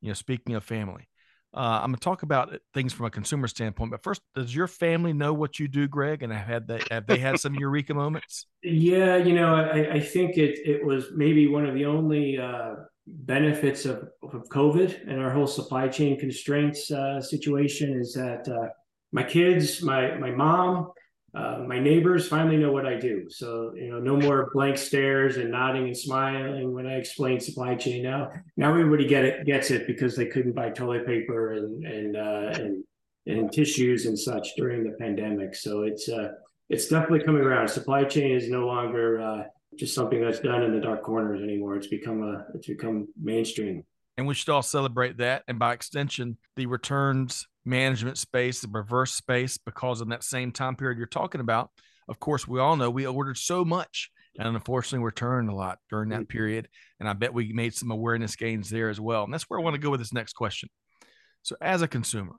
You 0.00 0.08
know, 0.08 0.14
speaking 0.14 0.56
of 0.56 0.64
family, 0.64 1.08
uh, 1.54 1.80
I'm 1.82 1.88
gonna 1.88 1.98
talk 1.98 2.22
about 2.22 2.58
things 2.72 2.92
from 2.92 3.06
a 3.06 3.10
consumer 3.10 3.46
standpoint. 3.46 3.90
But 3.90 4.02
first, 4.02 4.22
does 4.34 4.54
your 4.54 4.66
family 4.66 5.12
know 5.12 5.34
what 5.34 5.58
you 5.58 5.68
do, 5.68 5.86
Greg? 5.86 6.22
And 6.22 6.32
have 6.32 6.66
they 6.66 6.80
have 6.90 7.06
they 7.06 7.18
had 7.18 7.38
some 7.38 7.54
eureka 7.54 7.94
moments? 7.94 8.46
Yeah, 8.64 9.16
you 9.16 9.34
know, 9.34 9.56
I, 9.56 9.94
I 9.94 10.00
think 10.00 10.38
it 10.38 10.60
it 10.64 10.84
was 10.84 11.06
maybe 11.16 11.48
one 11.48 11.66
of 11.66 11.74
the 11.74 11.84
only 11.84 12.38
uh, 12.38 12.74
benefits 13.08 13.84
of, 13.84 14.08
of 14.22 14.44
COVID 14.50 15.10
and 15.10 15.20
our 15.20 15.32
whole 15.32 15.48
supply 15.48 15.88
chain 15.88 16.16
constraints 16.16 16.88
uh, 16.92 17.20
situation 17.20 17.98
is 18.00 18.14
that 18.14 18.48
uh, 18.48 18.68
my 19.10 19.24
kids, 19.24 19.82
my 19.82 20.14
my 20.16 20.30
mom, 20.30 20.92
uh, 21.34 21.64
my 21.66 21.78
neighbors 21.78 22.28
finally 22.28 22.58
know 22.58 22.72
what 22.72 22.84
I 22.84 22.98
do. 22.98 23.30
So 23.30 23.72
you 23.74 23.90
know, 23.90 23.98
no 23.98 24.16
more 24.16 24.50
blank 24.52 24.76
stares 24.76 25.38
and 25.38 25.50
nodding 25.50 25.84
and 25.84 25.96
smiling 25.96 26.74
when 26.74 26.86
I 26.86 26.96
explain 26.96 27.40
supply 27.40 27.74
chain. 27.74 28.02
Now, 28.02 28.30
now 28.56 28.70
everybody 28.70 29.06
get 29.06 29.24
it 29.24 29.46
gets 29.46 29.70
it 29.70 29.86
because 29.86 30.14
they 30.14 30.26
couldn't 30.26 30.52
buy 30.52 30.70
toilet 30.70 31.06
paper 31.06 31.52
and 31.52 31.84
and 31.86 32.16
uh, 32.16 32.60
and 32.60 32.84
and 33.26 33.50
tissues 33.50 34.04
and 34.04 34.18
such 34.18 34.48
during 34.56 34.84
the 34.84 34.94
pandemic. 35.00 35.54
So 35.54 35.82
it's 35.82 36.06
uh, 36.08 36.32
it's 36.68 36.88
definitely 36.88 37.24
coming 37.24 37.42
around. 37.42 37.68
Supply 37.68 38.04
chain 38.04 38.36
is 38.36 38.50
no 38.50 38.66
longer 38.66 39.20
uh, 39.20 39.44
just 39.78 39.94
something 39.94 40.20
that's 40.20 40.40
done 40.40 40.62
in 40.62 40.72
the 40.74 40.80
dark 40.80 41.02
corners 41.02 41.42
anymore. 41.42 41.76
It's 41.76 41.86
become 41.86 42.22
a 42.22 42.44
it's 42.54 42.66
become 42.66 43.08
mainstream. 43.20 43.84
And 44.18 44.26
we 44.26 44.34
should 44.34 44.50
all 44.50 44.62
celebrate 44.62 45.16
that, 45.16 45.44
and 45.48 45.58
by 45.58 45.72
extension, 45.72 46.36
the 46.56 46.66
returns 46.66 47.48
management 47.64 48.18
space, 48.18 48.60
the 48.60 48.68
reverse 48.68 49.12
space, 49.12 49.58
because 49.58 50.00
in 50.00 50.08
that 50.08 50.24
same 50.24 50.52
time 50.52 50.76
period 50.76 50.98
you're 50.98 51.06
talking 51.06 51.40
about, 51.40 51.70
of 52.08 52.18
course, 52.18 52.46
we 52.46 52.60
all 52.60 52.76
know 52.76 52.90
we 52.90 53.06
ordered 53.06 53.38
so 53.38 53.64
much 53.64 54.10
and 54.38 54.48
unfortunately 54.48 55.04
returned 55.04 55.50
a 55.50 55.54
lot 55.54 55.78
during 55.90 56.10
that 56.10 56.22
mm-hmm. 56.22 56.36
period. 56.36 56.68
And 56.98 57.08
I 57.08 57.12
bet 57.12 57.34
we 57.34 57.52
made 57.52 57.74
some 57.74 57.90
awareness 57.90 58.36
gains 58.36 58.70
there 58.70 58.88
as 58.88 59.00
well. 59.00 59.24
And 59.24 59.32
that's 59.32 59.44
where 59.44 59.60
I 59.60 59.62
want 59.62 59.74
to 59.74 59.80
go 59.80 59.90
with 59.90 60.00
this 60.00 60.12
next 60.12 60.32
question. 60.32 60.68
So, 61.42 61.56
as 61.60 61.82
a 61.82 61.88
consumer, 61.88 62.34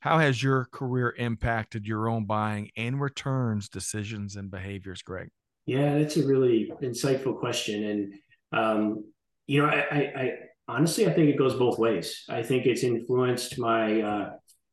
how 0.00 0.18
has 0.18 0.42
your 0.42 0.66
career 0.72 1.14
impacted 1.16 1.86
your 1.86 2.08
own 2.08 2.26
buying 2.26 2.70
and 2.76 3.00
returns 3.00 3.68
decisions 3.68 4.36
and 4.36 4.50
behaviors, 4.50 5.02
Greg? 5.02 5.28
Yeah, 5.64 5.98
that's 5.98 6.16
a 6.16 6.26
really 6.26 6.72
insightful 6.82 7.38
question. 7.38 7.84
And, 7.84 8.14
um, 8.52 9.04
you 9.46 9.62
know, 9.62 9.68
I, 9.68 9.96
I, 9.96 10.32
honestly, 10.66 11.06
I 11.06 11.12
think 11.12 11.28
it 11.28 11.38
goes 11.38 11.54
both 11.54 11.78
ways. 11.78 12.24
I 12.28 12.42
think 12.42 12.66
it's 12.66 12.82
influenced 12.82 13.58
my 13.58 14.00
uh, 14.00 14.30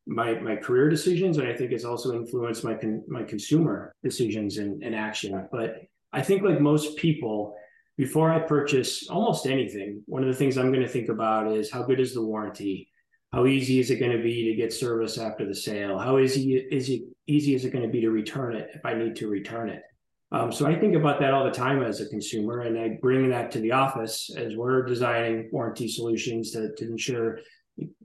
my 0.09 0.39
my 0.39 0.55
career 0.55 0.89
decisions, 0.89 1.37
and 1.37 1.47
I 1.47 1.53
think 1.53 1.71
it's 1.71 1.85
also 1.85 2.13
influenced 2.13 2.63
my 2.63 2.73
con- 2.73 3.03
my 3.07 3.23
consumer 3.23 3.93
decisions 4.03 4.57
and, 4.57 4.83
and 4.83 4.95
action. 4.95 5.47
But 5.51 5.75
I 6.11 6.21
think, 6.21 6.41
like 6.43 6.59
most 6.59 6.97
people, 6.97 7.55
before 7.95 8.31
I 8.31 8.39
purchase 8.39 9.07
almost 9.09 9.45
anything, 9.45 10.01
one 10.07 10.23
of 10.23 10.29
the 10.29 10.35
things 10.35 10.57
I'm 10.57 10.71
going 10.71 10.85
to 10.85 10.89
think 10.89 11.09
about 11.09 11.51
is 11.51 11.71
how 11.71 11.83
good 11.83 11.99
is 11.99 12.13
the 12.13 12.25
warranty, 12.25 12.89
how 13.31 13.45
easy 13.45 13.79
is 13.79 13.91
it 13.91 13.99
going 13.99 14.15
to 14.17 14.23
be 14.23 14.49
to 14.49 14.55
get 14.55 14.73
service 14.73 15.17
after 15.17 15.45
the 15.45 15.55
sale, 15.55 15.99
how 15.99 16.17
easy 16.17 16.55
is 16.55 16.89
it 16.89 17.03
easy 17.27 17.53
is 17.53 17.63
it 17.63 17.71
going 17.71 17.85
to 17.85 17.91
be 17.91 18.01
to 18.01 18.09
return 18.09 18.55
it 18.55 18.69
if 18.73 18.83
I 18.83 18.95
need 18.95 19.15
to 19.17 19.29
return 19.29 19.69
it. 19.69 19.83
Um, 20.31 20.51
so 20.51 20.67
I 20.67 20.79
think 20.79 20.95
about 20.95 21.19
that 21.19 21.33
all 21.33 21.43
the 21.43 21.51
time 21.51 21.81
as 21.83 22.01
a 22.01 22.09
consumer, 22.09 22.61
and 22.61 22.77
I 22.77 22.97
bring 23.01 23.29
that 23.29 23.51
to 23.51 23.59
the 23.59 23.71
office 23.71 24.29
as 24.35 24.55
we're 24.55 24.83
designing 24.83 25.49
warranty 25.51 25.87
solutions 25.87 26.51
to, 26.51 26.73
to 26.75 26.85
ensure, 26.85 27.39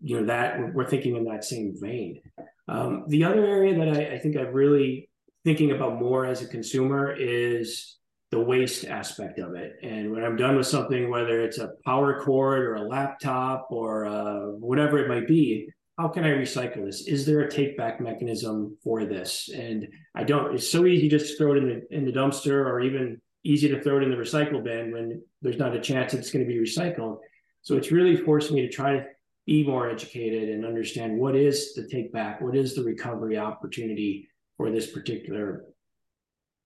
you 0.03 0.21
know, 0.21 0.27
that 0.27 0.75
we're 0.75 0.89
thinking 0.89 1.17
in 1.17 1.25
that 1.25 1.45
same 1.45 1.75
vein. 1.81 2.21
Um, 2.69 3.05
the 3.09 3.25
other 3.25 3.45
area 3.45 3.77
that 3.79 3.89
I, 3.89 4.15
I 4.15 4.19
think 4.19 4.37
I'm 4.37 4.53
really 4.53 5.09
thinking 5.45 5.73
about 5.73 6.01
more 6.01 6.25
as 6.25 6.43
a 6.43 6.49
consumer 6.49 7.13
is 7.13 7.99
the 8.31 8.41
waste 8.41 8.85
aspect 8.87 9.39
of 9.39 9.55
it. 9.55 9.77
And 9.83 10.11
when 10.11 10.25
I'm 10.25 10.37
done 10.37 10.57
with 10.57 10.67
something, 10.67 11.11
whether 11.11 11.41
it's 11.43 11.59
a 11.59 11.73
power 11.85 12.23
cord 12.23 12.63
or 12.65 12.75
a 12.75 12.89
laptop 12.89 13.69
or 13.71 14.07
uh, 14.07 14.47
whatever 14.59 14.99
it 14.99 15.09
might 15.09 15.29
be, 15.29 15.69
how 15.99 16.09
can 16.09 16.25
I 16.25 16.31
recycle 16.31 16.85
this? 16.85 17.07
Is 17.07 17.25
there 17.25 17.43
a 17.43 17.51
take 17.51 17.77
back 17.77 18.01
mechanism 18.01 18.77
for 18.83 19.05
this? 19.05 19.49
And 19.55 19.87
I 20.15 20.25
don't, 20.25 20.55
it's 20.55 20.69
so 20.69 20.87
easy 20.87 21.09
just 21.09 21.29
to 21.29 21.37
throw 21.37 21.53
it 21.53 21.59
in 21.59 21.69
the, 21.69 21.97
in 21.97 22.05
the 22.05 22.13
dumpster 22.13 22.67
or 22.67 22.81
even 22.81 23.21
easy 23.45 23.69
to 23.69 23.81
throw 23.81 23.99
it 23.99 24.03
in 24.03 24.11
the 24.11 24.17
recycle 24.17 24.65
bin 24.65 24.91
when 24.93 25.23
there's 25.43 25.59
not 25.59 25.77
a 25.77 25.81
chance 25.81 26.15
it's 26.15 26.33
going 26.33 26.45
to 26.45 26.53
be 26.53 26.59
recycled. 26.59 27.19
So 27.63 27.77
it's 27.77 27.93
really 27.93 28.17
forced 28.17 28.51
me 28.51 28.63
to 28.63 28.69
try 28.69 28.95
to 28.95 29.05
be 29.47 29.67
more 29.67 29.89
educated 29.89 30.49
and 30.49 30.65
understand 30.65 31.19
what 31.19 31.37
is 31.37 31.75
the 31.75 31.87
take 31.89 32.13
back, 32.13 32.41
what 32.41 32.57
is 32.57 32.75
the 32.75 32.83
recovery 32.83 33.37
opportunity 33.37 34.29
for 34.57 34.71
this 34.71 34.91
particular 34.91 35.65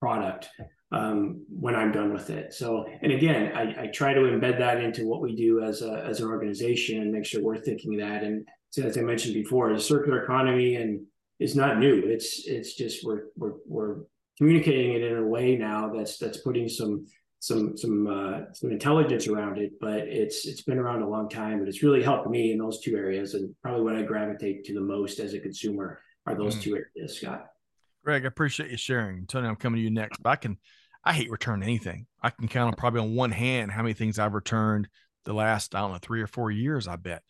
product 0.01 0.49
um, 0.93 1.45
when 1.49 1.75
I'm 1.75 1.93
done 1.93 2.13
with 2.13 2.31
it. 2.31 2.55
So, 2.55 2.87
and 3.03 3.13
again, 3.13 3.53
I, 3.55 3.83
I, 3.83 3.87
try 3.89 4.15
to 4.15 4.21
embed 4.21 4.59
that 4.59 4.83
into 4.83 5.07
what 5.07 5.21
we 5.21 5.35
do 5.35 5.63
as 5.63 5.83
a, 5.83 6.05
as 6.07 6.21
an 6.21 6.29
organization 6.29 7.03
and 7.03 7.13
make 7.13 7.27
sure 7.27 7.43
we're 7.43 7.59
thinking 7.59 7.97
that. 7.99 8.23
And 8.23 8.49
so 8.71 8.85
as 8.85 8.97
I 8.97 9.03
mentioned 9.03 9.35
before, 9.35 9.73
the 9.73 9.81
circular 9.81 10.23
economy 10.23 10.77
and 10.77 11.05
is 11.41 11.55
not 11.55 11.79
new. 11.79 12.03
It's 12.05 12.47
it's 12.47 12.75
just 12.75 13.05
we're 13.05 13.25
we're 13.37 13.55
we're 13.67 13.97
communicating 14.37 14.93
it 14.95 15.03
in 15.03 15.17
a 15.17 15.27
way 15.27 15.57
now 15.57 15.93
that's 15.95 16.19
that's 16.19 16.39
putting 16.39 16.69
some 16.69 17.07
some 17.41 17.77
some 17.77 18.07
uh, 18.07 18.53
some 18.53 18.71
intelligence 18.71 19.29
around 19.29 19.59
it. 19.59 19.73
But 19.81 20.01
it's 20.09 20.47
it's 20.47 20.63
been 20.63 20.79
around 20.79 21.03
a 21.03 21.09
long 21.09 21.29
time, 21.29 21.59
and 21.59 21.69
it's 21.69 21.83
really 21.83 22.03
helped 22.03 22.29
me 22.29 22.53
in 22.53 22.59
those 22.59 22.81
two 22.81 22.97
areas. 22.97 23.35
And 23.35 23.55
probably 23.63 23.83
what 23.83 23.97
I 23.97 24.03
gravitate 24.03 24.65
to 24.65 24.75
the 24.75 24.81
most 24.81 25.19
as 25.21 25.35
a 25.35 25.41
consumer 25.41 26.01
are 26.27 26.35
those 26.35 26.57
mm. 26.57 26.63
two 26.63 26.77
areas, 26.77 27.17
Scott. 27.17 27.47
Greg, 28.05 28.25
I 28.25 28.29
appreciate 28.29 28.71
you 28.71 28.77
sharing. 28.77 29.27
Tony, 29.27 29.49
I'm 29.49 29.57
coming 29.57 29.79
to 29.79 29.83
you 29.83 29.91
next. 29.91 30.23
But 30.23 30.31
I 30.31 30.37
can 30.37 30.59
I 31.05 31.13
hate 31.13 31.31
returning 31.31 31.65
anything. 31.65 32.07
I 32.23 32.31
can 32.31 32.49
count 32.49 32.69
on 32.69 32.75
probably 32.75 33.01
on 33.01 33.15
one 33.15 33.33
hand 33.33 33.71
how 33.71 33.83
many 33.83 33.95
things 33.95 34.19
I've 34.19 34.35
returned 34.35 34.89
the 35.25 35.33
last 35.33 35.75
I 35.75 35.81
don't 35.81 35.93
know 35.93 35.99
three 35.99 36.23
or 36.23 36.27
four 36.27 36.51
years. 36.51 36.89
I 36.89 36.97
bet 36.97 37.23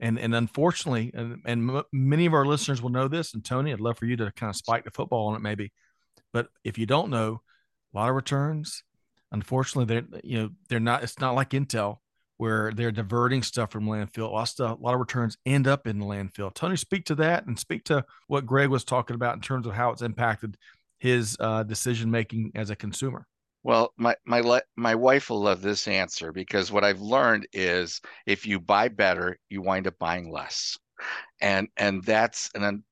and 0.00 0.18
and 0.18 0.34
unfortunately, 0.34 1.10
and, 1.14 1.42
and 1.44 1.70
m- 1.70 1.82
many 1.92 2.26
of 2.26 2.34
our 2.34 2.46
listeners 2.46 2.80
will 2.80 2.90
know 2.90 3.08
this. 3.08 3.34
And 3.34 3.44
Tony, 3.44 3.72
I'd 3.72 3.80
love 3.80 3.98
for 3.98 4.06
you 4.06 4.16
to 4.16 4.32
kind 4.32 4.50
of 4.50 4.56
spike 4.56 4.84
the 4.84 4.90
football 4.90 5.28
on 5.28 5.36
it, 5.36 5.42
maybe. 5.42 5.72
But 6.32 6.48
if 6.64 6.78
you 6.78 6.86
don't 6.86 7.10
know, 7.10 7.40
a 7.92 7.96
lot 7.96 8.08
of 8.08 8.14
returns, 8.14 8.84
unfortunately, 9.32 9.94
they're 9.94 10.20
you 10.22 10.42
know 10.42 10.50
they're 10.68 10.80
not. 10.80 11.02
It's 11.02 11.20
not 11.20 11.34
like 11.34 11.50
Intel 11.50 11.98
where 12.38 12.72
they're 12.72 12.92
diverting 12.92 13.42
stuff 13.42 13.72
from 13.72 13.84
landfill. 13.84 14.28
A 14.28 14.32
lot 14.32 14.42
of 14.42 14.48
stuff, 14.48 14.78
a 14.78 14.82
lot 14.82 14.94
of 14.94 15.00
returns 15.00 15.36
end 15.44 15.66
up 15.66 15.86
in 15.86 15.98
the 15.98 16.06
landfill. 16.06 16.54
Tony, 16.54 16.76
speak 16.76 17.04
to 17.06 17.16
that 17.16 17.46
and 17.46 17.58
speak 17.58 17.84
to 17.84 18.04
what 18.28 18.46
Greg 18.46 18.68
was 18.68 18.84
talking 18.84 19.14
about 19.14 19.34
in 19.34 19.40
terms 19.40 19.66
of 19.66 19.74
how 19.74 19.90
it's 19.90 20.02
impacted 20.02 20.56
his 20.98 21.36
uh, 21.40 21.64
decision 21.64 22.10
making 22.10 22.52
as 22.54 22.70
a 22.70 22.76
consumer. 22.76 23.26
Well, 23.64 23.92
my 23.96 24.14
my 24.24 24.60
my 24.76 24.94
wife 24.94 25.30
will 25.30 25.40
love 25.40 25.60
this 25.60 25.88
answer 25.88 26.32
because 26.32 26.70
what 26.70 26.84
I've 26.84 27.00
learned 27.00 27.48
is 27.52 28.00
if 28.24 28.46
you 28.46 28.60
buy 28.60 28.88
better, 28.88 29.36
you 29.50 29.60
wind 29.60 29.88
up 29.88 29.98
buying 29.98 30.30
less, 30.30 30.78
and 31.40 31.68
and 31.76 32.02
that's 32.04 32.50
an 32.54 32.84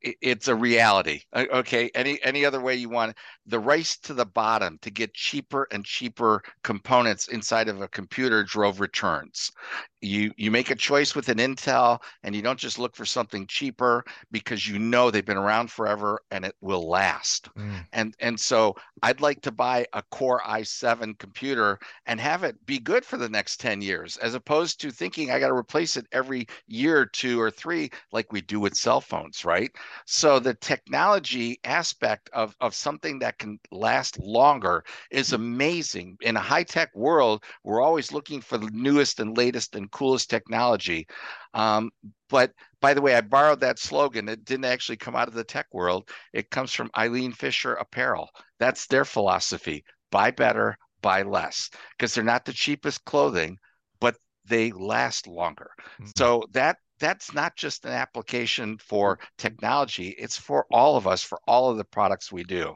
it's 0.00 0.48
a 0.48 0.54
reality. 0.54 1.22
Okay, 1.34 1.90
any 1.94 2.22
any 2.22 2.44
other 2.44 2.60
way 2.60 2.74
you 2.74 2.88
want 2.88 3.16
the 3.46 3.60
race 3.60 3.96
to 3.98 4.14
the 4.14 4.26
bottom 4.26 4.78
to 4.82 4.90
get 4.90 5.14
cheaper 5.14 5.66
and 5.70 5.84
cheaper 5.84 6.42
components 6.62 7.28
inside 7.28 7.68
of 7.68 7.80
a 7.80 7.88
computer 7.88 8.44
drove 8.44 8.80
returns 8.80 9.50
you 10.00 10.32
you 10.36 10.50
make 10.50 10.70
a 10.70 10.74
choice 10.74 11.14
with 11.14 11.28
an 11.28 11.38
intel 11.38 12.00
and 12.22 12.34
you 12.34 12.42
don't 12.42 12.58
just 12.58 12.78
look 12.78 12.94
for 12.94 13.04
something 13.04 13.46
cheaper 13.46 14.04
because 14.30 14.68
you 14.68 14.78
know 14.78 15.10
they've 15.10 15.24
been 15.24 15.36
around 15.36 15.70
forever 15.70 16.20
and 16.30 16.44
it 16.44 16.54
will 16.60 16.88
last. 16.88 17.48
Mm. 17.56 17.86
and 17.92 18.14
and 18.20 18.38
so 18.38 18.74
i'd 19.02 19.20
like 19.20 19.40
to 19.40 19.50
buy 19.50 19.86
a 19.92 20.02
core 20.10 20.40
i7 20.46 21.18
computer 21.18 21.78
and 22.06 22.20
have 22.20 22.44
it 22.44 22.64
be 22.66 22.78
good 22.78 23.04
for 23.04 23.16
the 23.16 23.28
next 23.28 23.60
10 23.60 23.80
years 23.80 24.16
as 24.18 24.34
opposed 24.34 24.80
to 24.80 24.90
thinking 24.90 25.30
i 25.30 25.40
got 25.40 25.48
to 25.48 25.54
replace 25.54 25.96
it 25.96 26.06
every 26.12 26.46
year 26.66 27.06
two 27.06 27.40
or 27.40 27.50
three 27.50 27.90
like 28.12 28.32
we 28.32 28.40
do 28.40 28.60
with 28.60 28.76
cell 28.76 29.00
phones 29.00 29.44
right? 29.44 29.74
So 30.04 30.38
the 30.38 30.54
technology 30.54 31.58
aspect 31.64 32.30
of 32.32 32.54
of 32.60 32.74
something 32.74 33.18
that 33.20 33.38
can 33.38 33.58
last 33.70 34.18
longer 34.18 34.84
is 35.10 35.32
amazing. 35.32 36.18
In 36.20 36.36
a 36.36 36.40
high 36.40 36.64
tech 36.64 36.94
world 36.94 37.44
we're 37.64 37.80
always 37.80 38.12
looking 38.12 38.40
for 38.40 38.58
the 38.58 38.70
newest 38.72 39.20
and 39.20 39.36
latest 39.36 39.74
and 39.74 39.87
coolest 39.88 40.30
technology. 40.30 41.06
Um, 41.54 41.90
but 42.28 42.52
by 42.80 42.94
the 42.94 43.02
way, 43.02 43.14
I 43.14 43.20
borrowed 43.20 43.60
that 43.60 43.78
slogan. 43.78 44.28
It 44.28 44.44
didn't 44.44 44.66
actually 44.66 44.96
come 44.96 45.16
out 45.16 45.28
of 45.28 45.34
the 45.34 45.44
tech 45.44 45.66
world. 45.72 46.08
It 46.32 46.50
comes 46.50 46.72
from 46.72 46.90
Eileen 46.96 47.32
Fisher 47.32 47.74
Apparel. 47.74 48.28
That's 48.58 48.86
their 48.86 49.04
philosophy 49.04 49.84
buy 50.10 50.30
better, 50.30 50.76
buy 51.02 51.22
less, 51.22 51.70
because 51.96 52.14
they're 52.14 52.24
not 52.24 52.44
the 52.44 52.52
cheapest 52.52 53.04
clothing, 53.04 53.58
but 54.00 54.16
they 54.46 54.72
last 54.72 55.26
longer. 55.26 55.70
Mm-hmm. 56.00 56.10
So 56.16 56.44
that 56.52 56.76
that's 56.98 57.32
not 57.32 57.56
just 57.56 57.84
an 57.84 57.92
application 57.92 58.76
for 58.78 59.18
technology 59.36 60.08
it's 60.18 60.36
for 60.36 60.66
all 60.70 60.96
of 60.96 61.06
us 61.06 61.22
for 61.22 61.38
all 61.46 61.70
of 61.70 61.76
the 61.76 61.84
products 61.84 62.32
we 62.32 62.42
do 62.42 62.74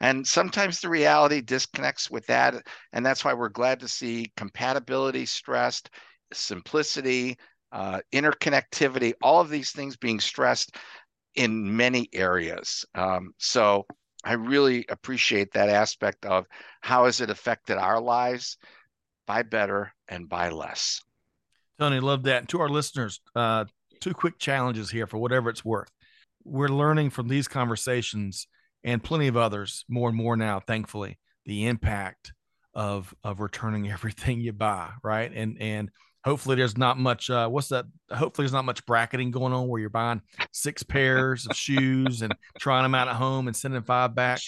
and 0.00 0.26
sometimes 0.26 0.80
the 0.80 0.88
reality 0.88 1.40
disconnects 1.40 2.10
with 2.10 2.24
that 2.26 2.54
and 2.92 3.04
that's 3.04 3.24
why 3.24 3.34
we're 3.34 3.48
glad 3.48 3.80
to 3.80 3.88
see 3.88 4.30
compatibility 4.36 5.26
stressed 5.26 5.90
simplicity, 6.36 7.36
uh, 7.72 8.00
interconnectivity, 8.12 9.14
all 9.22 9.40
of 9.40 9.50
these 9.50 9.72
things 9.72 9.96
being 9.96 10.20
stressed 10.20 10.76
in 11.34 11.76
many 11.76 12.08
areas. 12.12 12.84
Um, 12.94 13.32
so 13.38 13.86
I 14.24 14.34
really 14.34 14.86
appreciate 14.88 15.52
that 15.52 15.68
aspect 15.68 16.24
of 16.24 16.46
how 16.80 17.06
has 17.06 17.20
it 17.20 17.30
affected 17.30 17.76
our 17.76 18.00
lives? 18.00 18.56
Buy 19.26 19.42
better 19.42 19.92
and 20.08 20.28
buy 20.28 20.50
less. 20.50 21.02
Tony, 21.78 22.00
love 22.00 22.22
that. 22.24 22.38
And 22.38 22.48
to 22.50 22.60
our 22.60 22.68
listeners, 22.68 23.20
uh, 23.34 23.64
two 24.00 24.14
quick 24.14 24.38
challenges 24.38 24.90
here 24.90 25.06
for 25.06 25.18
whatever 25.18 25.50
it's 25.50 25.64
worth. 25.64 25.90
We're 26.44 26.68
learning 26.68 27.10
from 27.10 27.28
these 27.28 27.48
conversations 27.48 28.46
and 28.84 29.02
plenty 29.02 29.26
of 29.26 29.36
others 29.36 29.84
more 29.88 30.08
and 30.08 30.16
more 30.16 30.36
now, 30.36 30.60
thankfully, 30.60 31.18
the 31.46 31.66
impact 31.66 32.32
of 32.74 33.14
of 33.24 33.40
returning 33.40 33.90
everything 33.90 34.40
you 34.40 34.52
buy, 34.52 34.90
right? 35.02 35.32
And 35.34 35.56
and 35.60 35.90
hopefully 36.24 36.56
there's 36.56 36.78
not 36.78 36.98
much 36.98 37.28
uh, 37.30 37.48
what's 37.48 37.68
that 37.68 37.84
hopefully 38.10 38.44
there's 38.44 38.52
not 38.52 38.64
much 38.64 38.84
bracketing 38.86 39.30
going 39.30 39.52
on 39.52 39.68
where 39.68 39.80
you're 39.80 39.90
buying 39.90 40.22
six 40.52 40.82
pairs 40.82 41.46
of 41.46 41.56
shoes 41.56 42.22
and 42.22 42.34
trying 42.58 42.82
them 42.82 42.94
out 42.94 43.08
at 43.08 43.16
home 43.16 43.46
and 43.46 43.56
sending 43.56 43.82
five 43.82 44.14
back. 44.14 44.40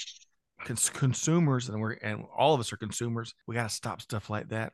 Cons- 0.65 0.91
consumers 0.91 1.69
and 1.69 1.81
we're 1.81 1.93
and 1.93 2.25
all 2.37 2.55
of 2.55 2.61
us 2.61 2.73
are 2.73 2.79
consumers 2.79 3.35
we 3.47 3.55
got 3.55 3.69
to 3.69 3.75
stop 3.75 4.01
stuff 4.01 4.31
like 4.31 4.49
that. 4.49 4.73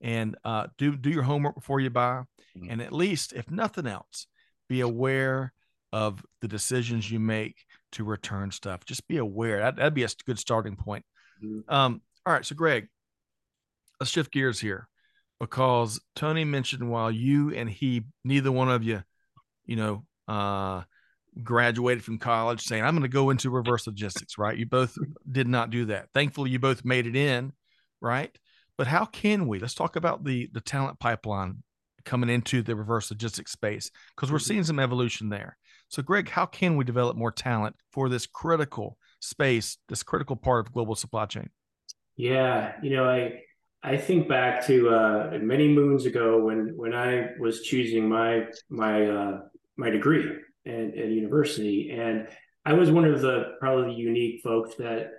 And 0.00 0.36
uh, 0.44 0.68
do 0.78 0.96
do 0.96 1.10
your 1.10 1.24
homework 1.24 1.56
before 1.56 1.80
you 1.80 1.90
buy. 1.90 2.22
Mm-hmm. 2.56 2.70
and 2.70 2.82
at 2.82 2.92
least 2.92 3.32
if 3.32 3.50
nothing 3.50 3.88
else 3.88 4.28
be 4.68 4.80
aware 4.80 5.52
of 5.92 6.24
the 6.40 6.46
decisions 6.46 7.10
you 7.10 7.18
make 7.18 7.56
to 7.90 8.04
return 8.04 8.52
stuff. 8.52 8.84
Just 8.84 9.08
be 9.08 9.16
aware. 9.16 9.58
That, 9.58 9.74
that'd 9.74 9.92
be 9.92 10.04
a 10.04 10.08
good 10.24 10.38
starting 10.38 10.76
point. 10.76 11.04
Mm-hmm. 11.44 11.74
um, 11.74 12.00
all 12.24 12.32
right 12.32 12.44
so 12.46 12.54
greg 12.54 12.86
let's 14.00 14.10
shift 14.10 14.32
gears 14.32 14.60
here 14.60 14.88
because 15.44 16.00
Tony 16.16 16.42
mentioned 16.42 16.88
while 16.88 17.10
you 17.10 17.52
and 17.52 17.68
he, 17.68 18.04
neither 18.24 18.50
one 18.50 18.70
of 18.70 18.82
you, 18.82 19.02
you 19.66 19.76
know, 19.76 20.06
uh, 20.26 20.82
graduated 21.42 22.02
from 22.02 22.18
college 22.18 22.62
saying, 22.62 22.82
I'm 22.82 22.94
going 22.94 23.02
to 23.02 23.08
go 23.08 23.28
into 23.28 23.50
reverse 23.50 23.86
logistics, 23.86 24.38
right? 24.38 24.56
You 24.56 24.64
both 24.64 24.96
did 25.30 25.46
not 25.46 25.68
do 25.68 25.84
that. 25.86 26.08
Thankfully, 26.14 26.48
you 26.48 26.58
both 26.58 26.82
made 26.82 27.06
it 27.06 27.14
in, 27.14 27.52
right? 28.00 28.34
But 28.78 28.86
how 28.86 29.04
can 29.04 29.46
we? 29.46 29.58
Let's 29.58 29.74
talk 29.74 29.96
about 29.96 30.24
the 30.24 30.48
the 30.50 30.62
talent 30.62 30.98
pipeline 30.98 31.62
coming 32.06 32.30
into 32.30 32.62
the 32.62 32.74
reverse 32.74 33.10
logistics 33.10 33.52
space 33.52 33.90
because 34.16 34.32
we're 34.32 34.38
seeing 34.38 34.64
some 34.64 34.80
evolution 34.80 35.28
there. 35.28 35.58
So, 35.88 36.02
Greg, 36.02 36.30
how 36.30 36.46
can 36.46 36.76
we 36.76 36.84
develop 36.84 37.18
more 37.18 37.32
talent 37.32 37.76
for 37.92 38.08
this 38.08 38.26
critical 38.26 38.96
space, 39.20 39.76
this 39.90 40.02
critical 40.02 40.36
part 40.36 40.66
of 40.66 40.72
global 40.72 40.94
supply 40.94 41.26
chain? 41.26 41.50
Yeah, 42.16 42.72
you 42.82 42.96
know, 42.96 43.04
I 43.04 43.42
I 43.86 43.98
think 43.98 44.28
back 44.28 44.66
to 44.66 44.88
uh, 44.88 45.38
many 45.42 45.68
moons 45.68 46.06
ago 46.06 46.42
when 46.42 46.72
when 46.74 46.94
I 46.94 47.28
was 47.38 47.60
choosing 47.60 48.08
my 48.08 48.46
my 48.70 49.06
uh, 49.06 49.40
my 49.76 49.90
degree 49.90 50.26
at, 50.66 50.72
at 50.72 51.08
university, 51.10 51.90
and 51.90 52.26
I 52.64 52.72
was 52.72 52.90
one 52.90 53.04
of 53.04 53.20
the 53.20 53.56
probably 53.60 53.92
unique 53.92 54.40
folks 54.42 54.74
that 54.76 55.10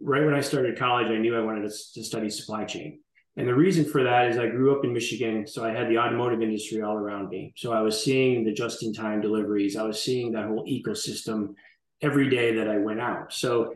right 0.00 0.24
when 0.24 0.32
I 0.32 0.40
started 0.40 0.78
college, 0.78 1.08
I 1.08 1.18
knew 1.18 1.36
I 1.36 1.44
wanted 1.44 1.68
to, 1.68 1.92
to 1.94 2.02
study 2.02 2.30
supply 2.30 2.64
chain. 2.64 3.00
And 3.36 3.46
the 3.46 3.54
reason 3.54 3.84
for 3.84 4.02
that 4.04 4.28
is 4.28 4.38
I 4.38 4.46
grew 4.46 4.74
up 4.74 4.86
in 4.86 4.94
Michigan, 4.94 5.46
so 5.46 5.62
I 5.62 5.72
had 5.72 5.90
the 5.90 5.98
automotive 5.98 6.40
industry 6.40 6.80
all 6.80 6.96
around 6.96 7.28
me. 7.28 7.52
So 7.56 7.74
I 7.74 7.82
was 7.82 8.02
seeing 8.02 8.44
the 8.44 8.52
just-in-time 8.52 9.20
deliveries. 9.20 9.76
I 9.76 9.82
was 9.82 10.00
seeing 10.00 10.32
that 10.32 10.46
whole 10.46 10.64
ecosystem 10.64 11.54
every 12.00 12.30
day 12.30 12.54
that 12.54 12.68
I 12.70 12.78
went 12.78 13.00
out. 13.00 13.34
So 13.34 13.74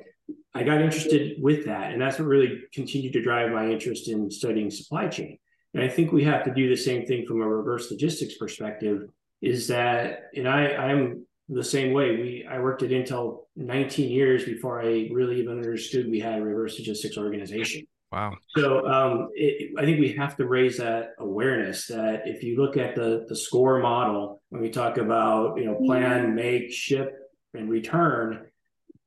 I 0.55 0.62
got 0.62 0.81
interested 0.81 1.41
with 1.41 1.66
that, 1.66 1.93
and 1.93 2.01
that's 2.01 2.18
what 2.18 2.26
really 2.26 2.62
continued 2.72 3.12
to 3.12 3.22
drive 3.22 3.53
my 3.53 3.70
interest 3.70 4.09
in 4.09 4.31
studying 4.31 4.70
supply 4.70 5.09
chain. 5.09 5.39
And 5.74 5.83
I 5.83 5.89
think 5.89 6.12
we 6.12 6.24
have 6.24 6.45
to 6.45 6.55
do 6.55 6.68
the 6.68 6.76
same 6.76 7.07
thing 7.07 7.26
from 7.26 7.43
a 7.43 7.49
reverse 7.49 7.91
logistics 7.91 8.37
perspective. 8.37 9.09
Is 9.41 9.68
that, 9.68 10.31
and 10.35 10.49
I, 10.49 10.74
I'm 10.74 11.26
the 11.49 11.64
same 11.64 11.93
way. 11.93 12.16
We 12.16 12.47
I 12.51 12.59
worked 12.59 12.83
at 12.83 12.91
Intel 12.91 13.45
19 13.57 14.11
years 14.11 14.45
before 14.45 14.81
I 14.81 15.09
really 15.12 15.41
even 15.41 15.59
understood 15.59 16.11
we 16.11 16.20
had 16.20 16.39
a 16.39 16.43
reverse 16.43 16.79
logistics 16.79 17.16
organization. 17.16 17.87
Wow. 18.11 18.37
So 18.57 18.87
um, 18.87 19.29
it, 19.35 19.72
I 19.79 19.85
think 19.85 20.01
we 20.01 20.12
have 20.14 20.37
to 20.37 20.47
raise 20.47 20.79
that 20.79 21.11
awareness 21.18 21.87
that 21.89 22.22
if 22.24 22.43
you 22.43 22.57
look 22.57 22.76
at 22.76 22.95
the 22.95 23.26
the 23.29 23.37
SCOR 23.37 23.81
model 23.81 24.43
when 24.49 24.62
we 24.62 24.70
talk 24.70 24.99
about 24.99 25.59
you 25.59 25.64
know 25.64 25.76
plan, 25.87 26.35
make, 26.35 26.72
ship, 26.72 27.14
and 27.55 27.68
return, 27.68 28.48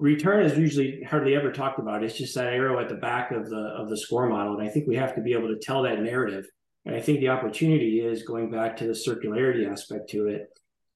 return 0.02 0.46
is 0.46 0.58
usually 0.58 1.02
hardly 1.04 1.36
ever 1.36 1.52
talked 1.52 1.80
about. 1.80 2.04
It's 2.04 2.18
just 2.18 2.36
that 2.36 2.48
arrow 2.48 2.80
at 2.80 2.90
the 2.90 2.96
back 2.96 3.32
of 3.32 3.50
the 3.50 3.74
of 3.78 3.90
the 3.90 3.98
SCOR 3.98 4.28
model, 4.28 4.58
and 4.58 4.68
I 4.68 4.72
think 4.72 4.88
we 4.88 4.98
have 4.98 5.16
to 5.16 5.22
be 5.22 5.34
able 5.34 5.48
to 5.48 5.60
tell 5.60 5.84
that 5.84 6.02
narrative. 6.02 6.46
And 6.86 6.96
I 6.96 7.00
think 7.00 7.20
the 7.20 7.30
opportunity 7.30 8.00
is 8.00 8.24
going 8.24 8.52
back 8.52 8.76
to 8.78 8.88
the 8.88 8.94
circularity 8.94 9.72
aspect 9.72 10.10
to 10.10 10.28
it, 10.28 10.48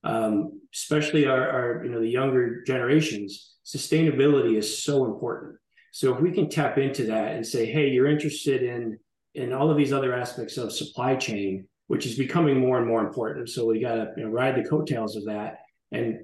um, 0.03 0.60
especially 0.74 1.28
our, 1.28 1.49
our 1.49 1.86
you 1.86 1.91
know 1.91 2.01
the 2.01 2.10
younger 2.10 2.64
generations. 2.64 3.53
Sustainability 3.66 4.58
is 4.58 4.84
so 4.84 5.06
important 5.06 5.58
so 5.95 6.14
if 6.14 6.20
we 6.20 6.34
can 6.34 6.49
tap 6.49 6.78
into 6.78 7.06
that 7.06 7.32
and 7.36 7.47
say, 7.47 7.66
hey, 7.66 7.88
you're 7.88 8.08
interested 8.08 8.64
in 8.64 8.99
in 9.34 9.53
all 9.53 9.72
of 9.72 9.78
these 9.78 9.93
other 9.93 10.14
aspects 10.14 10.58
of 10.58 10.74
supply 10.74 11.16
chain, 11.16 11.70
which 11.88 12.06
is 12.06 12.18
becoming 12.18 12.60
more 12.60 12.78
and 12.78 12.86
more 12.86 12.99
important. 12.99 13.49
So 13.49 13.66
we 13.66 13.80
got 13.80 13.95
to 13.95 14.12
you 14.18 14.24
know, 14.26 14.30
ride 14.30 14.58
the 14.58 14.68
coattails 14.68 15.16
of 15.16 15.24
that 15.28 15.60
and 15.93 16.20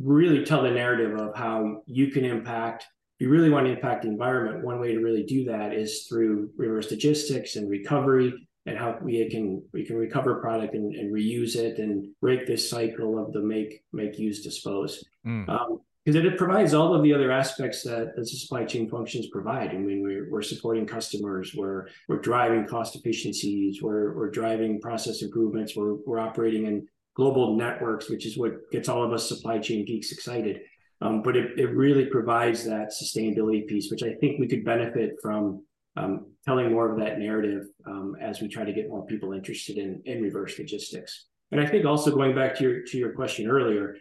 really 0.00 0.44
tell 0.44 0.62
the 0.62 0.70
narrative 0.70 1.18
of 1.18 1.36
how 1.36 1.82
you 1.86 2.10
can 2.10 2.24
impact. 2.24 2.86
If 3.18 3.26
you 3.26 3.30
really 3.30 3.50
want 3.50 3.66
to 3.66 3.72
impact 3.72 4.02
the 4.02 4.08
environment, 4.08 4.64
one 4.64 4.80
way 4.80 4.94
to 4.94 5.00
really 5.00 5.22
do 5.24 5.44
that 5.44 5.72
is 5.72 6.06
through 6.08 6.50
reverse 6.56 6.90
logistics 6.90 7.56
and 7.56 7.70
recovery 7.70 8.32
and 8.66 8.78
how 8.78 8.98
we 9.02 9.28
can 9.28 9.62
we 9.72 9.84
can 9.84 9.96
recover 9.96 10.40
product 10.40 10.74
and, 10.74 10.94
and 10.94 11.12
reuse 11.12 11.56
it 11.56 11.78
and 11.78 12.06
break 12.20 12.46
this 12.46 12.68
cycle 12.68 13.18
of 13.18 13.32
the 13.32 13.40
make 13.40 13.82
make 13.92 14.18
use 14.18 14.42
dispose. 14.42 15.04
Mm. 15.26 15.48
Um, 15.48 15.80
because 16.04 16.24
it 16.24 16.36
provides 16.36 16.74
all 16.74 16.94
of 16.94 17.04
the 17.04 17.14
other 17.14 17.30
aspects 17.30 17.84
that, 17.84 18.16
the 18.16 18.26
supply 18.26 18.64
chain 18.64 18.90
functions 18.90 19.28
provide. 19.28 19.70
I 19.70 19.74
mean, 19.74 20.02
we're, 20.02 20.28
we're 20.30 20.42
supporting 20.42 20.84
customers, 20.84 21.54
we're 21.54 21.86
we're 22.08 22.18
driving 22.18 22.66
cost 22.66 22.96
efficiencies, 22.96 23.80
we're 23.80 24.12
we're 24.14 24.30
driving 24.30 24.80
process 24.80 25.22
improvements, 25.22 25.76
we're 25.76 25.94
we're 25.94 26.18
operating 26.18 26.66
in 26.66 26.88
global 27.14 27.56
networks, 27.56 28.08
which 28.08 28.26
is 28.26 28.38
what 28.38 28.70
gets 28.70 28.88
all 28.88 29.04
of 29.04 29.12
us 29.12 29.28
supply 29.28 29.58
chain 29.58 29.84
geeks 29.84 30.12
excited. 30.12 30.60
Um, 31.00 31.22
but 31.22 31.36
it, 31.36 31.58
it 31.58 31.66
really 31.66 32.06
provides 32.06 32.64
that 32.64 32.92
sustainability 32.92 33.66
piece, 33.66 33.90
which 33.90 34.02
I 34.02 34.14
think 34.14 34.38
we 34.38 34.46
could 34.46 34.64
benefit 34.64 35.16
from 35.20 35.64
um, 35.96 36.32
telling 36.44 36.70
more 36.70 36.90
of 36.90 36.98
that 37.00 37.18
narrative 37.18 37.66
um, 37.86 38.16
as 38.20 38.40
we 38.40 38.48
try 38.48 38.64
to 38.64 38.72
get 38.72 38.88
more 38.88 39.04
people 39.04 39.32
interested 39.32 39.78
in, 39.78 40.00
in 40.04 40.22
reverse 40.22 40.58
logistics. 40.58 41.26
And 41.50 41.60
I 41.60 41.66
think 41.66 41.84
also 41.84 42.12
going 42.12 42.34
back 42.34 42.56
to 42.56 42.62
your 42.62 42.82
to 42.84 42.98
your 42.98 43.12
question 43.12 43.48
earlier, 43.48 43.96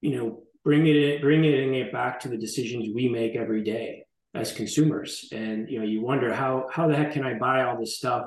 you 0.00 0.16
know, 0.16 0.42
bringing 0.64 0.96
it 0.96 1.22
bringing 1.22 1.74
it 1.74 1.92
back 1.92 2.20
to 2.20 2.28
the 2.28 2.36
decisions 2.36 2.88
we 2.94 3.08
make 3.08 3.36
every 3.36 3.62
day 3.62 4.04
as 4.34 4.52
consumers 4.52 5.28
and 5.32 5.68
you 5.68 5.78
know 5.78 5.84
you 5.84 6.00
wonder 6.00 6.32
how 6.32 6.66
how 6.72 6.86
the 6.86 6.96
heck 6.96 7.12
can 7.12 7.24
i 7.24 7.34
buy 7.34 7.64
all 7.64 7.78
this 7.78 7.96
stuff 7.96 8.26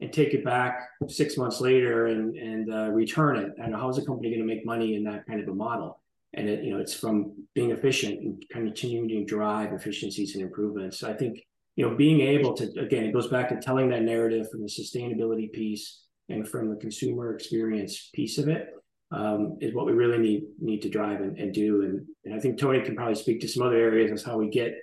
and 0.00 0.12
take 0.12 0.34
it 0.34 0.44
back 0.44 0.88
six 1.08 1.36
months 1.36 1.60
later 1.60 2.06
and 2.06 2.36
and 2.36 2.72
uh, 2.72 2.90
return 2.90 3.36
it 3.36 3.52
and 3.58 3.74
how 3.74 3.88
is 3.88 3.98
a 3.98 4.04
company 4.04 4.30
going 4.30 4.46
to 4.46 4.54
make 4.54 4.64
money 4.64 4.94
in 4.94 5.04
that 5.04 5.26
kind 5.26 5.40
of 5.40 5.48
a 5.48 5.54
model 5.54 6.00
and 6.34 6.48
it 6.48 6.62
you 6.62 6.72
know 6.72 6.78
it's 6.78 6.94
from 6.94 7.32
being 7.54 7.70
efficient 7.70 8.20
and 8.20 8.44
continuing 8.50 9.08
to 9.08 9.24
drive 9.24 9.72
efficiencies 9.72 10.34
and 10.34 10.44
improvements 10.44 10.98
so 10.98 11.08
i 11.08 11.14
think 11.14 11.40
you 11.76 11.88
know 11.88 11.96
being 11.96 12.20
able 12.20 12.52
to 12.54 12.64
again 12.78 13.04
it 13.04 13.12
goes 13.12 13.28
back 13.28 13.48
to 13.48 13.56
telling 13.56 13.88
that 13.88 14.02
narrative 14.02 14.50
from 14.50 14.62
the 14.62 14.68
sustainability 14.68 15.50
piece 15.52 16.02
and 16.28 16.46
from 16.46 16.68
the 16.68 16.76
consumer 16.76 17.34
experience 17.34 18.10
piece 18.12 18.38
of 18.38 18.48
it 18.48 18.74
um, 19.12 19.58
is 19.60 19.74
what 19.74 19.86
we 19.86 19.92
really 19.92 20.18
need 20.18 20.44
need 20.60 20.82
to 20.82 20.88
drive 20.88 21.20
and, 21.20 21.38
and 21.38 21.54
do. 21.54 21.82
And, 21.82 22.06
and, 22.24 22.34
I 22.34 22.40
think 22.40 22.58
Tony 22.58 22.80
can 22.80 22.96
probably 22.96 23.14
speak 23.14 23.40
to 23.42 23.48
some 23.48 23.64
other 23.64 23.76
areas 23.76 24.10
as 24.10 24.24
how 24.24 24.36
we 24.36 24.48
get 24.48 24.74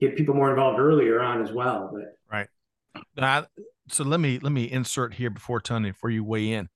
get 0.00 0.16
people 0.16 0.34
more 0.34 0.50
involved 0.50 0.78
earlier 0.78 1.20
on 1.20 1.42
as 1.42 1.52
well. 1.52 1.90
But 1.92 2.16
right. 2.30 2.48
Uh, 2.94 3.42
so 3.92 4.04
let 4.04 4.20
me 4.20 4.38
let 4.38 4.52
me 4.52 4.64
insert 4.64 5.14
here 5.14 5.30
before 5.30 5.60
Tony 5.60 5.90
before 5.90 6.10
you 6.10 6.24
weigh 6.24 6.52
in 6.52 6.68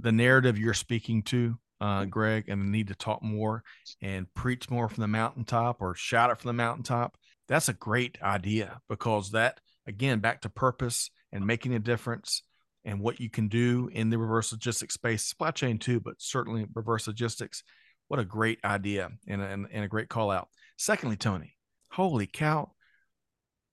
the 0.00 0.12
narrative 0.12 0.58
you're 0.58 0.74
speaking 0.74 1.22
to, 1.22 1.56
uh, 1.80 2.04
Greg, 2.04 2.48
and 2.48 2.60
the 2.60 2.66
need 2.66 2.88
to 2.88 2.94
talk 2.94 3.22
more 3.22 3.62
and 4.02 4.32
preach 4.34 4.70
more 4.70 4.88
from 4.88 5.02
the 5.02 5.08
mountaintop 5.08 5.80
or 5.80 5.94
shout 5.94 6.30
it 6.30 6.38
from 6.38 6.48
the 6.48 6.52
mountaintop. 6.52 7.16
That's 7.48 7.68
a 7.68 7.74
great 7.74 8.18
idea 8.22 8.80
because 8.88 9.30
that 9.32 9.60
again 9.86 10.20
back 10.20 10.42
to 10.42 10.48
purpose 10.48 11.10
and 11.32 11.46
making 11.46 11.74
a 11.74 11.78
difference 11.78 12.42
and 12.84 13.00
what 13.00 13.20
you 13.20 13.28
can 13.28 13.48
do 13.48 13.90
in 13.92 14.10
the 14.10 14.18
reverse 14.18 14.52
logistics 14.52 14.94
space, 14.94 15.24
supply 15.24 15.50
chain 15.50 15.78
too, 15.78 15.98
but 16.00 16.14
certainly 16.18 16.66
reverse 16.74 17.06
logistics. 17.06 17.62
What 18.08 18.20
a 18.20 18.24
great 18.24 18.60
idea 18.64 19.10
and 19.26 19.42
a, 19.42 19.46
and, 19.46 19.84
a 19.84 19.88
great 19.88 20.08
call 20.08 20.30
out. 20.30 20.48
Secondly, 20.76 21.16
Tony, 21.16 21.56
holy 21.90 22.28
cow. 22.28 22.70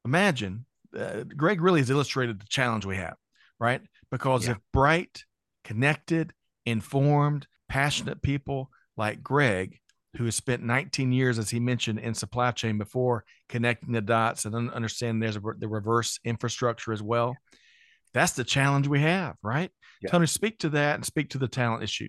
Imagine 0.03 0.65
uh, 0.97 1.23
Greg 1.35 1.61
really 1.61 1.79
has 1.79 1.89
illustrated 1.89 2.39
the 2.39 2.47
challenge 2.47 2.85
we 2.85 2.97
have, 2.97 3.15
right? 3.59 3.81
Because 4.11 4.45
yeah. 4.45 4.51
if 4.51 4.57
bright, 4.71 5.23
connected, 5.63 6.33
informed, 6.65 7.47
passionate 7.69 8.21
people 8.21 8.69
like 8.97 9.23
Greg, 9.23 9.79
who 10.17 10.25
has 10.25 10.35
spent 10.35 10.61
19 10.61 11.11
years, 11.11 11.39
as 11.39 11.49
he 11.49 11.59
mentioned, 11.59 11.99
in 11.99 12.13
supply 12.13 12.51
chain 12.51 12.77
before, 12.77 13.23
connecting 13.49 13.93
the 13.93 14.01
dots 14.01 14.45
and 14.45 14.53
then 14.53 14.69
understanding 14.69 15.19
there's 15.19 15.37
a, 15.37 15.41
the 15.57 15.67
reverse 15.67 16.19
infrastructure 16.23 16.93
as 16.93 17.01
well 17.01 17.35
that's 18.13 18.33
the 18.33 18.43
challenge 18.43 18.87
we 18.87 19.01
have, 19.01 19.35
right? 19.43 19.71
Yeah. 20.01 20.11
Tony, 20.11 20.27
speak 20.27 20.59
to 20.59 20.69
that 20.69 20.95
and 20.95 21.05
speak 21.05 21.31
to 21.31 21.37
the 21.37 21.47
talent 21.47 21.83
issue. 21.83 22.07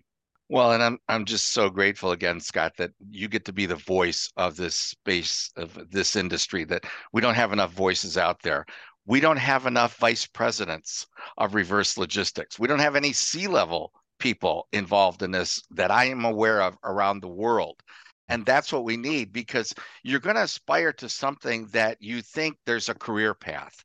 Well, 0.49 0.73
and 0.73 0.83
I'm 0.83 0.99
I'm 1.09 1.25
just 1.25 1.49
so 1.53 1.71
grateful 1.71 2.13
again, 2.13 2.39
Scott, 2.41 2.75
that 2.77 2.93
you 3.11 3.29
get 3.29 3.45
to 3.47 3.53
be 3.53 3.67
the 3.67 3.77
voice 3.77 4.31
of 4.37 4.57
this 4.57 4.77
space 4.77 5.51
of 5.57 5.91
this 5.91 6.17
industry. 6.17 6.65
That 6.65 6.85
we 7.13 7.21
don't 7.23 7.35
have 7.35 7.53
enough 7.53 7.73
voices 7.73 8.19
out 8.19 8.43
there. 8.43 8.67
We 9.07 9.21
don't 9.21 9.39
have 9.39 9.67
enough 9.67 9.97
vice 9.97 10.27
presidents 10.27 11.07
of 11.39 11.55
reverse 11.55 11.97
logistics. 11.99 12.59
We 12.59 12.69
don't 12.69 12.79
have 12.79 12.97
any 12.97 13.13
C 13.13 13.47
level 13.47 13.93
people 14.19 14.69
involved 14.73 15.23
in 15.23 15.31
this 15.31 15.63
that 15.71 15.91
I 15.91 16.05
am 16.07 16.25
aware 16.25 16.63
of 16.63 16.77
around 16.85 17.21
the 17.21 17.29
world. 17.29 17.83
And 18.29 18.47
that's 18.47 18.73
what 18.73 18.85
we 18.85 18.97
need 18.97 19.33
because 19.33 19.75
you're 20.03 20.21
going 20.21 20.37
to 20.37 20.43
aspire 20.45 20.93
to 20.95 21.09
something 21.11 21.67
that 21.73 22.01
you 22.01 22.23
think 22.23 22.57
there's 22.65 22.89
a 22.89 22.95
career 22.95 23.35
path, 23.35 23.85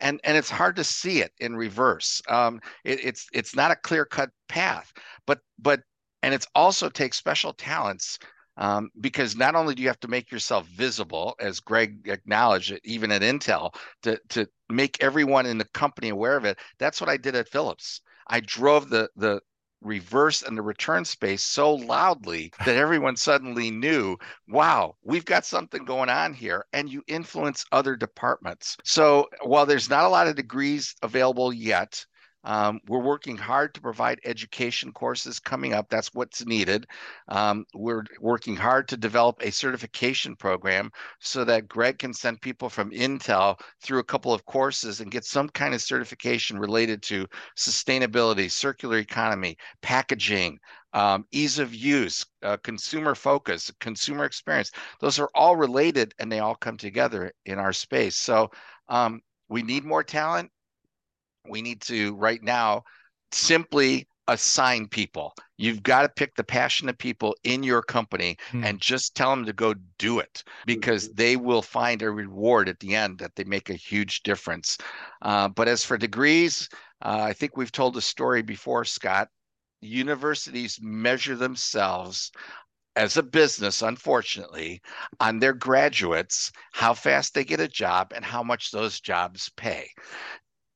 and 0.00 0.20
and 0.24 0.36
it's 0.36 0.50
hard 0.50 0.76
to 0.76 0.84
see 0.84 1.20
it 1.22 1.32
in 1.40 1.56
reverse. 1.56 2.22
Um, 2.28 2.60
it, 2.84 3.04
it's 3.04 3.26
it's 3.32 3.54
not 3.56 3.70
a 3.72 3.76
clear 3.76 4.04
cut 4.04 4.30
path, 4.48 4.92
but 5.26 5.40
but 5.58 5.82
and 6.22 6.34
it's 6.34 6.46
also 6.54 6.88
takes 6.88 7.16
special 7.16 7.52
talents 7.52 8.18
um, 8.56 8.90
because 9.00 9.36
not 9.36 9.54
only 9.54 9.74
do 9.74 9.82
you 9.82 9.88
have 9.88 10.00
to 10.00 10.08
make 10.08 10.30
yourself 10.30 10.66
visible, 10.66 11.34
as 11.40 11.60
Greg 11.60 12.08
acknowledged, 12.08 12.78
even 12.84 13.10
at 13.10 13.22
Intel, 13.22 13.74
to 14.02 14.20
to 14.30 14.46
make 14.68 15.02
everyone 15.02 15.46
in 15.46 15.58
the 15.58 15.64
company 15.66 16.10
aware 16.10 16.36
of 16.36 16.44
it. 16.44 16.58
That's 16.78 17.00
what 17.00 17.10
I 17.10 17.16
did 17.16 17.34
at 17.34 17.48
Philips. 17.48 18.02
I 18.28 18.40
drove 18.40 18.90
the 18.90 19.08
the 19.16 19.40
reverse 19.82 20.42
and 20.42 20.56
the 20.58 20.62
return 20.62 21.04
space 21.04 21.42
so 21.42 21.74
loudly 21.74 22.52
that 22.66 22.76
everyone 22.76 23.16
suddenly 23.16 23.70
knew, 23.70 24.16
wow, 24.48 24.94
we've 25.02 25.24
got 25.24 25.46
something 25.46 25.84
going 25.84 26.10
on 26.10 26.34
here. 26.34 26.66
And 26.72 26.90
you 26.90 27.02
influence 27.06 27.64
other 27.72 27.96
departments. 27.96 28.76
So 28.84 29.28
while 29.42 29.66
there's 29.66 29.88
not 29.88 30.04
a 30.04 30.08
lot 30.08 30.26
of 30.28 30.36
degrees 30.36 30.94
available 31.02 31.52
yet, 31.52 32.04
um, 32.44 32.80
we're 32.88 33.02
working 33.02 33.36
hard 33.36 33.74
to 33.74 33.80
provide 33.80 34.20
education 34.24 34.92
courses 34.92 35.38
coming 35.38 35.74
up. 35.74 35.88
That's 35.88 36.14
what's 36.14 36.46
needed. 36.46 36.86
Um, 37.28 37.66
we're 37.74 38.04
working 38.20 38.56
hard 38.56 38.88
to 38.88 38.96
develop 38.96 39.36
a 39.40 39.52
certification 39.52 40.36
program 40.36 40.90
so 41.18 41.44
that 41.44 41.68
Greg 41.68 41.98
can 41.98 42.14
send 42.14 42.40
people 42.40 42.70
from 42.70 42.90
Intel 42.90 43.60
through 43.82 43.98
a 43.98 44.04
couple 44.04 44.32
of 44.32 44.46
courses 44.46 45.00
and 45.00 45.10
get 45.10 45.24
some 45.24 45.48
kind 45.50 45.74
of 45.74 45.82
certification 45.82 46.58
related 46.58 47.02
to 47.04 47.26
sustainability, 47.56 48.50
circular 48.50 48.98
economy, 48.98 49.56
packaging, 49.82 50.58
um, 50.92 51.26
ease 51.30 51.58
of 51.58 51.74
use, 51.74 52.26
uh, 52.42 52.56
consumer 52.58 53.14
focus, 53.14 53.70
consumer 53.80 54.24
experience. 54.24 54.70
Those 55.00 55.18
are 55.18 55.30
all 55.34 55.56
related 55.56 56.14
and 56.18 56.32
they 56.32 56.40
all 56.40 56.54
come 56.54 56.76
together 56.76 57.32
in 57.44 57.58
our 57.58 57.72
space. 57.72 58.16
So 58.16 58.50
um, 58.88 59.20
we 59.48 59.62
need 59.62 59.84
more 59.84 60.02
talent 60.02 60.50
we 61.48 61.62
need 61.62 61.80
to 61.82 62.14
right 62.16 62.42
now 62.42 62.82
simply 63.32 64.06
assign 64.28 64.86
people. 64.86 65.34
You've 65.56 65.82
got 65.82 66.02
to 66.02 66.08
pick 66.08 66.34
the 66.36 66.44
passionate 66.44 66.98
people 66.98 67.34
in 67.42 67.62
your 67.62 67.82
company 67.82 68.36
hmm. 68.50 68.64
and 68.64 68.80
just 68.80 69.14
tell 69.14 69.30
them 69.30 69.44
to 69.44 69.52
go 69.52 69.74
do 69.98 70.20
it 70.20 70.44
because 70.66 71.06
mm-hmm. 71.06 71.16
they 71.16 71.36
will 71.36 71.62
find 71.62 72.00
a 72.02 72.10
reward 72.10 72.68
at 72.68 72.78
the 72.78 72.94
end 72.94 73.18
that 73.18 73.34
they 73.34 73.44
make 73.44 73.70
a 73.70 73.74
huge 73.74 74.22
difference. 74.22 74.78
Uh, 75.22 75.48
but 75.48 75.68
as 75.68 75.84
for 75.84 75.98
degrees, 75.98 76.68
uh, 77.02 77.22
I 77.22 77.32
think 77.32 77.56
we've 77.56 77.72
told 77.72 77.96
a 77.96 78.00
story 78.00 78.42
before, 78.42 78.84
Scott. 78.84 79.28
Universities 79.82 80.78
measure 80.82 81.36
themselves 81.36 82.30
as 82.96 83.16
a 83.16 83.22
business, 83.22 83.82
unfortunately, 83.82 84.82
on 85.20 85.38
their 85.38 85.54
graduates, 85.54 86.52
how 86.72 86.92
fast 86.92 87.34
they 87.34 87.44
get 87.44 87.60
a 87.60 87.68
job 87.68 88.12
and 88.14 88.24
how 88.24 88.42
much 88.42 88.70
those 88.70 89.00
jobs 89.00 89.50
pay. 89.56 89.88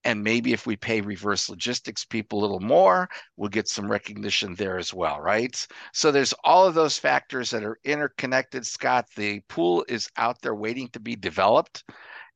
And 0.04 0.22
maybe 0.22 0.52
if 0.52 0.66
we 0.66 0.76
pay 0.76 1.00
reverse 1.00 1.48
logistics 1.48 2.04
people 2.04 2.38
a 2.38 2.42
little 2.42 2.60
more, 2.60 3.08
we'll 3.36 3.48
get 3.48 3.68
some 3.68 3.90
recognition 3.90 4.54
there 4.54 4.76
as 4.76 4.92
well, 4.92 5.20
right? 5.20 5.66
So 5.92 6.12
there's 6.12 6.34
all 6.44 6.66
of 6.66 6.74
those 6.74 6.98
factors 6.98 7.50
that 7.50 7.64
are 7.64 7.78
interconnected, 7.84 8.66
Scott. 8.66 9.06
The 9.16 9.40
pool 9.48 9.84
is 9.88 10.10
out 10.16 10.40
there 10.42 10.54
waiting 10.54 10.88
to 10.88 11.00
be 11.00 11.16
developed. 11.16 11.84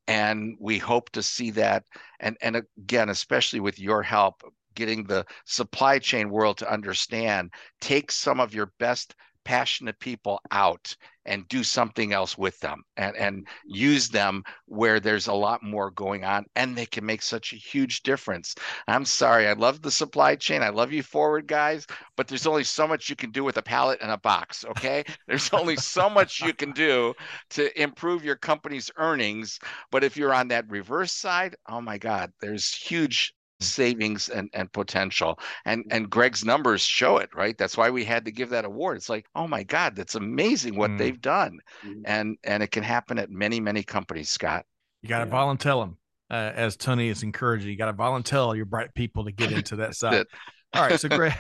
And 0.07 0.57
we 0.59 0.79
hope 0.79 1.11
to 1.11 1.23
see 1.23 1.51
that. 1.53 1.85
And, 2.21 2.39
and 2.41 2.63
again, 2.79 3.11
especially 3.11 3.61
with 3.61 3.79
your 3.79 4.03
help, 4.03 4.43
getting 4.75 5.05
the 5.05 5.27
supply 5.45 5.99
chain 5.99 6.31
world 6.31 6.57
to 6.59 6.73
understand, 6.73 7.53
take 7.81 8.11
some 8.11 8.41
of 8.41 8.55
your 8.55 8.73
best 8.79 9.15
passionate 9.49 9.99
people 9.99 10.39
out 10.51 10.95
and 11.25 11.49
do 11.49 11.65
something 11.65 12.13
else 12.13 12.37
with 12.37 12.61
them 12.61 12.83
and, 12.99 13.17
and 13.17 13.49
use 13.65 14.11
them 14.11 14.45
where 14.67 15.01
there's 15.01 15.27
a 15.27 15.33
lot 15.33 15.63
more 15.63 15.91
going 15.93 16.23
on 16.23 16.45
and 16.55 16.77
they 16.77 16.85
can 16.85 17.07
make 17.07 17.23
such 17.23 17.55
a 17.55 17.57
huge 17.57 18.03
difference. 18.03 18.55
I'm 18.89 19.07
sorry, 19.07 19.49
I 19.49 19.55
love 19.55 19.81
the 19.81 19.91
supply 19.91 20.37
chain. 20.37 20.63
I 20.63 20.69
love 20.69 20.93
you 20.93 21.03
forward 21.03 21.47
guys, 21.47 21.87
but 22.15 22.29
there's 22.29 22.47
only 22.47 22.63
so 22.63 22.87
much 22.87 23.09
you 23.09 23.17
can 23.17 23.31
do 23.31 23.43
with 23.43 23.57
a 23.57 23.63
pallet 23.63 24.01
and 24.03 24.11
a 24.11 24.19
box, 24.19 24.67
okay? 24.67 25.03
there's 25.27 25.51
only 25.55 25.77
so 25.77 26.11
much 26.11 26.43
you 26.43 26.53
can 26.53 26.73
do 26.73 27.15
to 27.49 27.83
improve 27.83 28.27
your 28.27 28.37
company's 28.37 28.91
earnings, 28.99 29.59
but 29.91 30.05
if 30.05 30.15
you're 30.15 30.35
on 30.35 30.49
that 30.49 30.69
reverse 30.69 31.13
side, 31.13 31.57
oh 31.71 31.81
my 31.81 31.97
god, 31.97 32.31
there's 32.43 32.71
huge 32.75 33.33
savings 33.61 34.29
and, 34.29 34.49
and 34.53 34.73
potential. 34.73 35.39
And 35.65 35.85
and 35.91 36.09
greg's 36.09 36.45
numbers 36.45 36.83
show 36.83 37.19
it 37.19 37.31
right? 37.35 37.57
That's 37.57 37.77
why 37.77 37.91
we 37.91 38.05
had 38.05 38.25
to 38.25 38.31
give 38.31 38.51
that 38.51 38.65
award. 38.65 38.97
It's 38.97 39.09
like 39.09 39.27
oh 39.35 39.49
my 39.49 39.63
god 39.63 39.97
that's 39.97 40.15
amazing 40.15 40.77
what 40.77 40.91
mm. 40.91 40.99
they've 40.99 41.21
done. 41.21 41.59
Mm. 41.85 42.03
and 42.05 42.37
and 42.45 42.63
it 42.63 42.71
can 42.71 42.83
happen 42.83 43.19
at 43.19 43.31
many 43.31 43.61
many 43.61 43.83
companies 43.83 44.31
scott. 44.31 44.65
You 45.03 45.09
got 45.09 45.21
to 45.21 45.27
yeah. 45.27 45.31
volunteer 45.31 45.77
them 45.77 45.99
uh, 46.31 46.53
as 46.55 46.77
tony 46.77 47.09
is 47.09 47.23
encouraging. 47.23 47.71
You 47.71 47.77
got 47.77 47.87
to 47.87 47.93
volunteer 47.93 48.55
your 48.55 48.67
bright 48.67 48.95
people 48.95 49.25
to 49.25 49.33
get 49.33 49.53
into 49.53 49.77
that 49.77 49.95
side. 49.97 50.27
All 50.75 50.83
right 50.83 51.01
so 51.01 51.09
greg 51.09 51.35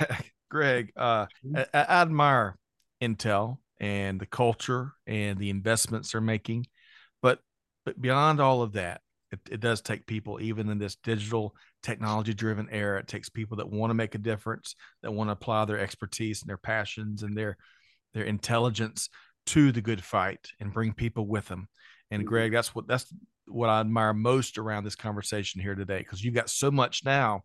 greg 0.50 0.92
uh, 0.96 1.26
mm-hmm. 1.44 1.56
I, 1.56 1.66
I 1.74 2.02
admire 2.02 2.56
intel 3.02 3.58
and 3.80 4.20
the 4.20 4.26
culture 4.26 4.92
and 5.06 5.38
the 5.38 5.50
investments 5.50 6.12
they're 6.12 6.20
making 6.20 6.66
but 7.22 7.38
but 7.84 8.00
beyond 8.00 8.40
all 8.40 8.62
of 8.62 8.72
that 8.72 9.02
it, 9.30 9.40
it 9.50 9.60
does 9.60 9.80
take 9.80 10.06
people, 10.06 10.40
even 10.40 10.68
in 10.68 10.78
this 10.78 10.96
digital 10.96 11.54
technology 11.82 12.34
driven 12.34 12.68
era, 12.70 13.00
it 13.00 13.08
takes 13.08 13.28
people 13.28 13.58
that 13.58 13.70
want 13.70 13.90
to 13.90 13.94
make 13.94 14.14
a 14.14 14.18
difference, 14.18 14.74
that 15.02 15.12
want 15.12 15.28
to 15.28 15.32
apply 15.32 15.64
their 15.64 15.78
expertise 15.78 16.42
and 16.42 16.48
their 16.48 16.56
passions 16.56 17.22
and 17.22 17.36
their 17.36 17.56
their 18.14 18.24
intelligence 18.24 19.10
to 19.46 19.72
the 19.72 19.80
good 19.80 20.02
fight 20.02 20.48
and 20.60 20.72
bring 20.72 20.92
people 20.92 21.26
with 21.26 21.46
them. 21.46 21.68
And 22.10 22.22
mm-hmm. 22.22 22.28
Greg, 22.28 22.52
that's 22.52 22.74
what 22.74 22.86
that's 22.86 23.12
what 23.46 23.70
I 23.70 23.80
admire 23.80 24.12
most 24.12 24.58
around 24.58 24.84
this 24.84 24.96
conversation 24.96 25.60
here 25.60 25.74
today, 25.74 25.98
because 25.98 26.22
you've 26.22 26.34
got 26.34 26.50
so 26.50 26.70
much 26.70 27.04
now. 27.04 27.42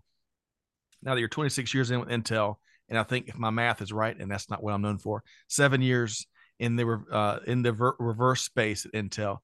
Now 1.01 1.13
that 1.13 1.19
you're 1.19 1.29
26 1.29 1.73
years 1.73 1.91
in 1.91 1.99
with 1.99 2.09
Intel, 2.09 2.55
and 2.89 2.97
I 2.97 3.03
think 3.03 3.27
if 3.27 3.37
my 3.37 3.49
math 3.49 3.81
is 3.81 3.91
right, 3.91 4.17
and 4.17 4.31
that's 4.31 4.49
not 4.49 4.63
what 4.63 4.73
I'm 4.73 4.81
known 4.81 4.97
for, 4.97 5.23
seven 5.47 5.81
years 5.81 6.25
in 6.59 6.75
the 6.75 7.03
uh, 7.11 7.39
in 7.45 7.61
the 7.61 7.71
ver- 7.71 7.95
reverse 7.99 8.41
space 8.43 8.85
at 8.85 8.93
Intel, 8.93 9.39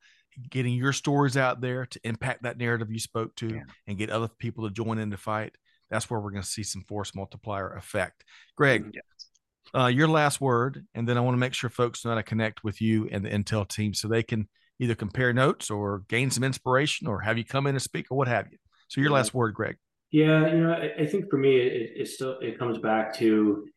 getting 0.50 0.74
your 0.74 0.94
stories 0.94 1.38
out 1.38 1.62
there 1.62 1.86
to 1.86 2.00
impact 2.04 2.44
that 2.44 2.58
narrative 2.58 2.92
you 2.92 3.00
spoke 3.00 3.36
to 3.36 3.48
yeah. 3.48 3.64
and 3.88 3.98
get 3.98 4.10
other 4.10 4.28
people 4.28 4.68
to 4.68 4.74
join 4.74 5.00
in 5.00 5.10
the 5.10 5.18
fight. 5.18 5.56
That's 5.90 6.10
where 6.10 6.20
we're 6.20 6.32
going 6.32 6.44
to 6.44 6.50
see 6.50 6.64
some 6.64 6.84
force 6.84 7.16
multiplier 7.16 7.72
effect. 7.74 8.24
Greg, 8.56 8.92
yes. 8.94 9.04
uh, 9.74 9.88
your 9.88 10.08
last 10.08 10.40
word, 10.40 10.86
and 10.94 11.08
then 11.08 11.18
I 11.18 11.22
want 11.22 11.36
to 11.36 11.40
make 11.40 11.54
sure 11.54 11.70
folks 11.70 12.06
know 12.06 12.12
how 12.12 12.16
to 12.16 12.24
connect 12.24 12.64
with 12.64 12.82
you 12.82 13.10
and 13.12 13.26
the 13.26 13.30
Intel 13.30 13.68
team 13.68 13.94
so 13.94 14.08
they 14.08 14.24
can 14.24 14.48
either 14.80 14.96
compare 14.96 15.34
notes 15.34 15.70
or 15.70 16.04
gain 16.08 16.32
some 16.32 16.44
inspiration 16.44 17.08
or 17.08 17.20
have 17.22 17.38
you 17.38 17.44
come 17.44 17.68
in 17.68 17.76
and 17.76 17.82
speak 17.82 18.08
or 18.10 18.18
what 18.18 18.28
have 18.28 18.48
you. 18.52 18.58
So 18.88 19.02
your 19.02 19.12
last 19.12 19.34
word, 19.34 19.54
Greg. 19.54 19.78
Yeah, 20.12 20.52
you 20.52 20.62
know, 20.62 20.72
I, 20.72 21.02
I 21.02 21.06
think 21.06 21.30
for 21.30 21.38
me, 21.38 21.58
it, 21.58 21.92
it 21.96 22.08
still 22.08 22.40
it 22.40 22.58
comes 22.58 22.80
back 22.80 23.16
to 23.18 23.68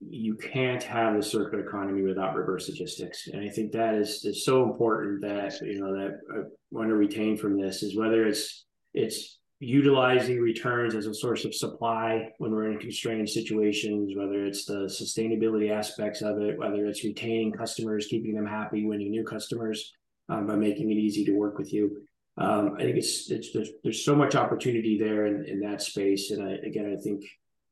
you 0.00 0.34
can't 0.34 0.82
have 0.82 1.14
a 1.14 1.22
circular 1.22 1.66
economy 1.66 2.02
without 2.02 2.34
reverse 2.34 2.68
logistics. 2.68 3.28
And 3.28 3.44
I 3.44 3.50
think 3.50 3.72
that 3.72 3.94
is, 3.94 4.24
is 4.24 4.44
so 4.44 4.64
important 4.64 5.20
that, 5.20 5.60
you 5.60 5.78
know, 5.78 5.92
that 5.92 6.18
I 6.34 6.42
want 6.70 6.88
to 6.88 6.94
retain 6.94 7.36
from 7.36 7.60
this 7.60 7.82
is 7.82 7.96
whether 7.96 8.26
it's, 8.26 8.64
it's 8.94 9.38
utilizing 9.58 10.40
returns 10.40 10.94
as 10.94 11.06
a 11.06 11.12
source 11.12 11.44
of 11.44 11.54
supply 11.54 12.30
when 12.38 12.50
we're 12.50 12.72
in 12.72 12.78
constrained 12.78 13.28
situations, 13.28 14.16
whether 14.16 14.42
it's 14.44 14.64
the 14.64 14.86
sustainability 14.86 15.70
aspects 15.70 16.22
of 16.22 16.40
it, 16.40 16.58
whether 16.58 16.86
it's 16.86 17.04
retaining 17.04 17.52
customers, 17.52 18.06
keeping 18.06 18.34
them 18.34 18.46
happy, 18.46 18.86
winning 18.86 19.10
new 19.10 19.22
customers 19.22 19.92
um, 20.30 20.46
by 20.46 20.56
making 20.56 20.90
it 20.90 20.96
easy 20.96 21.26
to 21.26 21.32
work 21.32 21.58
with 21.58 21.74
you. 21.74 22.00
Um, 22.38 22.76
I 22.78 22.84
think 22.84 22.96
it's, 22.96 23.30
it's 23.30 23.52
there's, 23.52 23.68
there's 23.84 24.02
so 24.02 24.16
much 24.16 24.34
opportunity 24.34 24.98
there 24.98 25.26
in, 25.26 25.44
in 25.46 25.60
that 25.60 25.82
space. 25.82 26.30
And 26.30 26.42
I, 26.42 26.52
again, 26.66 26.96
I 26.98 27.02
think 27.02 27.22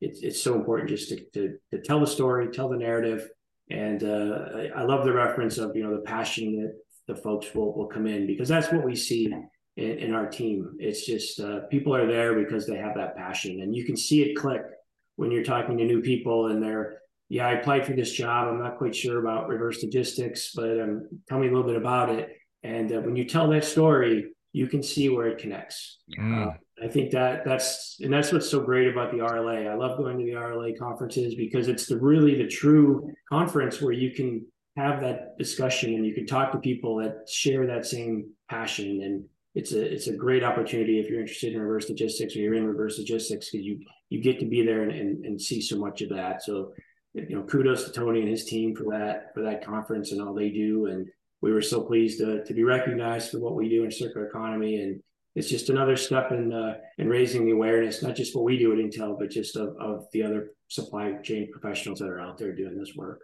it's 0.01 0.21
it's 0.23 0.43
so 0.43 0.55
important 0.55 0.91
just 0.91 1.09
to, 1.11 1.25
to, 1.35 1.59
to 1.73 1.81
tell 1.83 2.01
the 2.01 2.07
story, 2.07 2.49
tell 2.49 2.69
the 2.69 2.77
narrative, 2.77 3.29
and 3.71 4.03
uh, 4.03 4.49
I, 4.55 4.81
I, 4.81 4.83
love 4.85 5.05
the 5.05 5.13
reference 5.13 5.59
of 5.59 5.75
you 5.75 5.83
know 5.83 5.95
the 5.95 6.03
passion 6.03 6.57
that 6.63 6.75
the 7.13 7.21
folks 7.21 7.55
will 7.55 7.77
will 7.77 7.87
come 7.87 8.07
in 8.07 8.27
because 8.27 8.49
that's 8.49 8.73
what 8.73 8.85
we 8.85 8.95
see 8.95 9.33
in, 9.77 9.99
in 9.99 10.15
our 10.15 10.29
team. 10.29 10.77
It's 10.79 11.05
just 11.05 11.41
uh, 11.41 11.61
people 11.71 11.95
are 11.95 12.07
there 12.07 12.35
because 12.35 12.67
they 12.67 12.77
have 12.77 12.95
that 12.97 13.17
passion, 13.17 13.61
and 13.61 13.75
you 13.75 13.85
can 13.85 13.97
see 13.97 14.23
it 14.23 14.37
click 14.37 14.63
when 15.17 15.33
you're 15.33 15.45
talking 15.45 15.77
to 15.77 15.85
new 15.85 16.01
people 16.01 16.47
and 16.47 16.63
they're 16.63 17.01
yeah 17.29 17.49
I 17.49 17.53
applied 17.55 17.85
for 17.85 17.93
this 17.93 18.13
job. 18.13 18.49
I'm 18.49 18.61
not 18.63 18.79
quite 18.79 18.95
sure 18.95 19.19
about 19.19 19.49
reverse 19.49 19.83
logistics, 19.83 20.53
but 20.55 20.81
um, 20.81 21.09
tell 21.29 21.39
me 21.39 21.49
a 21.49 21.51
little 21.51 21.67
bit 21.67 21.77
about 21.77 22.11
it. 22.11 22.37
And 22.63 22.93
uh, 22.93 23.01
when 23.01 23.17
you 23.17 23.25
tell 23.25 23.49
that 23.51 23.65
story, 23.65 24.31
you 24.53 24.67
can 24.67 24.83
see 24.83 25.09
where 25.09 25.27
it 25.27 25.39
connects. 25.39 25.99
Mm. 26.19 26.57
I 26.83 26.89
think 26.89 27.11
that 27.11 27.45
that's 27.45 27.97
and 28.01 28.13
that's 28.13 28.33
what's 28.33 28.49
so 28.49 28.61
great 28.61 28.89
about 28.89 29.11
the 29.11 29.19
RLA. 29.19 29.71
I 29.71 29.75
love 29.75 29.99
going 29.99 30.19
to 30.19 30.25
the 30.25 30.33
RLA 30.33 30.79
conferences 30.79 31.35
because 31.35 31.69
it's 31.69 31.87
the 31.87 31.99
really 31.99 32.37
the 32.37 32.47
true 32.49 33.11
conference 33.29 33.81
where 33.81 33.93
you 33.93 34.13
can 34.13 34.47
have 34.77 35.01
that 35.01 35.37
discussion 35.39 35.95
and 35.95 36.07
you 36.07 36.15
can 36.15 36.27
talk 36.27 36.53
to 36.53 36.59
people 36.59 36.97
that 36.97 37.29
share 37.29 37.67
that 37.67 37.85
same 37.85 38.31
passion 38.49 39.03
and 39.03 39.25
it's 39.55 39.73
a 39.73 39.93
it's 39.93 40.07
a 40.07 40.17
great 40.17 40.45
opportunity 40.45 41.01
if 41.01 41.09
you're 41.09 41.21
interested 41.21 41.53
in 41.53 41.61
reverse 41.61 41.89
logistics 41.89 42.37
or 42.37 42.39
you're 42.39 42.55
in 42.55 42.67
reverse 42.67 42.99
logistics 42.99 43.51
because 43.51 43.67
you 43.67 43.81
you 44.09 44.23
get 44.23 44.39
to 44.39 44.47
be 44.47 44.65
there 44.65 44.83
and, 44.83 44.93
and, 44.93 45.25
and 45.25 45.41
see 45.41 45.61
so 45.61 45.77
much 45.77 46.01
of 46.03 46.11
that. 46.11 46.43
So 46.43 46.73
you 47.15 47.35
know 47.37 47.43
kudos 47.43 47.85
to 47.85 47.93
Tony 47.93 48.21
and 48.21 48.29
his 48.29 48.45
team 48.45 48.77
for 48.77 48.85
that 48.91 49.35
for 49.35 49.43
that 49.43 49.65
conference 49.65 50.13
and 50.13 50.23
all 50.23 50.35
they 50.35 50.51
do 50.51 50.87
and 50.87 51.09
we 51.41 51.53
were 51.53 51.63
so 51.63 51.83
pleased 51.83 52.19
to, 52.19 52.45
to 52.45 52.55
be 52.55 52.65
recognized 52.65 53.31
for 53.31 53.39
what 53.39 53.55
we 53.55 53.69
do 53.69 53.85
in 53.85 53.91
circular 53.91 54.27
economy 54.27 54.83
and 54.83 55.01
it's 55.39 55.49
just 55.49 55.71
another 55.71 55.97
step 55.97 56.33
in 56.33 56.53
uh, 56.53 56.75
in 56.99 57.09
raising 57.09 57.45
the 57.47 57.53
awareness, 57.53 58.03
not 58.03 58.17
just 58.17 58.35
what 58.35 58.45
we 58.45 58.59
do 58.59 58.73
at 58.73 58.79
Intel, 58.79 59.17
but 59.17 59.31
just 59.31 59.57
of, 59.57 59.77
of 59.79 60.07
the 60.13 60.25
other 60.25 60.51
supply 60.67 61.13
chain 61.23 61.49
professionals 61.53 62.01
that 62.01 62.09
are 62.09 62.21
out 62.21 62.39
there 62.39 62.53
doing 62.53 62.77
this 62.77 62.95
work. 62.97 63.21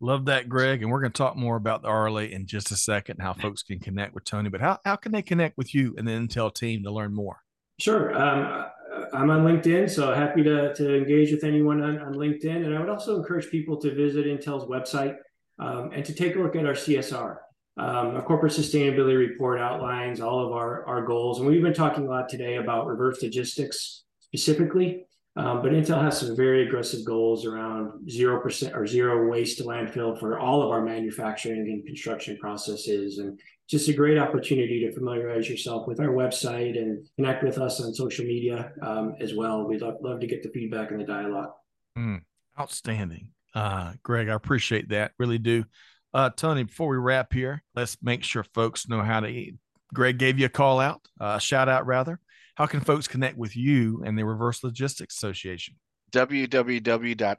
Love 0.00 0.24
that, 0.24 0.48
Greg. 0.48 0.82
And 0.82 0.90
we're 0.90 1.00
going 1.00 1.12
to 1.12 1.16
talk 1.16 1.36
more 1.36 1.54
about 1.54 1.82
the 1.82 1.88
RLA 1.88 2.30
in 2.30 2.46
just 2.46 2.72
a 2.72 2.76
second, 2.76 3.20
how 3.20 3.32
folks 3.32 3.62
can 3.62 3.78
connect 3.78 4.14
with 4.14 4.24
Tony. 4.24 4.48
But 4.48 4.60
how, 4.60 4.78
how 4.84 4.96
can 4.96 5.12
they 5.12 5.22
connect 5.22 5.56
with 5.56 5.72
you 5.74 5.94
and 5.96 6.06
the 6.06 6.12
Intel 6.12 6.52
team 6.52 6.82
to 6.82 6.90
learn 6.90 7.14
more? 7.14 7.38
Sure. 7.78 8.12
Um, 8.12 8.66
I'm 9.14 9.30
on 9.30 9.44
LinkedIn, 9.44 9.88
so 9.88 10.12
happy 10.12 10.42
to, 10.42 10.74
to 10.74 10.96
engage 10.96 11.30
with 11.30 11.44
anyone 11.44 11.80
on, 11.80 12.00
on 12.00 12.14
LinkedIn. 12.14 12.64
And 12.66 12.74
I 12.74 12.80
would 12.80 12.90
also 12.90 13.16
encourage 13.16 13.48
people 13.48 13.80
to 13.80 13.94
visit 13.94 14.26
Intel's 14.26 14.68
website 14.68 15.16
um, 15.60 15.90
and 15.94 16.04
to 16.04 16.12
take 16.12 16.34
a 16.34 16.40
look 16.40 16.56
at 16.56 16.66
our 16.66 16.72
CSR. 16.72 17.36
Um, 17.76 18.14
a 18.14 18.22
corporate 18.22 18.52
sustainability 18.52 19.18
report 19.18 19.60
outlines 19.60 20.20
all 20.20 20.46
of 20.46 20.52
our, 20.52 20.86
our 20.86 21.04
goals. 21.04 21.40
And 21.40 21.48
we've 21.48 21.62
been 21.62 21.74
talking 21.74 22.06
a 22.06 22.10
lot 22.10 22.28
today 22.28 22.56
about 22.56 22.86
reverse 22.86 23.20
logistics 23.20 24.04
specifically, 24.20 25.06
um, 25.36 25.60
but 25.60 25.72
Intel 25.72 26.00
has 26.00 26.20
some 26.20 26.36
very 26.36 26.66
aggressive 26.66 27.04
goals 27.04 27.44
around 27.44 28.08
0% 28.08 28.76
or 28.76 28.86
zero 28.86 29.28
waste 29.28 29.58
to 29.58 29.64
landfill 29.64 30.18
for 30.18 30.38
all 30.38 30.62
of 30.62 30.70
our 30.70 30.84
manufacturing 30.84 31.60
and 31.62 31.84
construction 31.84 32.38
processes. 32.38 33.18
And 33.18 33.40
just 33.68 33.88
a 33.88 33.92
great 33.92 34.18
opportunity 34.18 34.86
to 34.86 34.92
familiarize 34.92 35.48
yourself 35.48 35.88
with 35.88 35.98
our 35.98 36.10
website 36.10 36.78
and 36.78 37.04
connect 37.16 37.42
with 37.42 37.58
us 37.58 37.80
on 37.80 37.92
social 37.92 38.24
media 38.24 38.72
um, 38.82 39.14
as 39.20 39.34
well. 39.34 39.66
We'd 39.66 39.80
love, 39.80 39.96
love 40.02 40.20
to 40.20 40.26
get 40.28 40.44
the 40.44 40.50
feedback 40.50 40.92
and 40.92 41.00
the 41.00 41.04
dialogue. 41.04 41.50
Mm, 41.98 42.22
outstanding. 42.58 43.30
Uh, 43.54 43.94
Greg, 44.02 44.28
I 44.28 44.34
appreciate 44.34 44.90
that. 44.90 45.12
Really 45.18 45.38
do. 45.38 45.64
Uh, 46.14 46.30
Tony, 46.30 46.62
before 46.62 46.88
we 46.88 46.96
wrap 46.96 47.32
here, 47.32 47.64
let's 47.74 47.98
make 48.00 48.22
sure 48.22 48.44
folks 48.54 48.88
know 48.88 49.02
how 49.02 49.18
to 49.18 49.26
eat. 49.26 49.56
Greg 49.92 50.16
gave 50.16 50.38
you 50.38 50.46
a 50.46 50.48
call 50.48 50.78
out, 50.78 51.00
uh, 51.20 51.38
shout 51.38 51.68
out 51.68 51.86
rather. 51.86 52.20
how 52.54 52.66
can 52.66 52.80
folks 52.80 53.08
connect 53.08 53.36
with 53.36 53.56
you 53.56 54.00
and 54.06 54.16
the 54.16 54.24
Reverse 54.24 54.62
Logistics 54.62 55.16
Association? 55.16 55.74
www.rla.org. 56.12 57.34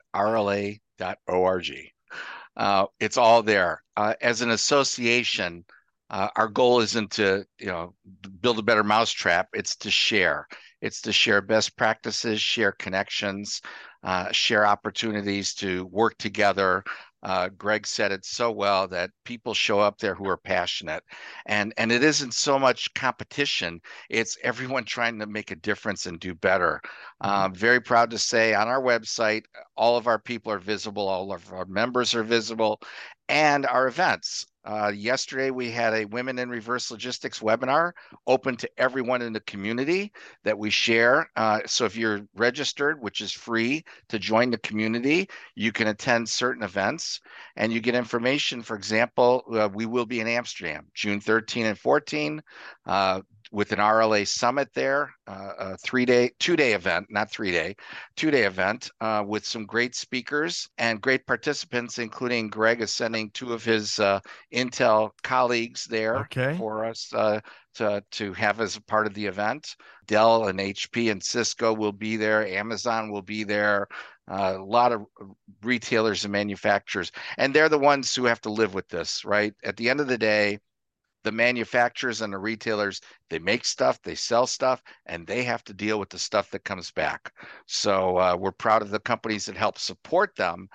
Uh, 2.58 2.86
it's 3.00 3.18
all 3.18 3.42
there. 3.44 3.82
Uh, 3.96 4.14
as 4.22 4.42
an 4.42 4.50
association, 4.50 5.64
uh, 6.10 6.28
our 6.36 6.50
goal 6.50 6.82
isn't 6.82 7.12
to 7.12 7.46
you 7.60 7.68
know 7.68 7.96
build 8.42 8.60
a 8.60 8.64
better 8.64 8.84
mousetrap. 8.84 9.48
It's 9.54 9.78
to 9.78 9.90
share. 9.90 10.48
It's 10.82 11.02
to 11.02 11.14
share 11.14 11.42
best 11.42 11.76
practices, 11.78 12.42
share 12.42 12.74
connections, 12.74 13.62
uh, 14.04 14.32
share 14.32 14.66
opportunities 14.66 15.54
to 15.56 15.86
work 15.86 16.18
together, 16.18 16.84
uh, 17.26 17.50
Greg 17.50 17.88
said 17.88 18.12
it 18.12 18.24
so 18.24 18.52
well 18.52 18.88
that 18.88 19.10
people 19.24 19.56
show 19.56 19.80
up 19.80 19.98
there 19.98 20.14
who 20.14 20.30
are 20.30 20.38
passionate, 20.38 21.04
and 21.48 21.74
and 21.76 21.92
it 21.92 22.04
isn't 22.04 22.36
so 22.36 22.60
much 22.60 22.94
competition; 22.94 23.82
it's 24.10 24.38
everyone 24.44 24.86
trying 24.86 25.18
to 25.20 25.26
make 25.26 25.50
a 25.50 25.56
difference 25.56 26.06
and 26.06 26.20
do 26.20 26.36
better. 26.36 26.80
Um, 27.22 27.54
very 27.56 27.82
proud 27.82 28.12
to 28.12 28.20
say 28.20 28.54
on 28.54 28.68
our 28.68 28.82
website, 28.82 29.46
all 29.76 29.98
of 29.98 30.06
our 30.06 30.20
people 30.20 30.52
are 30.52 30.60
visible, 30.60 31.08
all 31.08 31.34
of 31.34 31.52
our 31.52 31.66
members 31.66 32.14
are 32.14 32.24
visible, 32.24 32.80
and 33.28 33.66
our 33.66 33.88
events. 33.88 34.46
Uh, 34.66 34.92
yesterday, 34.96 35.52
we 35.52 35.70
had 35.70 35.94
a 35.94 36.06
Women 36.06 36.40
in 36.40 36.50
Reverse 36.50 36.90
Logistics 36.90 37.40
webinar 37.40 37.92
open 38.26 38.58
to 38.58 38.70
everyone 38.78 39.22
in 39.22 39.32
the 39.32 39.40
community 39.42 40.12
that 40.44 40.58
we 40.58 40.72
share. 40.72 41.30
Uh, 41.36 41.60
so, 41.68 41.86
if 41.86 41.96
you're 41.96 42.22
registered, 42.36 43.00
which 43.00 43.22
is 43.22 43.32
free 43.32 43.84
to 44.10 44.18
join 44.18 44.50
the 44.50 44.58
community, 44.58 45.30
you 45.54 45.72
can 45.72 45.88
attend 45.88 46.28
certain 46.28 46.64
events 46.64 47.22
and 47.56 47.72
you 47.72 47.80
get 47.80 47.94
information. 47.94 48.64
For 48.64 48.76
example, 48.76 49.44
uh, 49.54 49.70
we 49.72 49.86
will 49.86 50.06
be 50.06 50.20
in 50.20 50.28
Amsterdam 50.28 50.88
June 50.96 51.22
13 51.22 51.68
and 51.68 51.78
14. 51.78 52.42
With 53.56 53.72
an 53.72 53.80
RLA 53.80 54.28
summit 54.28 54.68
there, 54.74 55.16
uh, 55.28 55.54
a 55.58 55.78
three 55.78 56.04
day, 56.04 56.32
two 56.42 56.58
day 56.58 56.74
event, 56.74 57.08
not 57.10 57.32
three 57.32 57.54
day, 57.54 57.78
two 58.18 58.30
day 58.30 58.44
event 58.44 58.92
uh, 59.00 59.24
with 59.26 59.46
some 59.46 59.66
great 59.66 59.96
speakers 59.96 60.68
and 60.78 61.00
great 61.00 61.26
participants, 61.26 61.98
including 61.98 62.50
Greg 62.50 62.82
is 62.82 62.92
sending 62.92 63.30
two 63.30 63.54
of 63.54 63.64
his 63.64 63.98
uh, 63.98 64.20
Intel 64.54 65.12
colleagues 65.24 65.86
there 65.86 66.18
okay. 66.18 66.58
for 66.58 66.84
us 66.84 67.14
uh, 67.14 67.40
to, 67.76 68.04
to 68.12 68.34
have 68.34 68.60
as 68.60 68.76
a 68.76 68.82
part 68.82 69.08
of 69.08 69.14
the 69.14 69.26
event. 69.26 69.78
Dell 70.06 70.50
and 70.50 70.60
HP 70.60 71.10
and 71.10 71.24
Cisco 71.24 71.72
will 71.72 71.94
be 71.94 72.18
there, 72.18 72.46
Amazon 72.46 73.10
will 73.10 73.22
be 73.22 73.46
there. 73.46 73.88
Uh, 74.28 74.56
a 74.58 74.66
lot 74.66 74.92
of 74.92 75.06
retailers 75.64 76.26
and 76.26 76.32
manufacturers, 76.34 77.10
and 77.38 77.54
they're 77.54 77.70
the 77.70 77.80
ones 77.80 78.14
who 78.14 78.26
have 78.26 78.42
to 78.42 78.50
live 78.50 78.74
with 78.74 78.90
this, 78.90 79.24
right? 79.24 79.54
At 79.64 79.78
the 79.78 79.90
end 79.90 80.02
of 80.02 80.08
the 80.08 80.18
day, 80.18 80.60
the 81.26 81.32
manufacturers 81.32 82.22
and 82.22 82.32
the 82.32 82.38
retailers 82.38 83.02
they 83.30 83.40
make 83.40 83.66
stuff 83.66 84.00
they 84.04 84.16
sell 84.16 84.48
stuff 84.48 84.82
and 85.08 85.28
they 85.28 85.44
have 85.44 85.64
to 85.66 85.74
deal 85.74 86.00
with 86.00 86.10
the 86.10 86.20
stuff 86.20 86.50
that 86.52 86.64
comes 86.64 86.92
back. 86.92 87.34
So 87.66 88.18
uh, 88.18 88.38
we're 88.40 88.54
proud 88.54 88.82
of 88.82 88.92
the 88.92 89.00
companies 89.00 89.46
that 89.46 89.58
help 89.58 89.78
support 89.78 90.36
them 90.38 90.70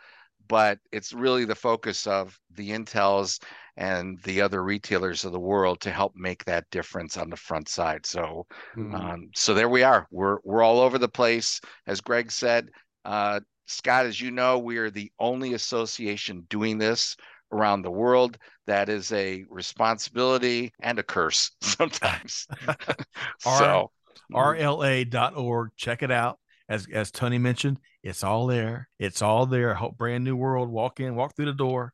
but 0.49 0.81
it's 0.91 1.13
really 1.13 1.45
the 1.45 1.55
focus 1.55 2.09
of 2.09 2.37
the 2.57 2.71
intels 2.71 3.41
and 3.77 4.21
the 4.25 4.41
other 4.41 4.65
retailers 4.65 5.25
of 5.25 5.31
the 5.31 5.39
world 5.39 5.81
to 5.81 5.93
help 5.93 6.13
make 6.17 6.45
that 6.45 6.69
difference 6.73 7.17
on 7.17 7.31
the 7.31 7.37
front 7.37 7.69
side. 7.69 8.05
So 8.05 8.47
mm-hmm. 8.77 8.93
um, 8.93 9.31
so 9.33 9.55
there 9.55 9.69
we 9.69 9.85
are. 9.85 10.09
We're 10.11 10.39
we're 10.43 10.65
all 10.65 10.81
over 10.81 10.99
the 10.99 11.09
place. 11.09 11.61
As 11.87 12.01
greg 12.01 12.33
said 12.33 12.69
uh, 13.05 13.41
scott 13.67 14.07
as 14.07 14.21
you 14.21 14.31
know 14.31 14.59
we 14.59 14.77
are 14.79 14.91
the 14.91 15.11
only 15.21 15.55
association 15.55 16.45
doing 16.51 16.77
this 16.79 17.17
around 17.53 17.83
the 17.83 17.91
world. 17.91 18.39
That 18.67 18.89
is 18.89 19.13
a 19.13 19.45
responsibility 19.49 20.73
and 20.81 20.99
a 20.99 21.03
curse 21.03 21.51
sometimes. 21.61 22.47
so 23.39 23.91
rla.org, 24.33 25.71
check 25.77 26.03
it 26.03 26.11
out. 26.11 26.39
As 26.69 26.87
as 26.93 27.11
Tony 27.11 27.39
mentioned, 27.39 27.81
it's 28.03 28.23
all 28.23 28.47
there. 28.47 28.89
It's 28.99 29.23
all 29.23 29.47
there. 29.47 29.75
Hope 29.75 29.99
brand 29.99 30.23
new 30.23 30.37
world. 30.37 30.69
Walk 30.69 31.01
in, 31.01 31.17
walk 31.17 31.35
through 31.35 31.47
the 31.47 31.53
door, 31.53 31.93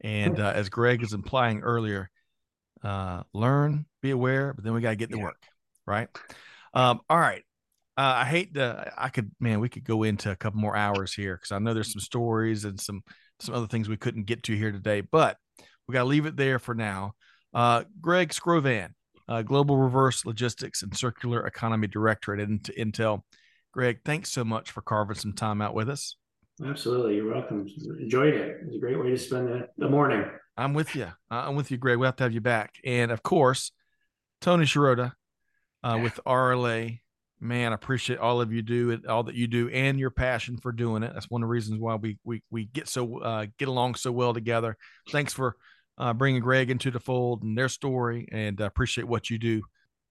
and 0.00 0.40
uh, 0.40 0.52
as 0.54 0.68
Greg 0.68 1.04
is 1.04 1.12
implying 1.12 1.60
earlier, 1.60 2.10
uh, 2.82 3.22
learn, 3.32 3.86
be 4.02 4.10
aware, 4.10 4.52
but 4.52 4.64
then 4.64 4.74
we 4.74 4.80
got 4.80 4.90
to 4.90 4.96
get 4.96 5.10
to 5.12 5.18
yeah. 5.18 5.22
work, 5.22 5.42
right? 5.86 6.08
Um, 6.74 7.00
all 7.08 7.18
right. 7.18 7.44
Uh, 7.96 8.14
I 8.18 8.24
hate 8.24 8.54
to. 8.54 8.92
I 8.96 9.08
could, 9.08 9.30
man, 9.40 9.60
we 9.60 9.68
could 9.68 9.84
go 9.84 10.02
into 10.02 10.30
a 10.30 10.36
couple 10.36 10.60
more 10.60 10.76
hours 10.76 11.12
here 11.12 11.36
because 11.36 11.52
I 11.52 11.58
know 11.58 11.74
there's 11.74 11.92
some 11.92 12.00
stories 12.00 12.64
and 12.64 12.80
some 12.80 13.02
some 13.40 13.54
other 13.54 13.66
things 13.66 13.88
we 13.88 13.96
couldn't 13.96 14.26
get 14.26 14.42
to 14.44 14.56
here 14.56 14.72
today, 14.72 15.00
but 15.00 15.36
we 15.86 15.92
got 15.92 16.02
to 16.02 16.08
leave 16.08 16.26
it 16.26 16.36
there 16.36 16.58
for 16.58 16.74
now. 16.74 17.14
Uh, 17.54 17.84
Greg 18.00 18.30
Skrovan, 18.30 18.90
uh, 19.28 19.42
Global 19.42 19.76
Reverse 19.76 20.24
Logistics 20.24 20.82
and 20.82 20.96
Circular 20.96 21.46
Economy 21.46 21.86
Director 21.86 22.34
at 22.34 22.48
Intel. 22.48 23.22
Greg, 23.72 24.00
thanks 24.04 24.32
so 24.32 24.44
much 24.44 24.70
for 24.70 24.82
carving 24.82 25.16
some 25.16 25.32
time 25.32 25.62
out 25.62 25.74
with 25.74 25.88
us. 25.88 26.16
Absolutely. 26.64 27.16
You're 27.16 27.32
welcome. 27.32 27.66
Enjoyed 28.00 28.34
it. 28.34 28.58
It 28.60 28.66
was 28.66 28.76
a 28.76 28.80
great 28.80 28.98
way 28.98 29.10
to 29.10 29.18
spend 29.18 29.48
the, 29.48 29.68
the 29.78 29.88
morning. 29.88 30.24
I'm 30.56 30.74
with 30.74 30.96
you. 30.96 31.06
I'm 31.30 31.54
with 31.54 31.70
you, 31.70 31.76
Greg. 31.76 31.98
We'll 31.98 32.08
have 32.08 32.16
to 32.16 32.24
have 32.24 32.32
you 32.32 32.40
back. 32.40 32.74
And 32.84 33.12
of 33.12 33.22
course, 33.22 33.70
Tony 34.40 34.64
Sciarrotta 34.64 35.12
uh, 35.84 35.94
yeah. 35.96 36.02
with 36.02 36.18
RLA 36.26 36.98
man, 37.40 37.72
I 37.72 37.74
appreciate 37.74 38.18
all 38.18 38.40
of 38.40 38.52
you 38.52 38.62
do 38.62 38.90
it, 38.90 39.06
all 39.06 39.22
that 39.24 39.34
you 39.34 39.46
do, 39.46 39.68
and 39.68 39.98
your 39.98 40.10
passion 40.10 40.56
for 40.56 40.72
doing 40.72 41.02
it. 41.02 41.12
That's 41.14 41.30
one 41.30 41.42
of 41.42 41.46
the 41.46 41.50
reasons 41.50 41.80
why 41.80 41.94
we 41.96 42.18
we 42.24 42.42
we 42.50 42.66
get 42.66 42.88
so 42.88 43.18
uh, 43.20 43.46
get 43.58 43.68
along 43.68 43.96
so 43.96 44.12
well 44.12 44.34
together. 44.34 44.76
Thanks 45.10 45.32
for 45.32 45.56
uh, 45.98 46.12
bringing 46.12 46.42
Greg 46.42 46.70
into 46.70 46.90
the 46.90 47.00
fold 47.00 47.42
and 47.42 47.56
their 47.56 47.68
story, 47.68 48.28
and 48.32 48.60
I 48.60 48.66
appreciate 48.66 49.06
what 49.06 49.30
you 49.30 49.38
do. 49.38 49.62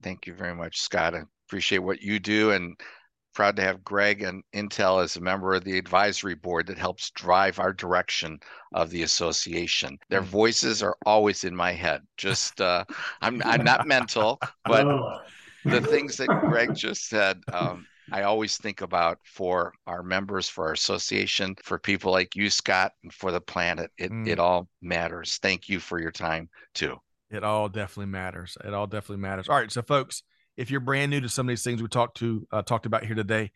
Thank 0.02 0.26
you 0.26 0.34
very 0.34 0.54
much, 0.54 0.80
Scott. 0.80 1.14
I 1.14 1.22
appreciate 1.48 1.78
what 1.78 2.00
you 2.00 2.18
do, 2.18 2.52
and 2.52 2.76
proud 3.34 3.56
to 3.56 3.62
have 3.62 3.84
Greg 3.84 4.22
and 4.22 4.42
Intel 4.54 5.02
as 5.02 5.16
a 5.16 5.20
member 5.20 5.54
of 5.54 5.62
the 5.62 5.78
advisory 5.78 6.34
board 6.34 6.66
that 6.66 6.78
helps 6.78 7.10
drive 7.10 7.58
our 7.58 7.72
direction 7.72 8.38
of 8.72 8.90
the 8.90 9.02
association. 9.02 9.96
Their 10.08 10.22
mm. 10.22 10.26
voices 10.26 10.82
are 10.82 10.96
always 11.06 11.44
in 11.44 11.54
my 11.54 11.72
head. 11.72 12.02
Just 12.16 12.60
uh, 12.60 12.84
I'm 13.20 13.42
I'm 13.44 13.64
not 13.64 13.86
mental, 13.86 14.38
but. 14.64 14.86
The 15.64 15.80
things 15.80 16.16
that 16.16 16.28
Greg 16.28 16.74
just 16.74 17.08
said, 17.08 17.42
um, 17.52 17.86
I 18.10 18.22
always 18.22 18.56
think 18.56 18.80
about 18.80 19.18
for 19.24 19.72
our 19.86 20.02
members, 20.02 20.48
for 20.48 20.66
our 20.66 20.72
association, 20.72 21.56
for 21.62 21.78
people 21.78 22.12
like 22.12 22.36
you, 22.36 22.48
Scott, 22.48 22.92
and 23.02 23.12
for 23.12 23.32
the 23.32 23.40
planet. 23.40 23.90
It 23.98 24.10
mm. 24.10 24.26
it 24.26 24.38
all 24.38 24.68
matters. 24.80 25.38
Thank 25.42 25.68
you 25.68 25.80
for 25.80 26.00
your 26.00 26.10
time 26.10 26.48
too. 26.74 26.96
It 27.30 27.44
all 27.44 27.68
definitely 27.68 28.10
matters. 28.12 28.56
It 28.64 28.72
all 28.72 28.86
definitely 28.86 29.22
matters. 29.22 29.48
All 29.48 29.56
right, 29.56 29.70
so 29.70 29.82
folks, 29.82 30.22
if 30.56 30.70
you're 30.70 30.80
brand 30.80 31.10
new 31.10 31.20
to 31.20 31.28
some 31.28 31.46
of 31.46 31.48
these 31.48 31.62
things 31.62 31.82
we 31.82 31.88
talked 31.88 32.18
to 32.18 32.46
uh, 32.50 32.62
talked 32.62 32.86
about 32.86 33.04
here 33.04 33.14
today, 33.14 33.50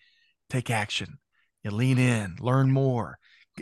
take 0.50 0.70
action. 0.70 1.18
You 1.62 1.70
lean 1.70 1.98
in, 1.98 2.36
learn 2.40 2.72
more, 2.72 3.18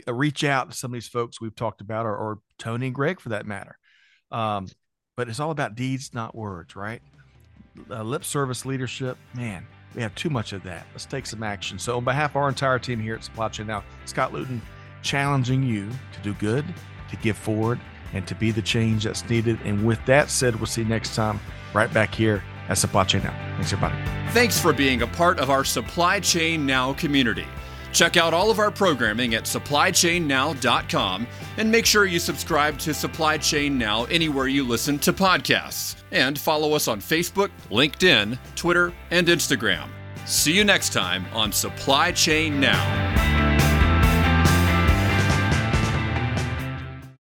reach 0.07 0.43
out 0.43 0.71
to 0.71 0.77
some 0.77 0.91
of 0.91 0.95
these 0.95 1.09
folks 1.09 1.41
we've 1.41 1.55
talked 1.55 1.81
about, 1.81 2.07
or, 2.07 2.17
or 2.17 2.39
Tony 2.59 2.87
and 2.87 2.95
Greg 2.95 3.21
for 3.21 3.29
that 3.29 3.47
matter. 3.47 3.79
Um, 4.33 4.69
but 5.17 5.29
it's 5.29 5.41
all 5.41 5.51
about 5.51 5.75
deeds, 5.75 6.15
not 6.15 6.35
words, 6.35 6.75
right? 6.75 7.03
Uh, 7.91 8.03
lip 8.03 8.25
service 8.25 8.67
leadership, 8.67 9.17
man, 9.35 9.67
we 9.95 10.03
have 10.03 10.15
too 10.15 10.31
much 10.31 10.53
of 10.53 10.63
that. 10.65 10.87
Let's 10.93 11.07
take 11.07 11.27
some 11.27 11.43
action. 11.43 11.79
So, 11.79 11.97
on 11.97 12.05
behalf 12.05 12.33
of 12.33 12.37
our 12.37 12.49
entire 12.49 12.79
team 12.79 13.01
here 13.01 13.15
at 13.15 13.25
Supply 13.25 13.49
Chain 13.49 13.67
Now, 13.67 13.85
Scott 14.05 14.33
Luton 14.33 14.63
challenging 15.03 15.63
you 15.63 15.89
to 16.13 16.21
do 16.23 16.35
good, 16.35 16.65
to 17.11 17.17
give 17.17 17.37
forward, 17.37 17.81
and 18.13 18.27
to 18.27 18.35
be 18.35 18.51
the 18.51 18.63
change 18.63 19.05
that's 19.05 19.29
needed. 19.29 19.59
And 19.65 19.85
with 19.87 20.05
that 20.07 20.31
said, 20.31 20.57
we'll 20.57 20.67
see 20.67 20.83
you 20.83 20.89
next 20.89 21.15
time 21.15 21.41
right 21.75 21.93
back 21.93 22.15
here 22.15 22.43
at 22.69 22.79
Supply 22.79 23.05
Chain 23.05 23.23
Now. 23.23 23.55
Thanks, 23.57 23.73
everybody. 23.73 23.97
Thanks 24.31 24.59
for 24.61 24.73
being 24.73 25.03
a 25.03 25.07
part 25.07 25.39
of 25.39 25.51
our 25.51 25.65
Supply 25.65 26.21
Chain 26.21 26.67
Now 26.67 26.93
community. 26.95 27.47
Check 27.93 28.17
out 28.17 28.33
all 28.33 28.51
of 28.51 28.61
our 28.61 28.71
programming 28.71 29.35
at 29.35 29.45
supplychainnow.com 29.45 31.27
and 31.57 31.71
make 31.71 31.87
sure 31.87 32.07
you 32.07 32.21
subscribe 32.21 32.79
to 32.79 32.95
Supply 32.95 33.39
Chain 33.39 33.77
Now 33.77 34.05
anywhere 34.05 34.47
you 34.47 34.67
listen 34.67 34.99
to 35.01 35.13
podcasts. 35.13 36.00
And 36.13 36.39
follow 36.39 36.75
us 36.75 36.89
on 36.89 37.01
Facebook, 37.01 37.51
LinkedIn, 37.71 38.39
Twitter, 38.57 38.93
and 39.11 39.29
Instagram. 39.29 39.89
See 40.27 40.53
you 40.53 40.65
next 40.65 40.93
time 40.93 41.25
on 41.33 41.53
Supply 41.53 42.13
Chain 42.13 42.61
Now. 42.61 43.40